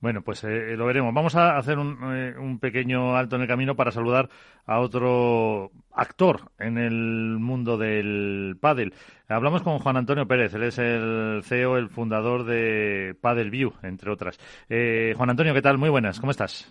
[0.01, 1.13] Bueno, pues eh, lo veremos.
[1.13, 4.29] Vamos a hacer un, eh, un, pequeño alto en el camino para saludar
[4.65, 8.93] a otro actor en el mundo del pádel.
[9.27, 14.09] Hablamos con Juan Antonio Pérez, él es el CEO, el fundador de Paddle View, entre
[14.11, 14.39] otras.
[14.69, 15.77] Eh, Juan Antonio, ¿qué tal?
[15.77, 16.69] Muy buenas, ¿cómo estás?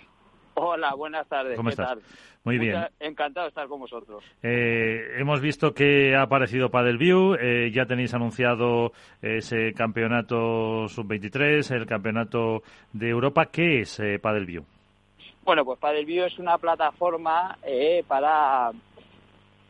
[0.61, 1.57] Hola, buenas tardes.
[1.57, 1.89] ¿Cómo ¿Qué estás?
[1.89, 2.03] Tal?
[2.43, 2.85] Muy bien.
[2.99, 4.25] Encantado de estar con vosotros.
[4.43, 8.91] Eh, hemos visto que ha aparecido Padelview, eh, ya tenéis anunciado
[9.23, 12.63] ese campeonato sub-23, el campeonato
[12.93, 13.47] de Europa.
[13.47, 14.65] ¿Qué es eh, Padelview?
[15.45, 18.73] Bueno, pues Padelview es una plataforma eh, para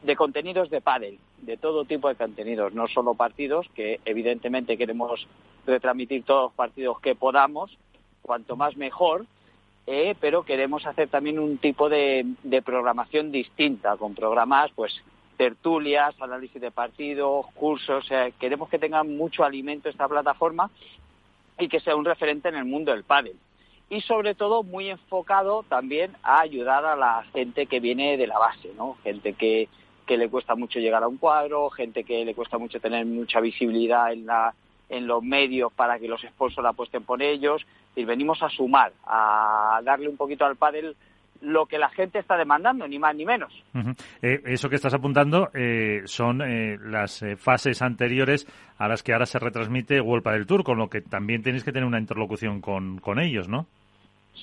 [0.02, 5.26] de contenidos de pádel, de todo tipo de contenidos, no solo partidos, que evidentemente queremos
[5.66, 7.76] retransmitir todos los partidos que podamos,
[8.22, 9.26] cuanto más mejor,
[9.90, 12.26] eh, pero queremos hacer también un tipo de,
[12.62, 14.92] programación distinta, con programas, pues,
[15.38, 20.70] tertulias, análisis de partidos, cursos, sea, queremos que tenga mucho alimento esta plataforma
[21.58, 23.36] y que sea un referente en el mundo del pádel.
[23.88, 28.38] Y sobre todo muy enfocado también a ayudar a la gente que viene de la
[28.38, 28.98] base, ¿no?
[29.02, 29.70] Gente que,
[30.06, 33.40] que le cuesta mucho llegar a un cuadro, gente que le cuesta mucho tener mucha
[33.40, 34.54] visibilidad en la
[34.88, 39.80] en los medios para que los sponsors apuesten por ellos y venimos a sumar, a
[39.84, 40.96] darle un poquito al pádel
[41.40, 43.52] lo que la gente está demandando, ni más ni menos.
[43.72, 43.96] Uh -huh.
[44.22, 48.46] eh, eso que estás apuntando eh, son eh, las fases anteriores
[48.76, 51.72] a las que ahora se retransmite World Padel Tour, con lo que también tenéis que
[51.72, 53.66] tener una interlocución con, con ellos, ¿no?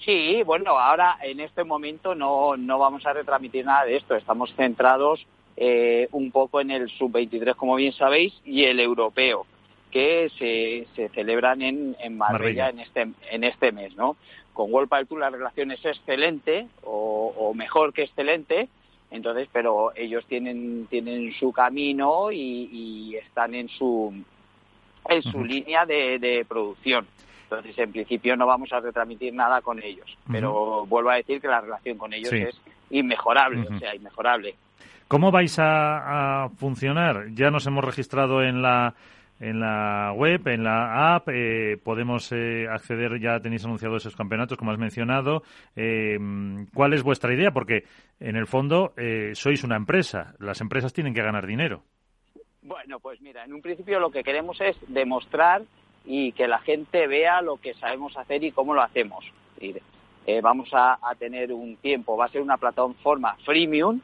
[0.03, 4.15] Sí, bueno, ahora en este momento no, no vamos a retransmitir nada de esto.
[4.15, 5.25] Estamos centrados
[5.57, 9.45] eh, un poco en el sub-23, como bien sabéis, y el europeo,
[9.95, 14.17] que se, se celebran en, en Marbella, Marbella, En, este, en este mes, ¿no?
[14.51, 18.67] Con World Tour la relación es excelente, o, o mejor que excelente,
[19.09, 24.13] entonces, pero ellos tienen, tienen su camino y, y están en su,
[25.07, 25.47] en su uh -huh.
[25.47, 27.07] línea de, de producción.
[27.43, 30.31] Entonces, en principio no vamos a retransmitir nada con ellos, uh -huh.
[30.33, 32.41] pero vuelvo a decir que la relación con ellos sí.
[32.41, 32.59] es
[32.89, 33.75] inmejorable, uh -huh.
[33.77, 34.55] o sea, inmejorable.
[35.07, 37.27] ¿Cómo vais a, a, funcionar?
[37.33, 38.93] Ya nos hemos registrado en la
[39.39, 44.57] en la web, en la app, eh, podemos eh, acceder, ya tenéis anunciado esos campeonatos,
[44.57, 45.43] como has mencionado.
[45.75, 46.17] Eh,
[46.73, 47.51] ¿Cuál es vuestra idea?
[47.51, 47.83] Porque,
[48.19, 50.35] en el fondo, eh, sois una empresa.
[50.39, 51.83] Las empresas tienen que ganar dinero.
[52.61, 55.63] Bueno, pues mira, en un principio lo que queremos es demostrar
[56.05, 59.25] y que la gente vea lo que sabemos hacer y cómo lo hacemos.
[59.59, 64.01] Eh, vamos a, a, tener un tiempo, va a ser una plataforma freemium,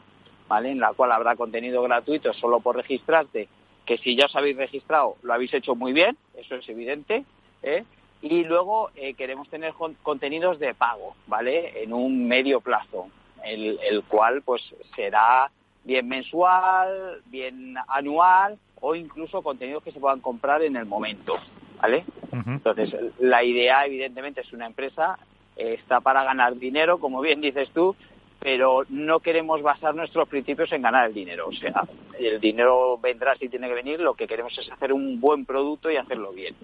[0.48, 0.72] ¿vale?
[0.72, 3.48] En la cual habrá contenido gratuito solo por registrarte,
[3.92, 7.26] que si ya os habéis registrado lo habéis hecho muy bien, eso es evidente,
[7.62, 7.84] ¿eh?
[8.22, 11.84] Y luego eh, queremos tener contenidos de pago, ¿vale?
[11.84, 13.10] En un medio plazo,
[13.44, 14.62] el, el cual pues
[14.96, 15.52] será
[15.84, 21.34] bien mensual, bien anual o incluso contenidos que se puedan comprar en el momento.
[21.82, 22.06] ¿vale?
[22.32, 22.54] Uh -huh.
[22.54, 25.20] Entonces, la idea, evidentemente, es una empresa,
[25.58, 27.98] eh, está para ganar dinero, como bien dices tú,
[28.42, 31.48] pero no queremos basar nuestros principios en ganar el dinero.
[31.48, 31.84] O sea,
[32.20, 35.90] el dinero vendrá si tiene que venir, lo que queremos es hacer un buen producto
[35.90, 36.56] y hacerlo bien.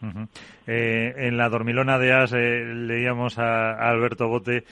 [0.00, 0.28] Uh -huh.
[0.66, 4.64] eh, en la dormilona de As eh, leíamos a, a, Alberto Bote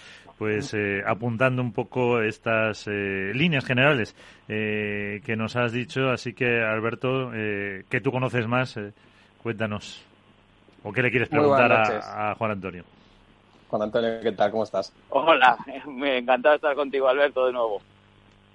[0.42, 4.16] pues eh, apuntando un poco estas eh, líneas generales
[4.48, 8.76] eh, que nos has dicho, así que Alberto, que tú conoces más,
[9.40, 10.04] Cuéntanos.
[10.82, 12.84] ¿O qué le quieres preguntar a, a, Juan Antonio?
[13.72, 14.50] Juan Antonio, ¿qué tal?
[14.50, 14.92] ¿Cómo estás?
[15.08, 17.80] Hola, me encantado estar contigo, Alberto, de nuevo.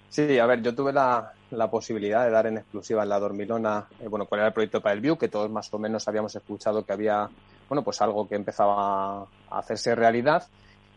[0.09, 3.87] Sí, a ver, yo tuve la, la posibilidad de dar en exclusiva en la Dormilona,
[3.99, 6.35] eh, bueno, cuál era el proyecto para el View, que todos más o menos habíamos
[6.35, 7.27] escuchado que había,
[7.67, 10.43] bueno, pues algo que empezaba a hacerse realidad.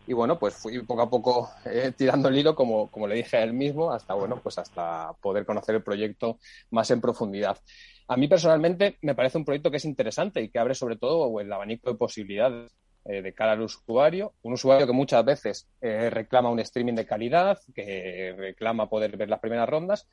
[0.05, 3.37] Y bueno, pues fui poco a poco eh, tirando el hilo, como, como le dije
[3.37, 6.37] a él mismo, hasta, bueno, pues hasta poder conocer el proyecto
[6.69, 7.57] más en profundidad.
[8.07, 11.39] A mí personalmente me parece un proyecto que es interesante y que abre sobre todo
[11.39, 12.71] el abanico de posibilidades
[13.05, 14.33] eh, de cara al usuario.
[14.43, 19.29] Un usuario que muchas veces eh, reclama un streaming de calidad, que reclama poder ver
[19.29, 20.07] las primeras rondas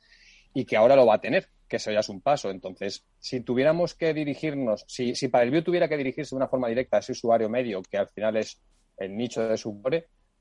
[0.53, 2.49] y que ahora lo va a tener, que eso ya es un paso.
[2.49, 6.47] Entonces, si tuviéramos que dirigirnos, si, si para el View tuviera que dirigirse de una
[6.47, 8.59] forma directa a ese usuario medio, que al final es
[8.97, 9.81] el nicho de su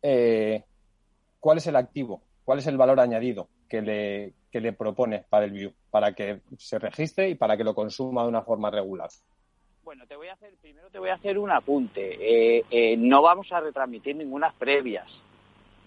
[0.02, 0.64] eh,
[1.40, 2.22] ¿cuál es el activo?
[2.44, 6.40] ¿Cuál es el valor añadido que le, que le propone para el View, para que
[6.56, 9.10] se registre y para que lo consuma de una forma regular?
[9.88, 12.18] Bueno, te voy a hacer, primero te voy a hacer un apunte.
[12.20, 15.06] Eh, eh, no vamos a retransmitir ninguna previas.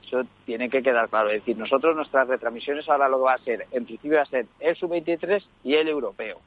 [0.04, 1.30] Eso tiene que quedar claro.
[1.30, 4.26] Es decir, nosotros nuestras retransmisiones ahora lo que va a ser, en principio va a
[4.26, 6.40] ser el sub-23 y el europeo,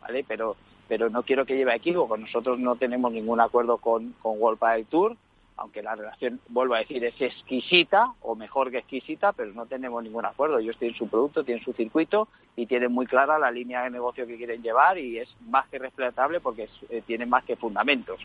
[0.00, 0.24] ¿vale?
[0.26, 0.56] Pero,
[0.88, 2.16] pero no quiero que lleve equívoco.
[2.16, 5.14] Nosotros no tenemos ningún acuerdo con, con World Padel Tour
[5.56, 10.02] aunque la relación, vuelvo a decir, es exquisita o mejor que exquisita, pero no tenemos
[10.02, 10.58] ningún acuerdo.
[10.58, 14.26] Ellos tienen su producto, tienen su circuito y tienen muy clara la línea de negocio
[14.26, 18.20] que quieren llevar y es más que respetable porque es, eh, tienen más que fundamentos.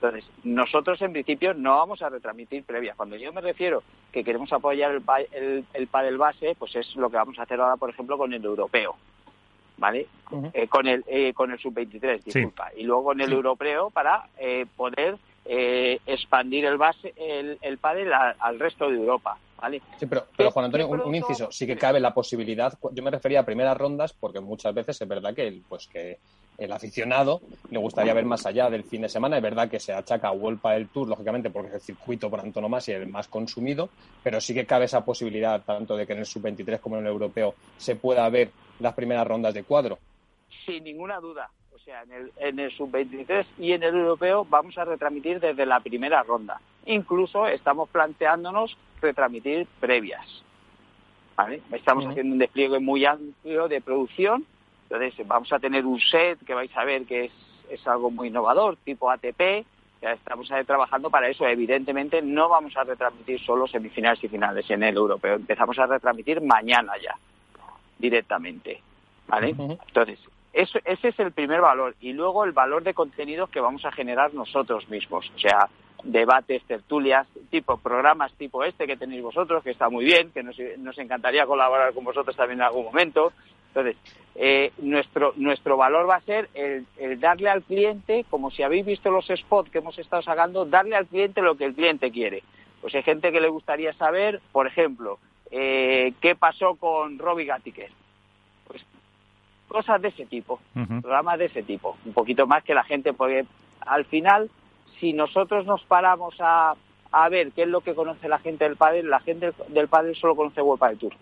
[0.00, 2.96] Entonces, nosotros en principio no vamos a retransmitir previas.
[2.96, 3.82] Cuando yo me refiero
[4.12, 5.02] que queremos apoyar el,
[5.32, 8.32] el, el pádel base, pues es lo que vamos a hacer ahora, por ejemplo, con
[8.32, 8.94] el europeo.
[9.76, 10.06] ¿Vale?
[10.54, 12.70] Eh, con el eh, con el sub-23, disculpa.
[12.76, 15.18] Y luego con el europeo para eh, poder
[15.48, 19.38] expandir el base el, el pádel al resto de Europa.
[19.60, 19.82] ¿Vale?
[19.98, 23.40] Sí, pero, pero Juan Antonio, un, inciso, sí que cabe la posibilidad, yo me refería
[23.40, 26.18] a primeras rondas porque muchas veces es verdad que, pues, que
[26.58, 29.36] el aficionado le gustaría ver más allá del fin de semana.
[29.36, 32.40] Es verdad que se achaca a Vuelpa del Tour, lógicamente, porque es el circuito por
[32.40, 33.88] antonomasia el más consumido,
[34.22, 37.12] pero sí que cabe esa posibilidad, tanto de que en el sub-23 como en el
[37.12, 38.50] europeo se pueda ver
[38.80, 39.98] las primeras rondas de cuadro.
[40.66, 41.48] Sin ninguna duda.
[41.80, 45.64] O sea, en el, en el sub-23 y en el europeo vamos a retransmitir desde
[45.64, 46.60] la primera ronda.
[46.86, 50.26] Incluso estamos planteándonos retransmitir previas.
[51.36, 51.62] ¿Vale?
[51.72, 54.44] Estamos haciendo un despliegue muy amplio de producción
[54.90, 57.32] entonces vamos a tener un set que vais a ver que es,
[57.68, 59.66] es algo muy innovador, tipo ATP.
[60.00, 61.46] Ya estamos trabajando para eso.
[61.46, 65.34] Evidentemente no vamos a retransmitir solo semifinales y finales en el europeo.
[65.34, 67.16] Empezamos a retransmitir mañana ya,
[67.98, 68.80] directamente.
[69.26, 69.48] ¿Vale?
[69.48, 70.18] Entonces,
[70.52, 71.94] eso, ese es el primer valor.
[72.00, 75.30] Y luego el valor de contenidos que vamos a generar nosotros mismos.
[75.34, 75.68] O sea,
[76.02, 80.58] debates, tertulias, tipo programas tipo este que tenéis vosotros, que está muy bien, que nos,
[80.98, 83.32] encantaría colaborar con vosotros también en algún momento.
[83.68, 83.96] Entonces,
[84.34, 86.86] eh, nuestro, nuestro valor va a ser el,
[87.20, 91.06] darle al cliente, como si habéis visto los spots que hemos estado sacando, darle al
[91.06, 92.42] cliente lo que el cliente quiere.
[92.80, 95.18] Pues hay gente que le gustaría saber, por ejemplo,
[95.50, 97.90] eh, qué pasó con Robbie Gattiker.
[99.68, 100.60] Cosas de ese tipo,
[101.02, 103.44] programas de ese tipo, un poquito más que la gente, porque
[103.80, 104.50] al final,
[104.98, 106.74] si nosotros nos paramos a,
[107.12, 110.16] a ver qué es lo que conoce la gente del pádel, la gente del pádel
[110.16, 111.12] solo conoce World Padel Tour.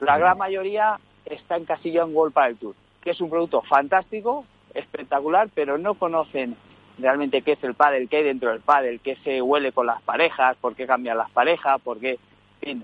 [0.00, 4.44] La gran mayoría está encasillado en World Padel Tour, que es un producto fantástico,
[4.74, 6.56] espectacular, pero no conocen
[6.98, 10.02] realmente qué es el pádel, qué hay dentro del pádel, qué se huele con las
[10.02, 12.18] parejas, por qué cambian las parejas, por qué...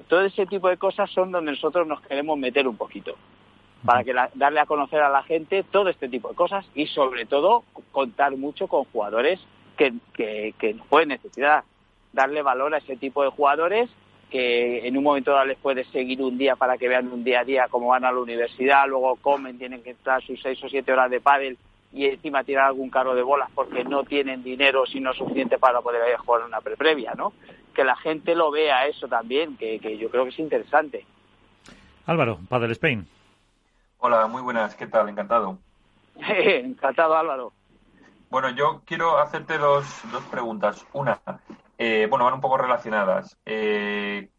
[0.08, 3.16] todo ese tipo de cosas son donde nosotros nos queremos meter un poquito
[3.84, 7.26] para que darle a conocer a la gente todo este tipo de cosas y sobre
[7.26, 9.40] todo contar mucho con jugadores
[9.76, 11.64] que, que, que pueden necesitar,
[12.12, 13.88] darle valor a ese tipo de jugadores
[14.30, 17.40] que en un momento dado les puede seguir un día para que vean un día
[17.40, 20.68] a día cómo van a la universidad, luego comen, tienen que estar sus seis o
[20.68, 21.58] siete horas de pádel
[21.92, 26.16] y encima tirar algún carro de bolas porque no tienen dinero sino suficiente para poder
[26.18, 27.32] jugar una pre previa, ¿no?
[27.74, 31.04] Que la gente lo vea eso también, que, que yo creo que es interesante.
[32.06, 33.06] Álvaro, Padel Spain.
[34.02, 35.10] Hola, muy buenas, ¿qué tal?
[35.10, 35.58] Encantado.
[36.16, 37.52] Encantado, Álvaro.
[38.30, 40.86] Bueno, yo quiero hacerte dos, dos preguntas.
[40.94, 41.20] Una,
[41.76, 43.36] eh, bueno, van un poco relacionadas.
[43.44, 44.30] Eh,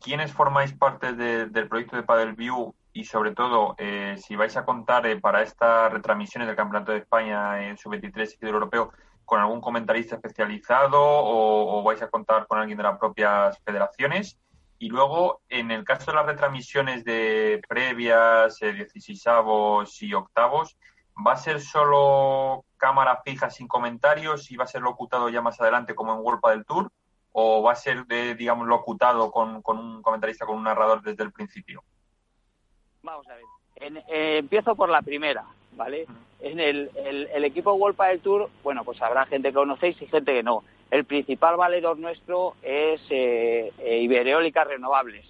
[0.00, 5.20] ¿Quiénes formáis parte del proyecto de Padelview y sobre todo eh, si vais a contar
[5.20, 8.92] para estas retransmisiones del Campeonato de España en Sub-23 y del Europeo
[9.24, 14.38] con algún comentarista especializado o, vais a contar con alguien de las propias federaciones?
[14.84, 19.24] Y luego, en el caso de las retransmisiones de previas, eh, 16
[20.02, 20.76] y octavos,
[21.26, 25.58] ¿Va a ser solo cámara fija sin comentarios y va a ser locutado ya más
[25.58, 26.90] adelante como en World del Tour?
[27.32, 31.32] ¿O va a ser, de, digamos, locutado con, un comentarista, con un narrador desde el
[31.32, 31.82] principio?
[33.02, 33.44] Vamos a ver.
[34.08, 36.06] Eh, empiezo por la primera, ¿vale?
[36.40, 40.34] En el, el, equipo World del Tour, bueno, pues habrá gente que conocéis y gente
[40.34, 40.62] que no.
[40.90, 45.26] El principal valedor nuestro es eh, eh Ibereólica Renovables.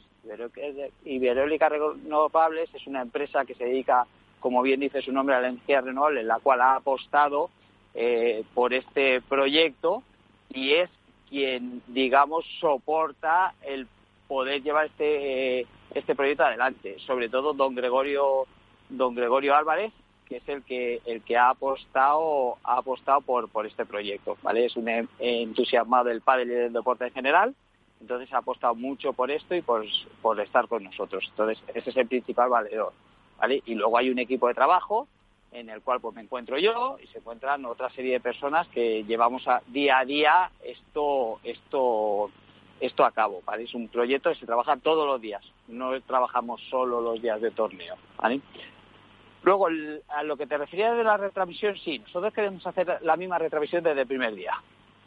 [1.04, 4.06] Ibereólica Renovables es una empresa que se dedica
[4.44, 7.48] como bien dice su nombre, a la energía renovable, la cual ha apostado
[7.94, 10.02] eh, por este proyecto
[10.52, 10.90] y es
[11.30, 13.88] quien, digamos, soporta el
[14.28, 16.98] poder llevar este, eh, este proyecto adelante.
[17.06, 18.44] Sobre todo don Gregorio,
[18.90, 19.94] don Gregorio Álvarez,
[20.26, 24.66] que es el que el que ha apostado ha apostado por por este proyecto vale
[24.66, 27.54] es un entusiasmado del pádel y del deporte en general
[28.00, 29.86] entonces ha apostado mucho por esto y por,
[30.20, 31.24] por estar con nosotros.
[31.30, 32.92] Entonces ese es el principal valedor
[33.66, 35.08] y luego hay un equipo de trabajo
[35.52, 39.04] en el cual pues me encuentro yo y se encuentran otra serie de personas que
[39.04, 42.30] llevamos día a día esto esto
[42.80, 43.62] esto a cabo, ¿vale?
[43.62, 47.50] Es un proyecto que se trabaja todos los días, no trabajamos solo los días de
[47.52, 47.94] torneo,
[49.44, 49.68] Luego,
[50.08, 53.84] a lo que te referías de la retransmisión, sí, nosotros queremos hacer la misma retransmisión
[53.84, 54.54] desde el primer día,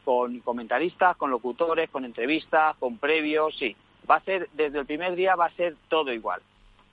[0.06, 3.76] con comentaristas, con locutores, con entrevistas, con previos, sí.
[4.10, 6.42] Va a ser, desde el primer día va a ser todo igual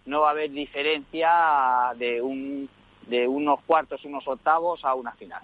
[0.06, 2.68] no va a haber diferencia de, un,
[3.06, 5.42] de unos cuartos, unos octavos a una final.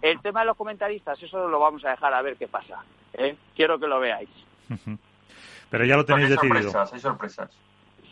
[0.00, 2.82] El tema de los comentaristas, eso lo vamos a dejar a ver qué pasa.
[3.12, 3.36] ¿eh?
[3.54, 4.30] Quiero que lo veáis.
[5.70, 6.62] Pero ya lo tenéis hay decidido.
[6.70, 7.50] Sorpresas, hay sorpresas.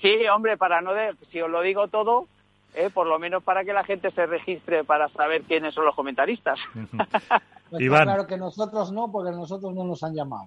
[0.03, 2.29] Sí, hombre, para no de, si os lo digo todo,
[2.79, 2.91] ¿eh?
[2.91, 6.59] por lo menos para que la gente se registre para saber quiénes son los comentaristas.
[7.71, 10.47] Pues claro que nosotros no, porque nosotros no nos han llamado.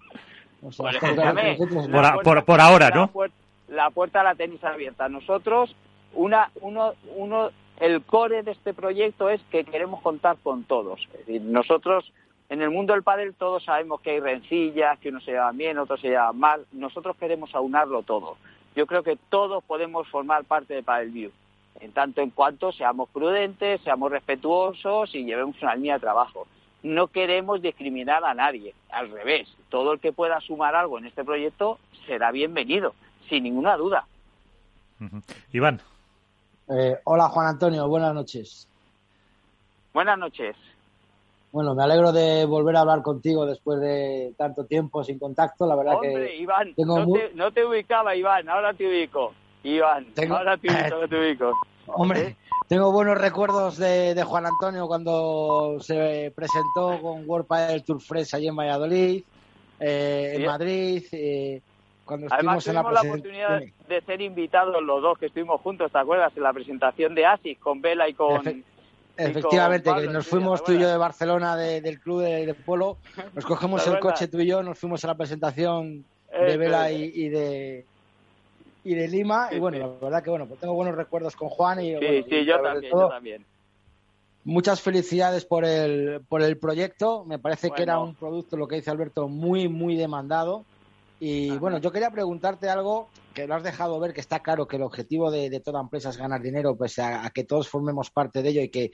[2.43, 3.11] por, ahora, ¿no?
[3.67, 5.07] La puerta, la tenéis abierta.
[5.07, 5.75] Nosotros,
[6.15, 10.99] una, uno, uno, el core de este proyecto es que queremos contar con todos.
[11.13, 12.11] Es decir, nosotros
[12.49, 15.77] en el mundo del pádel todos sabemos que hay rencillas, que unos se llevan bien,
[15.77, 16.65] otros se llevan mal.
[16.71, 18.37] Nosotros queremos aunarlo todo.
[18.75, 21.31] Yo creo que todos podemos formar parte de Padel View
[21.79, 26.47] en tanto en cuanto seamos prudentes, seamos respetuosos y llevemos una línea de trabajo.
[26.83, 31.23] No queremos discriminar a nadie, al revés, todo el que pueda sumar algo en este
[31.23, 32.93] proyecto será bienvenido,
[33.29, 34.05] sin ninguna duda.
[35.51, 35.79] Iván.
[36.69, 38.67] Eh, hola Juan Antonio, buenas noches.
[39.93, 40.55] Buenas noches.
[41.51, 45.67] Bueno, me alegro de volver a hablar contigo después de tanto tiempo sin contacto.
[45.67, 49.33] La verdad Hombre, Iván, no, te, no, te, ubicaba, Iván, ahora te ubico.
[49.63, 51.53] Iván, ahora te ubico, te ubico.
[51.87, 52.35] Hombre,
[52.67, 58.47] tengo buenos recuerdos de, Juan Antonio cuando se presentó con World Padel Tour Fresh allí
[58.47, 59.23] en Valladolid,
[59.79, 61.03] eh, en Madrid.
[61.11, 61.61] Eh,
[62.05, 65.97] cuando Además, en la, la oportunidad de ser invitados los dos que estuvimos juntos, ¿te
[65.97, 66.31] acuerdas?
[66.35, 68.63] En la presentación de ASIS con Vela y con.
[69.15, 72.97] efectivamente, que nos fuimos tú y yo de Barcelona del club de, polo,
[73.33, 77.29] nos cogemos el coche tú y yo, nos fuimos a la presentación de Vela y
[77.29, 77.85] de
[78.83, 79.49] y de Lima.
[79.51, 82.45] y bueno, la verdad que bueno, pues tengo buenos recuerdos con Juan y, sí, sí,
[82.45, 83.45] yo, también, yo también.
[84.43, 87.23] Muchas felicidades por el, por el proyecto.
[87.25, 90.65] Me parece que era un producto, lo que dice Alberto, muy, muy demandado.
[91.19, 94.77] Y bueno, yo quería preguntarte algo que lo has dejado ver, que está claro que
[94.77, 98.49] el objetivo de, toda empresa es ganar dinero, pues a, que todos formemos parte de
[98.49, 98.91] ello y que,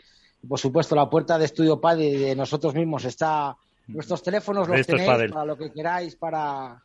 [0.48, 3.56] por supuesto, la puerta de Estudio Pad y de nosotros mismos está.
[3.88, 6.84] Nuestros teléfonos los tenéis para lo que queráis, para,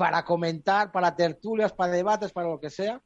[0.00, 3.02] para comentar, para tertulias, para debates, para lo que sea.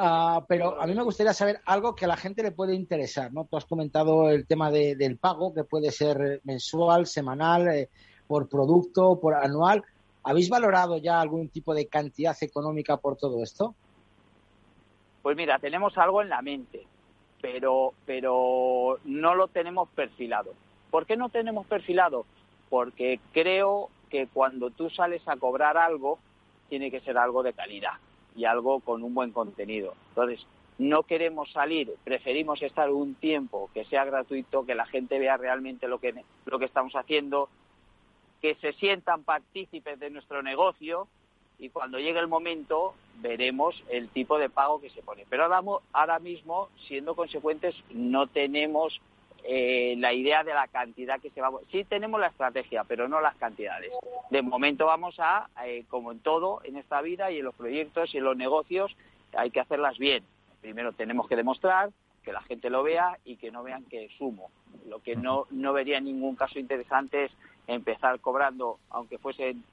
[0.00, 3.32] Ah, pero a mí me gustaría saber algo que a la gente le puede interesar,
[3.32, 3.44] ¿no?
[3.44, 7.88] Tú has comentado el tema del pago, que puede ser mensual, semanal, eh,
[8.26, 9.84] por producto, por anual.
[10.24, 13.76] ¿Habéis valorado ya algún tipo de cantidad económica por todo esto?
[15.22, 16.88] Pues mira, tenemos algo en la mente,
[17.40, 20.54] pero, pero no lo tenemos perfilado.
[20.90, 22.26] ¿Por qué no tenemos perfilado?
[22.68, 26.18] Porque creo que cuando tú sales a cobrar algo,
[26.68, 27.94] tiene que ser algo de calidad
[28.36, 29.94] y algo con un buen contenido.
[30.10, 30.44] Entonces,
[30.78, 35.88] no queremos salir, preferimos estar un tiempo que sea gratuito, que la gente vea realmente
[35.88, 36.14] lo que,
[36.46, 37.48] lo que estamos haciendo,
[38.40, 41.06] que se sientan partícipes de nuestro negocio
[41.58, 45.26] y cuando llegue el momento veremos el tipo de pago que se pone.
[45.28, 45.60] Pero ahora,
[45.92, 48.98] ahora mismo, siendo consecuentes, no tenemos
[49.44, 51.52] eh, la idea de la cantidad que se va a...
[51.70, 53.90] Sí tenemos la estrategia, pero no las cantidades.
[54.30, 58.14] De momento vamos a, eh, como en todo en esta vida y en los proyectos
[58.14, 58.96] y en los negocios,
[59.36, 60.24] hay que hacerlas bien.
[60.60, 61.90] Primero tenemos que demostrar
[62.22, 64.50] que la gente lo vea y que no vean que sumo.
[64.86, 67.32] Lo que no, no vería en ningún caso interesante es
[67.66, 69.64] empezar cobrando, aunque fuesen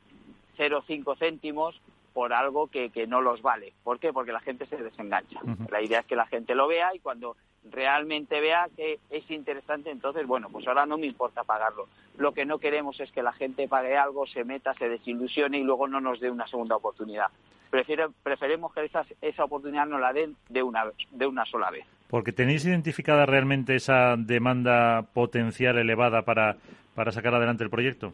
[0.58, 1.80] 0,5 céntimos,
[2.18, 3.74] por algo que, que no los vale.
[3.84, 4.12] ¿Por qué?
[4.12, 5.40] Porque la gente se desengancha.
[5.70, 7.38] La idea es que la gente lo vea y cuando
[7.72, 11.88] realmente vea que es interesante, entonces, bueno, pues ahora no me importa pagarlo.
[12.18, 15.64] Lo que no queremos es que la gente pague algo, se meta, se desilusione y
[15.64, 17.28] luego no nos dé una segunda oportunidad.
[17.70, 21.86] Prefiero, preferemos que esa, esa oportunidad nos la den de una, de una sola vez.
[22.08, 26.56] Porque tenéis identificada realmente esa demanda potencial elevada para,
[26.96, 28.14] para sacar adelante el proyecto.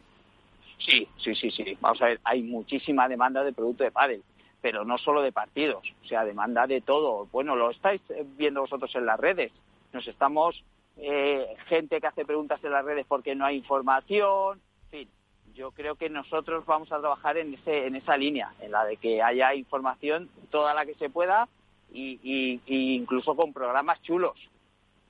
[0.78, 1.78] Sí, sí, sí, sí.
[1.80, 4.22] Vamos a ver, hay muchísima demanda de producto de pádel
[4.64, 7.28] pero no solo de partidos, o sea, demanda de todo.
[7.30, 8.00] Bueno, lo estáis
[8.38, 9.52] viendo vosotros en las redes.
[9.92, 10.64] Nos estamos,
[10.96, 15.08] eh, gente que hace preguntas en las redes porque no hay información, en fin.
[15.52, 18.96] Yo creo que nosotros vamos a trabajar en, ese, en esa línea, en la de
[18.96, 21.46] que haya información toda la que se pueda
[21.92, 24.48] y, incluso con programas chulos.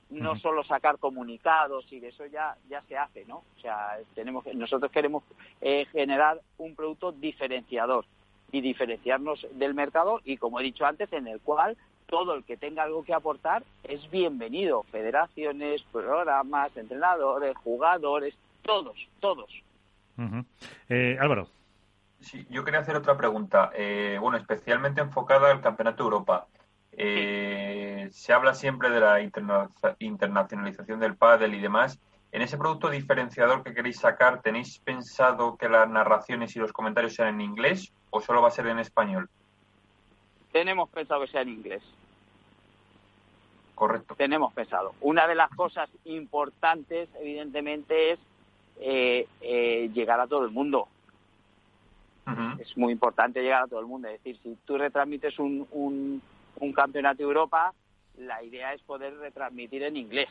[0.09, 3.37] No solo sacar comunicados y de eso ya, ya se hace, ¿no?
[3.37, 5.23] O sea, tenemos, nosotros queremos
[5.61, 8.05] eh, generar un producto diferenciador
[8.55, 11.75] y diferenciarnos del mercado y, como he dicho antes, en el cual
[12.05, 14.83] todo el que tenga algo que aportar es bienvenido.
[14.83, 19.49] Federaciones, programas, entrenadores, jugadores, todos, todos.
[20.87, 21.49] Eh, Álvaro.
[22.21, 26.47] Sí, yo quería hacer otra pregunta, eh, bueno, especialmente enfocada al Campeonato de Europa.
[26.93, 29.19] Eh, se habla siempre de la
[29.99, 31.99] internacionalización del pádel y demás.
[32.35, 37.13] En ese producto diferenciador que queréis sacar, ¿tenéis pensado que las narraciones y los comentarios
[37.13, 39.29] sean en inglés o solo va a ser en español?
[40.51, 41.81] Tenemos pensado que sea en inglés.
[43.73, 44.15] Correcto.
[44.15, 44.95] Tenemos pensado.
[44.99, 48.19] Una de las cosas importantes, evidentemente, es
[48.81, 50.89] eh, eh, llegar a todo el mundo.
[52.59, 54.09] Es muy importante llegar a todo el mundo.
[54.09, 57.73] Es decir, si tú retransmites un, un, campeonato de Europa,
[58.17, 60.27] la idea es poder retransmitir en inglés.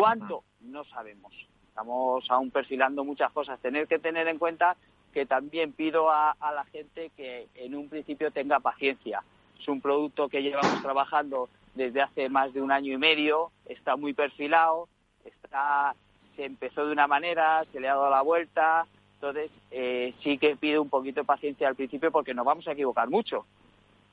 [0.00, 0.44] ¿Cuánto?
[0.62, 1.30] No sabemos.
[1.68, 3.60] Estamos aún perfilando muchas cosas.
[3.60, 4.76] Tener que tener en cuenta
[5.12, 9.22] que también pido a, la gente que en un principio tenga paciencia.
[9.58, 13.96] Es un producto que llevamos trabajando desde hace más de un año y medio, está
[13.96, 14.88] muy perfilado,
[15.24, 15.94] está,
[16.34, 20.56] se empezó de una manera, se le ha dado la vuelta, entonces eh, sí que
[20.56, 23.44] pido un poquito de paciencia al principio porque nos vamos a equivocar mucho.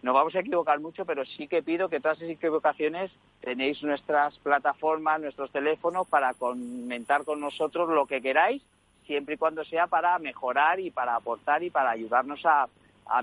[0.01, 3.11] Nos vamos a equivocar mucho, pero sí que pido que todas esas equivocaciones
[3.41, 8.61] tenéis nuestras plataformas, nuestros teléfonos para comentar con nosotros lo que queráis
[9.07, 12.67] siempre y cuando sea para mejorar y para aportar y para ayudarnos a,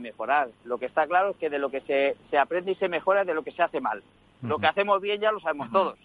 [0.01, 0.49] mejorar.
[0.65, 3.21] Lo que está claro es que de lo que se, se aprende y se mejora
[3.21, 4.03] es de lo que se hace mal.
[4.41, 5.99] Lo que hacemos bien ya lo sabemos todos.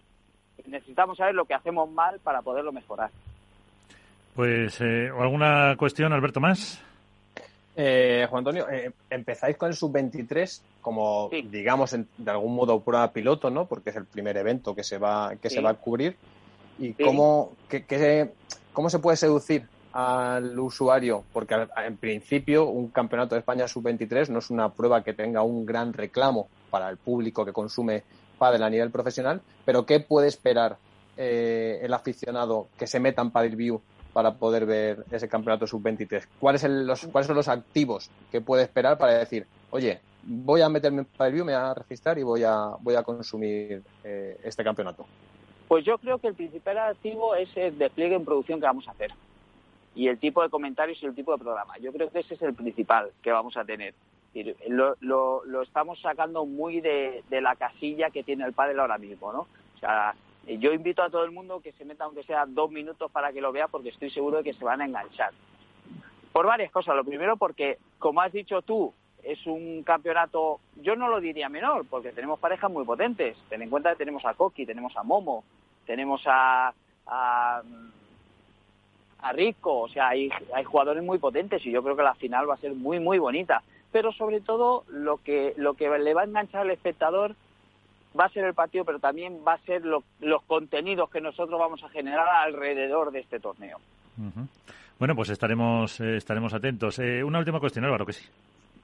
[0.66, 3.10] Necesitamos saber lo que hacemos mal para poderlo mejorar.
[4.36, 6.84] Pues, eh, ¿alguna cuestión, Alberto, más?
[7.82, 13.50] Eh, Juan Antonio, eh, empezáis con el sub-23 como, digamos, de algún modo prueba piloto,
[13.50, 13.68] ¿no?
[13.68, 16.18] Porque es el primer evento que se va, que se va a cubrir.
[16.78, 17.54] ¿Y cómo,
[18.74, 21.24] ¿Cómo se puede seducir al usuario?
[21.32, 25.66] Porque en principio un campeonato de España sub-23 no es una prueba que tenga un
[25.66, 28.04] gran reclamo para el público que consume
[28.38, 30.76] pádel a nivel profesional, pero ¿qué puede esperar
[31.16, 33.82] eh, el aficionado que se meta en Padel View
[34.14, 36.28] para poder ver ese campeonato sub-23?
[36.40, 36.62] ¿Cuáles,
[37.12, 41.36] ¿Cuáles son los activos que puede esperar para decir, oye, voy a meterme en Padel
[41.36, 45.06] me voy a registrar y voy a, voy a consumir eh, este campeonato?
[45.68, 48.92] Pues yo creo que el principal activo es el despliegue en producción que vamos a
[48.92, 49.12] hacer
[49.96, 51.78] y el tipo de comentarios y el tipo de programa.
[51.80, 53.94] Yo creo que ese es el principal que vamos a tener.
[54.68, 59.42] Lo, lo, estamos sacando muy de, la casilla que tiene el padre ahora mismo, ¿no?
[59.42, 60.16] O sea,
[60.48, 63.42] yo invito a todo el mundo que se meta aunque sea dos minutos para que
[63.42, 65.32] lo vea porque estoy seguro de que se van a enganchar.
[66.32, 66.96] Por varias cosas.
[66.96, 68.94] Lo primero porque, como has dicho tú,
[69.24, 73.38] es un campeonato, yo no lo diría menor, porque tenemos parejas muy potentes.
[73.50, 75.44] Ten en cuenta que tenemos a Coqui, tenemos a Momo,
[75.86, 76.74] tenemos a,
[77.08, 77.62] a,
[79.34, 82.54] Rico, o sea, hay, hay jugadores muy potentes y yo creo que la final va
[82.54, 83.62] a ser muy, muy bonita.
[83.92, 87.36] Pero sobre todo lo que, lo que le va a enganchar al espectador
[88.20, 91.84] va a ser el partido, pero también va a ser los contenidos que nosotros vamos
[91.84, 93.80] a generar alrededor de este torneo.
[94.98, 97.00] Bueno, pues estaremos, eh, estaremos atentos.
[97.00, 98.28] Eh, una última cuestión, Álvaro, que sí.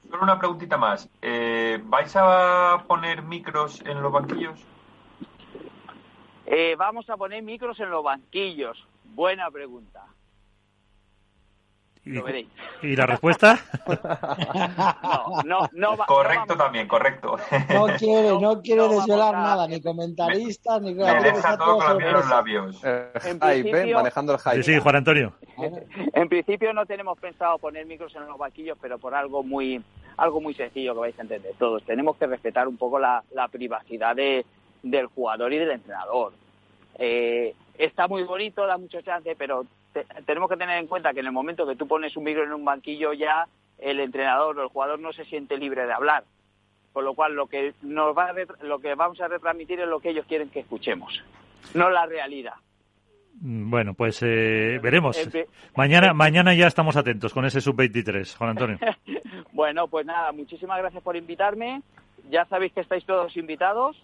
[0.09, 1.09] Solo una preguntita más.
[1.21, 4.57] Eh, ¿Vais a poner micros en los banquillos?
[6.45, 8.87] Eh, vamos a poner micros en los banquillos.
[9.03, 10.05] Buena pregunta.
[12.05, 12.47] Lo veréis.
[12.83, 13.59] ¿Y la respuesta?
[15.43, 16.05] no, no, no.
[16.05, 17.37] Correcto también, correcto.
[17.73, 22.29] No quiere, no quiere desvelar nada, ni comentaristas, ni Me deja todo con la los
[22.29, 22.81] labios.
[22.83, 24.63] Eh, manejando el hype.
[24.63, 25.33] Sí, sí, Juan Antonio.
[26.13, 29.83] En principio no tenemos pensado poner micros en los banquillos, pero por algo muy
[30.17, 31.83] algo muy sencillo que vais a entender todos.
[31.83, 34.45] Tenemos que respetar un poco la, privacidad de,
[34.83, 36.33] del jugador y del entrenador.
[36.97, 39.65] Eh, está muy bonito, da mucho chance, pero
[40.25, 42.53] tenemos que tener en cuenta que en el momento que tú pones un micro en
[42.53, 43.47] un banquillo ya
[43.77, 46.23] el entrenador o el jugador no se siente libre de hablar.
[46.93, 50.09] Con lo cual lo que nos va lo que vamos a retransmitir es lo que
[50.09, 51.21] ellos quieren que escuchemos,
[51.73, 52.53] no la realidad.
[53.41, 55.17] Mm, bueno, pues eh, veremos.
[55.75, 58.77] Mañana, mañana ya estamos atentos con ese sub-23, Juan Antonio.
[59.51, 61.81] bueno, pues nada, muchísimas gracias por invitarme.
[62.29, 64.01] Ya sabéis que estáis todos invitados.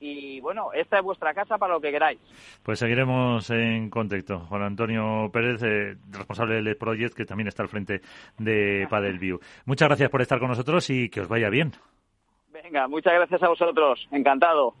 [0.00, 2.20] Y bueno, esta es vuestra casa para lo que queráis.
[2.62, 4.40] Pues seguiremos en contacto.
[4.40, 8.00] Juan Antonio Pérez, eh, responsable del Project, que también está al frente
[8.38, 9.40] de Padel View.
[9.64, 11.72] Muchas gracias por estar con nosotros y que os vaya bien.
[12.52, 14.06] Venga, muchas gracias a vosotros.
[14.10, 14.74] Encantado.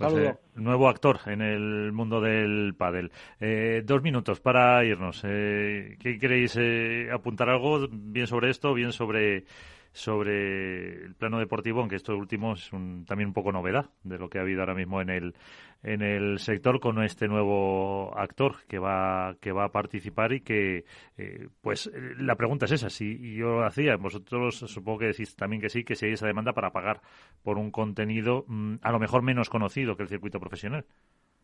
[0.00, 3.12] Pues, eh, nuevo actor en el mundo del pádel.
[3.38, 5.22] Eh, dos minutos para irnos.
[5.24, 6.58] Eh, ¿Qué queréis
[7.12, 9.44] apuntar algo bien sobre esto, bien sobre
[9.92, 14.38] sobre el plano deportivo, aunque esto último es también un poco novedad de lo que
[14.38, 15.34] ha habido ahora mismo en el,
[15.82, 20.84] en el sector con este nuevo actor que va, que va a participar y que,
[21.16, 25.60] eh, pues, eh, la pregunta es esa, si yo hacía, vosotros supongo que decís también
[25.60, 27.00] que sí, que si hay esa demanda para pagar
[27.42, 30.84] por un contenido mm, a lo mejor menos conocido que el circuito profesional.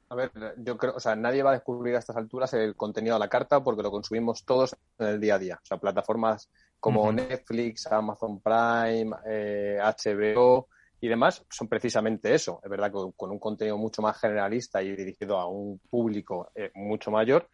[0.09, 3.17] A ver, yo creo, o sea, nadie va a descubrir a estas alturas el contenido
[3.17, 5.59] a la carta porque lo consumimos todos en el día a día.
[5.61, 6.49] O sea, plataformas
[6.81, 12.61] como Netflix, Amazon Prime, HBO eh, y demás son precisamente eso.
[12.63, 16.71] Es verdad que con un contenido mucho más generalista y dirigido a un público eh,
[16.75, 17.49] mucho mayor,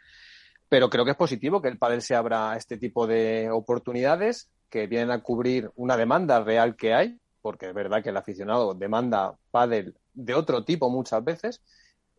[0.69, 4.51] pero creo que es positivo que el pádel se abra a este tipo de oportunidades
[4.71, 8.73] que vienen a cubrir una demanda real que hay, porque es verdad que el aficionado
[8.73, 11.63] demanda pádel de otro tipo muchas veces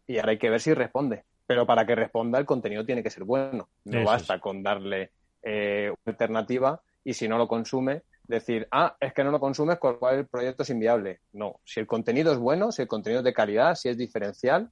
[0.05, 1.23] y ahora hay que ver si responde.
[1.45, 3.69] Pero para que responda el contenido tiene que ser bueno.
[3.85, 5.11] No basta con darle
[5.41, 9.77] eh, una alternativa y si no lo consume, decir, ah, es que no lo consumes,
[9.77, 11.19] con lo cual el proyecto es inviable.
[11.33, 14.71] No, si el contenido es bueno, si el contenido es de calidad, si es diferencial,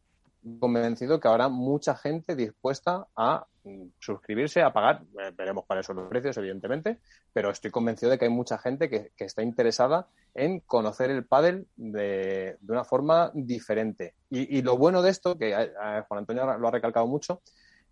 [0.60, 5.04] convencido que habrá mucha gente dispuesta a mm, suscribirse, a pagar.
[5.36, 7.00] Veremos cuáles son los precios, evidentemente,
[7.34, 11.68] pero estoy convencido de que hay mucha gente que, está interesada en conocer el pádel
[11.76, 14.16] de, una forma diferente.
[14.30, 17.42] Y, lo bueno de esto, que eh, eh, Juan Antonio lo ha recalcado mucho,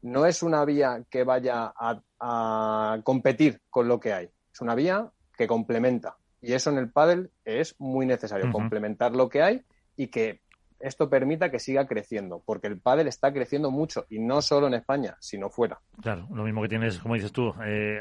[0.01, 4.29] no es una vía que vaya a, competir con lo que hay.
[4.53, 6.17] Es una vía que complementa.
[6.41, 9.61] Y eso en el pádel es muy necesario, complementar lo que hay
[9.95, 10.41] y que
[10.79, 14.75] esto permita que siga creciendo, porque el pádel está creciendo mucho y no solo en
[14.75, 15.79] España, sino fuera.
[16.01, 17.99] Claro, lo mismo que tienes, como dices tú, eh,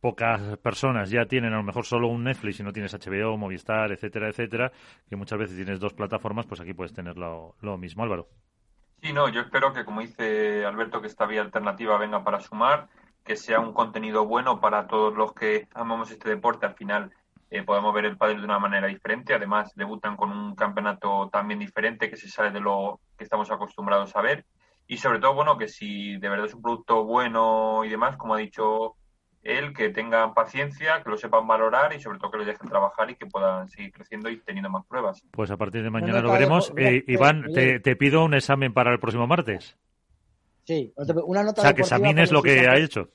[0.00, 3.92] pocas personas ya tienen a lo mejor solo un Netflix y no tienes HBO, Movistar,
[3.92, 4.72] etcétera, etcétera,
[5.08, 8.28] que muchas veces tienes dos plataformas, pues aquí puedes tener lo, mismo, Álvaro.
[9.02, 12.88] Sí, no, yo espero que, como dice Alberto, que esta vía alternativa venga para sumar,
[13.24, 16.66] que sea un contenido bueno para todos los que amamos este deporte.
[16.66, 17.12] Al final,
[17.50, 17.64] eh,
[17.94, 19.34] ver el pádel de una manera diferente.
[19.34, 24.16] Además, debutan con un campeonato también diferente que se sale de lo que estamos acostumbrados
[24.16, 24.44] a ver.
[24.86, 28.34] Y sobre todo, bueno, que si de verdad es un producto bueno y demás, como
[28.34, 28.96] ha dicho
[29.46, 33.10] él, que tengan paciencia, que lo sepan valorar y sobre todo que lo dejen trabajar
[33.10, 35.22] y que puedan seguir creciendo y teniendo más pruebas.
[35.30, 36.72] Pues a partir de mañana lo veremos.
[36.76, 39.76] Eh, Iván, te, te, pido un examen para el próximo martes.
[40.64, 40.92] Sí,
[41.26, 43.10] una nota O sea, que examines lo que ha hecho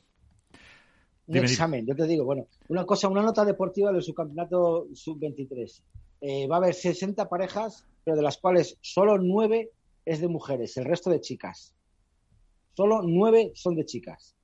[1.39, 1.85] un examen.
[1.85, 5.81] Yo te digo, bueno, una cosa, una nota deportiva del subcampeonato sub-23.
[6.21, 9.71] Eh, va a haber 60 parejas, pero de las cuales solo 9
[10.05, 11.73] es de mujeres, el resto de chicas.
[12.73, 14.35] Solo 9 son de chicas.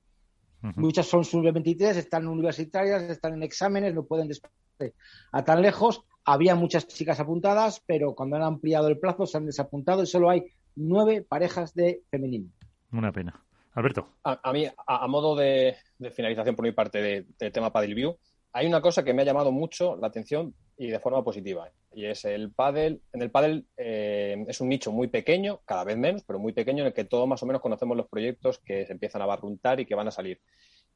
[0.60, 4.94] Muchas son sub-23, están universitarias, están en exámenes, no pueden desplazarse
[5.32, 6.02] a tan lejos.
[6.24, 10.30] Había muchas chicas apuntadas, pero cuando han ampliado el plazo se han desapuntado y solo
[10.30, 10.44] hay
[10.76, 12.50] 9 parejas de femenino.
[12.92, 13.40] Una pena.
[13.74, 14.08] Alberto.
[14.24, 15.76] A, mí, a, modo de,
[16.12, 18.16] finalización por mi parte del de tema Paddle View,
[18.52, 21.70] hay una cosa que me ha llamado mucho la atención y de forma positiva.
[21.92, 23.00] Y es el paddle.
[23.12, 26.82] En el paddle eh, es un nicho muy pequeño, cada vez menos, pero muy pequeño,
[26.82, 29.80] en el que todos más o menos conocemos los proyectos que se empiezan a barruntar
[29.80, 30.40] y que van a salir.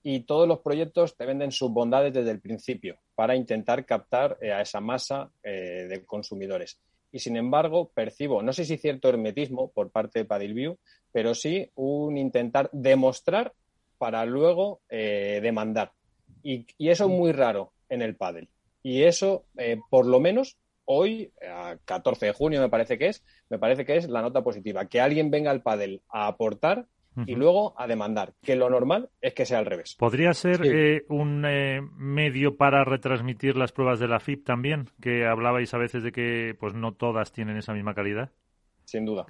[0.02, 4.52] Y todos los proyectos te venden sus bondades desde el principio para intentar captar eh,
[4.52, 6.78] a esa masa eh, de consumidores
[7.12, 10.78] y sin embargo percibo, no sé si cierto hermetismo por parte de Padilview,
[11.12, 13.52] pero sí un intentar demostrar
[13.98, 15.92] para luego eh, demandar.
[16.42, 18.48] Y, eso es muy raro en el pádel.
[18.82, 23.24] Y eso, eh, por lo menos hoy, a 14 de junio me parece que es,
[23.48, 24.86] me parece que es la nota positiva.
[24.86, 26.86] Que alguien venga al pádel a aportar
[27.26, 29.96] y luego a demandar, que lo normal es que sea al revés.
[29.98, 34.88] ¿Podría ser eh, un eh, medio para retransmitir las pruebas de la FIP también?
[35.00, 38.30] Que hablabais a veces de que pues no todas tienen esa misma calidad.
[38.84, 39.26] Sin duda.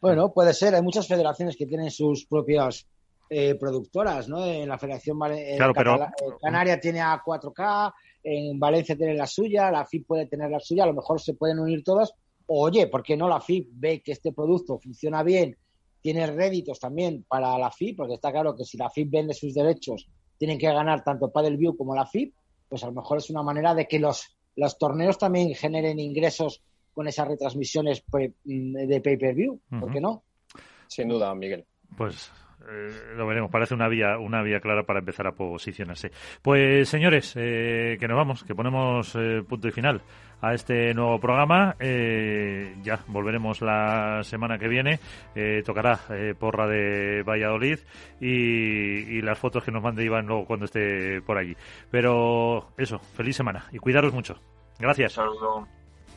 [0.00, 0.74] Bueno, puede ser.
[0.74, 2.86] Hay muchas federaciones que tienen sus propias
[3.30, 4.44] eh, productoras, ¿no?
[4.44, 5.98] En la Federación claro, pero...
[6.40, 7.92] Canaria tiene a 4K,
[8.24, 11.34] en Valencia tiene la suya, la FIP puede tener la suya, a lo mejor se
[11.34, 12.12] pueden unir todas.
[12.46, 15.56] Oye, ¿por qué no la FIP ve que este producto funciona bien
[16.04, 19.54] tiene réditos también para la FIP, porque está claro que si la FIP vende sus
[19.54, 20.06] derechos,
[20.36, 22.34] tienen que ganar tanto Paddle View como la FIP,
[22.68, 26.62] pues a lo mejor es una manera de que los, los torneos también generen ingresos
[26.92, 30.24] con esas retransmisiones pues, de pay-per-view, ¿por qué no?
[30.88, 31.64] Sin duda, Miguel.
[31.96, 32.30] Pues
[32.70, 33.50] eh, lo veremos.
[33.50, 36.10] Parece una vía, una vía clara para empezar a posicionarse.
[36.42, 40.02] Pues señores, eh, que nos vamos, que ponemos eh, punto y final
[40.40, 41.74] a este nuevo programa.
[41.80, 45.00] ya volveremos la semana que viene.
[45.64, 45.98] tocará
[46.38, 47.78] porra de Valladolid
[48.20, 51.56] y, y, las fotos que nos mande Iván luego cuando esté por allí.
[51.90, 54.38] Pero eso, feliz semana y cuidaros mucho.
[54.78, 55.14] Gracias.
[55.14, 55.66] Saludos.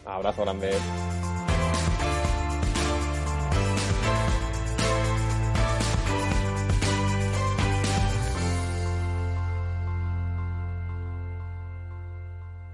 [0.05, 0.71] Abrazo grande.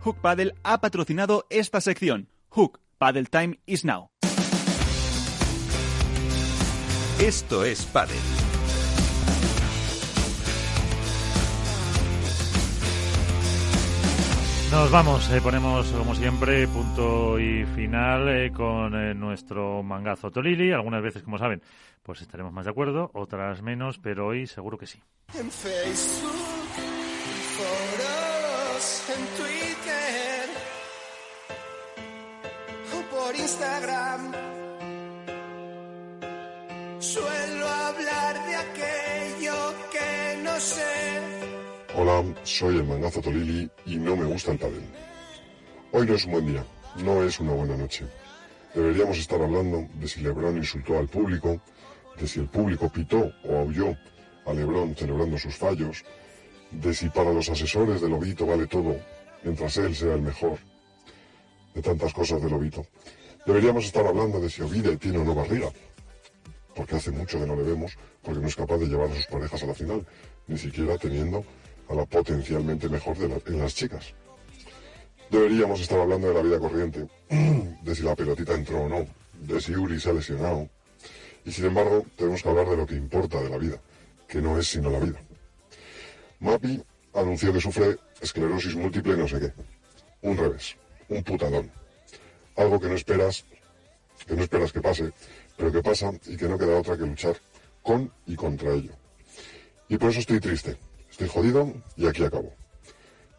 [0.04, 2.28] Hook Paddle ha patrocinado esta sección.
[2.50, 4.10] Hook Paddle Time is now.
[7.22, 8.18] Esto es Paddle.
[14.72, 20.74] Nos vamos, eh, ponemos como siempre punto y final eh, con eh, nuestro mangazo Tolili.
[20.74, 21.62] Algunas veces, como saben,
[22.02, 25.02] pues estaremos más de acuerdo, otras menos, pero hoy seguro que sí.
[25.34, 26.34] En Facebook,
[29.08, 29.53] en
[33.36, 34.32] Instagram.
[37.00, 40.84] Suelo hablar de aquello que no sé.
[41.96, 44.84] Hola, soy el mangazo Tolili y no me gusta el pádel.
[45.92, 46.66] Hoy no es un buen día,
[47.04, 48.06] no es una buena noche.
[48.74, 51.62] Deberíamos estar hablando de si Lebron insultó al público,
[52.20, 53.96] de si el público pitó o aulló
[54.46, 56.04] a Lebron celebrando sus fallos,
[56.72, 58.96] de si para los asesores de Lobito vale todo
[59.44, 60.58] mientras él sea el mejor
[61.74, 62.86] de tantas cosas del Lobito.
[63.46, 65.70] Deberíamos estar hablando de si Ovide tiene o no barriga,
[66.76, 69.26] porque hace mucho que no le vemos, porque no es capaz de llevar a sus
[69.28, 70.06] parejas a la final,
[70.48, 71.44] ni siquiera teniendo
[71.90, 74.14] a la potencialmente mejor de en las chicas.
[75.30, 79.08] Deberíamos estar hablando de la vida corriente, de si la pelotita entró o no,
[79.42, 80.70] de si Uri se ha lesionado.
[81.44, 83.82] Y sin embargo, tenemos que hablar de lo que importa de la vida,
[84.28, 85.20] que no es sino la vida.
[86.40, 86.82] Mapi
[87.14, 89.54] anunció que sufre esclerosis múltiple no sé qué.
[90.22, 90.78] Un revés,
[91.10, 91.83] un putadón.
[92.56, 93.46] Algo que no esperas,
[94.28, 95.12] que no esperas que pase,
[95.58, 97.36] pero que pasa y que no queda otra que luchar
[97.82, 98.94] con y contra ello.
[99.90, 100.78] Y por eso estoy triste,
[101.10, 102.54] estoy jodido y aquí acabo.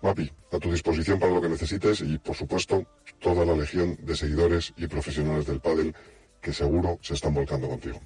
[0.02, 2.84] Mapi, a tu disposición para lo que necesites y, por supuesto,
[3.20, 5.94] toda la legión de seguidores y profesionales del pádel
[6.42, 8.00] que seguro se están volcando contigo.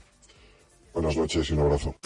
[0.94, 1.96] Buenas noches y un abrazo.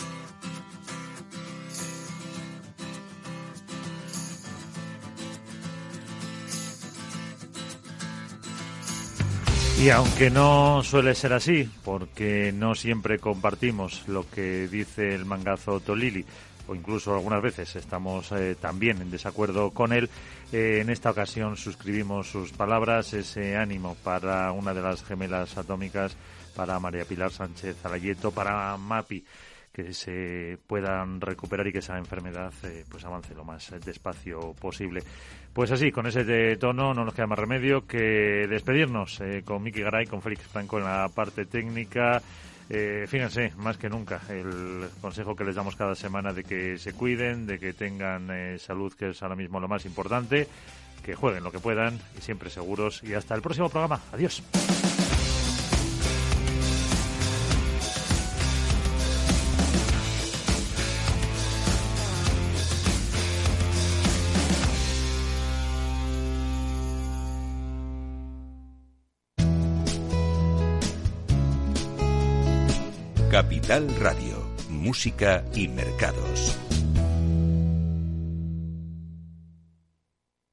[9.83, 15.81] Y aunque no suele ser así, porque no siempre compartimos lo que dice el mangazo
[15.81, 16.25] Tolili,
[16.69, 20.09] o incluso algunas veces estamos eh, también en desacuerdo con él,
[20.53, 26.17] eh, en esta ocasión suscribimos sus palabras, ese ánimo para una de las gemelas atómicas,
[26.55, 29.25] para María Pilar Sánchez Alayeto, para Mapi
[29.73, 35.03] que se puedan recuperar y que esa enfermedad eh, pues avance lo más despacio posible.
[35.53, 40.07] Pues así, con ese tono no nos queda más remedio que despedirnos con Miki Garay,
[40.07, 42.23] con Félix Franco en la parte técnica,
[42.75, 46.95] eh, fíjense, más que nunca, el consejo que les damos cada semana de que se
[46.95, 50.49] cuiden, de que tengan eh, salud, que es ahora mismo lo más importante,
[51.05, 53.03] que jueguen lo que puedan y siempre seguros.
[53.03, 54.01] Y hasta el próximo programa.
[54.13, 54.43] Adiós.
[73.73, 74.37] Capital Radio,
[74.69, 76.59] Música y Mercados.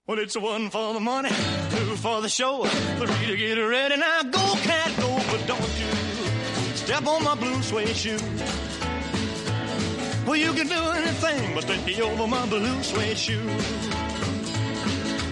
[0.07, 3.97] Well, it's one for the money, two for the show, three to get ready.
[3.97, 8.17] Now go, cat, go, but don't you step on my blue suede shoe.
[10.25, 13.98] Well, you can do anything but take over my blue suede shoe.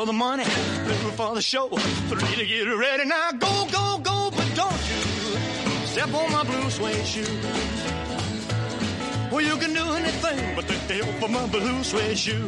[0.00, 1.68] For the money, two for the show,
[2.08, 3.04] three to get ready.
[3.04, 5.02] Now go, go, go, but don't you
[5.92, 7.36] step on my blue suede shoe.
[9.30, 12.46] Well, you can do anything but take the help for my blue suede shoe.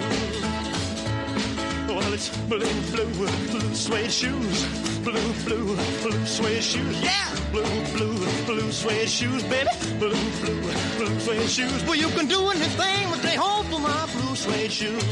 [1.88, 3.12] Well, it's blue, blue,
[3.50, 4.64] blue suede shoes.
[5.04, 7.02] Blue, blue, blue suede shoes.
[7.02, 7.28] Yeah!
[7.50, 8.16] Blue, blue,
[8.46, 9.68] blue suede shoes, baby.
[9.98, 10.62] Blue, blue,
[10.96, 11.84] blue suede shoes.
[11.84, 15.02] Well, you can do anything but they hold for my blue suede shoes.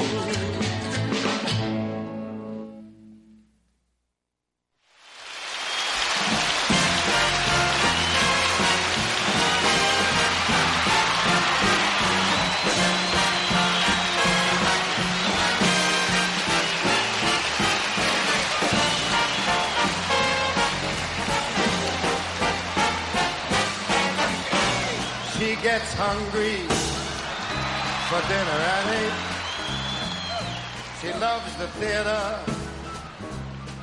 [32.03, 32.39] Theater,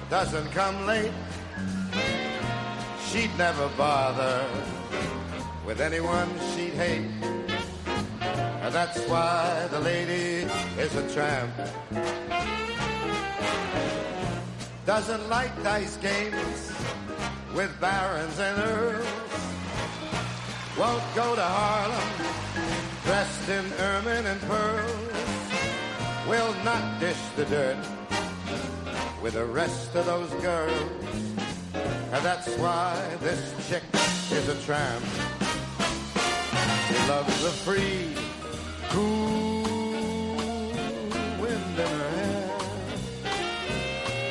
[0.10, 1.12] doesn't come late.
[3.10, 4.46] She'd never bother
[5.66, 7.12] with anyone she'd hate.
[8.64, 10.50] And that's why the lady
[10.80, 11.54] is a tramp.
[14.86, 16.72] doesn't like dice games
[17.54, 19.06] with barons and earls.
[20.78, 22.10] Won't go to Harlem
[23.04, 25.08] dressed in ermine and pearls.
[26.28, 27.97] Will not dish the dirt
[29.22, 30.90] with the rest of those girls.
[31.74, 33.84] And that's why this chick
[34.32, 35.04] is a tramp.
[36.88, 38.14] She loves the free,
[38.90, 39.64] cool
[41.42, 42.58] wind in her hair.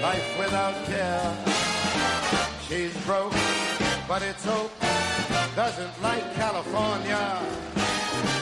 [0.03, 1.37] Life without care.
[2.69, 3.35] She's broke,
[4.09, 4.73] but it's hope.
[5.55, 7.39] Doesn't like California.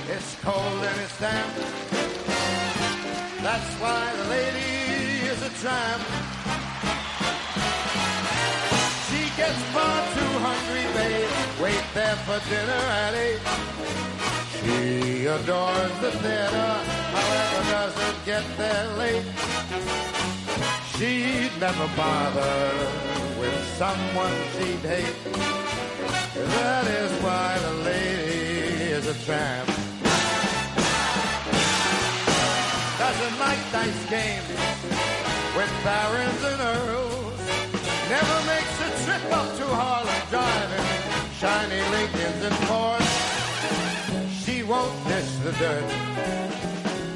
[0.09, 1.55] It's cold and it's damp.
[3.43, 6.34] That's why the lady is a tramp.
[9.45, 11.33] Gets far too hungry, babe.
[11.63, 13.43] Wait there for dinner at eight.
[14.57, 16.71] She adores the theater,
[17.17, 19.27] however, doesn't get there late.
[20.95, 22.57] She'd never bother
[23.41, 25.21] with someone she'd hate.
[26.57, 29.69] That is why the lady is a tramp.
[33.05, 34.49] Doesn't like dice games
[35.57, 37.25] with barons and earls.
[38.09, 38.74] Never makes
[39.19, 40.87] trip up to Harlem driving
[41.39, 43.13] shiny Lincolns and Fords.
[44.43, 45.91] She won't dish the dirt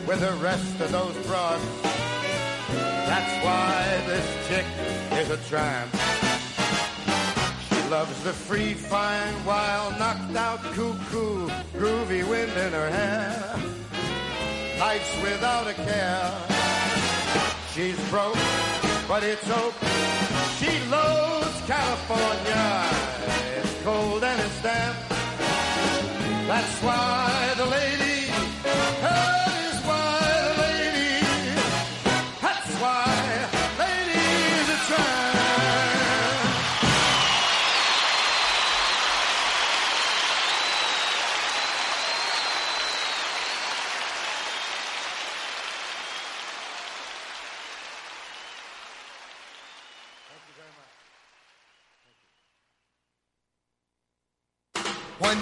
[0.06, 1.64] with the rest of those broads.
[3.10, 4.66] That's why this chick
[5.20, 5.90] is a tramp.
[7.68, 13.56] She loves the free, fine, wild, knocked out, cuckoo, groovy wind in her hair.
[14.78, 16.30] Nights without a care.
[17.72, 18.38] She's broke,
[19.08, 19.74] but it's hope.
[20.58, 22.86] She loves California.
[23.58, 24.96] It's cold and it's damp.
[26.48, 28.32] That's why the lady.
[29.02, 29.37] That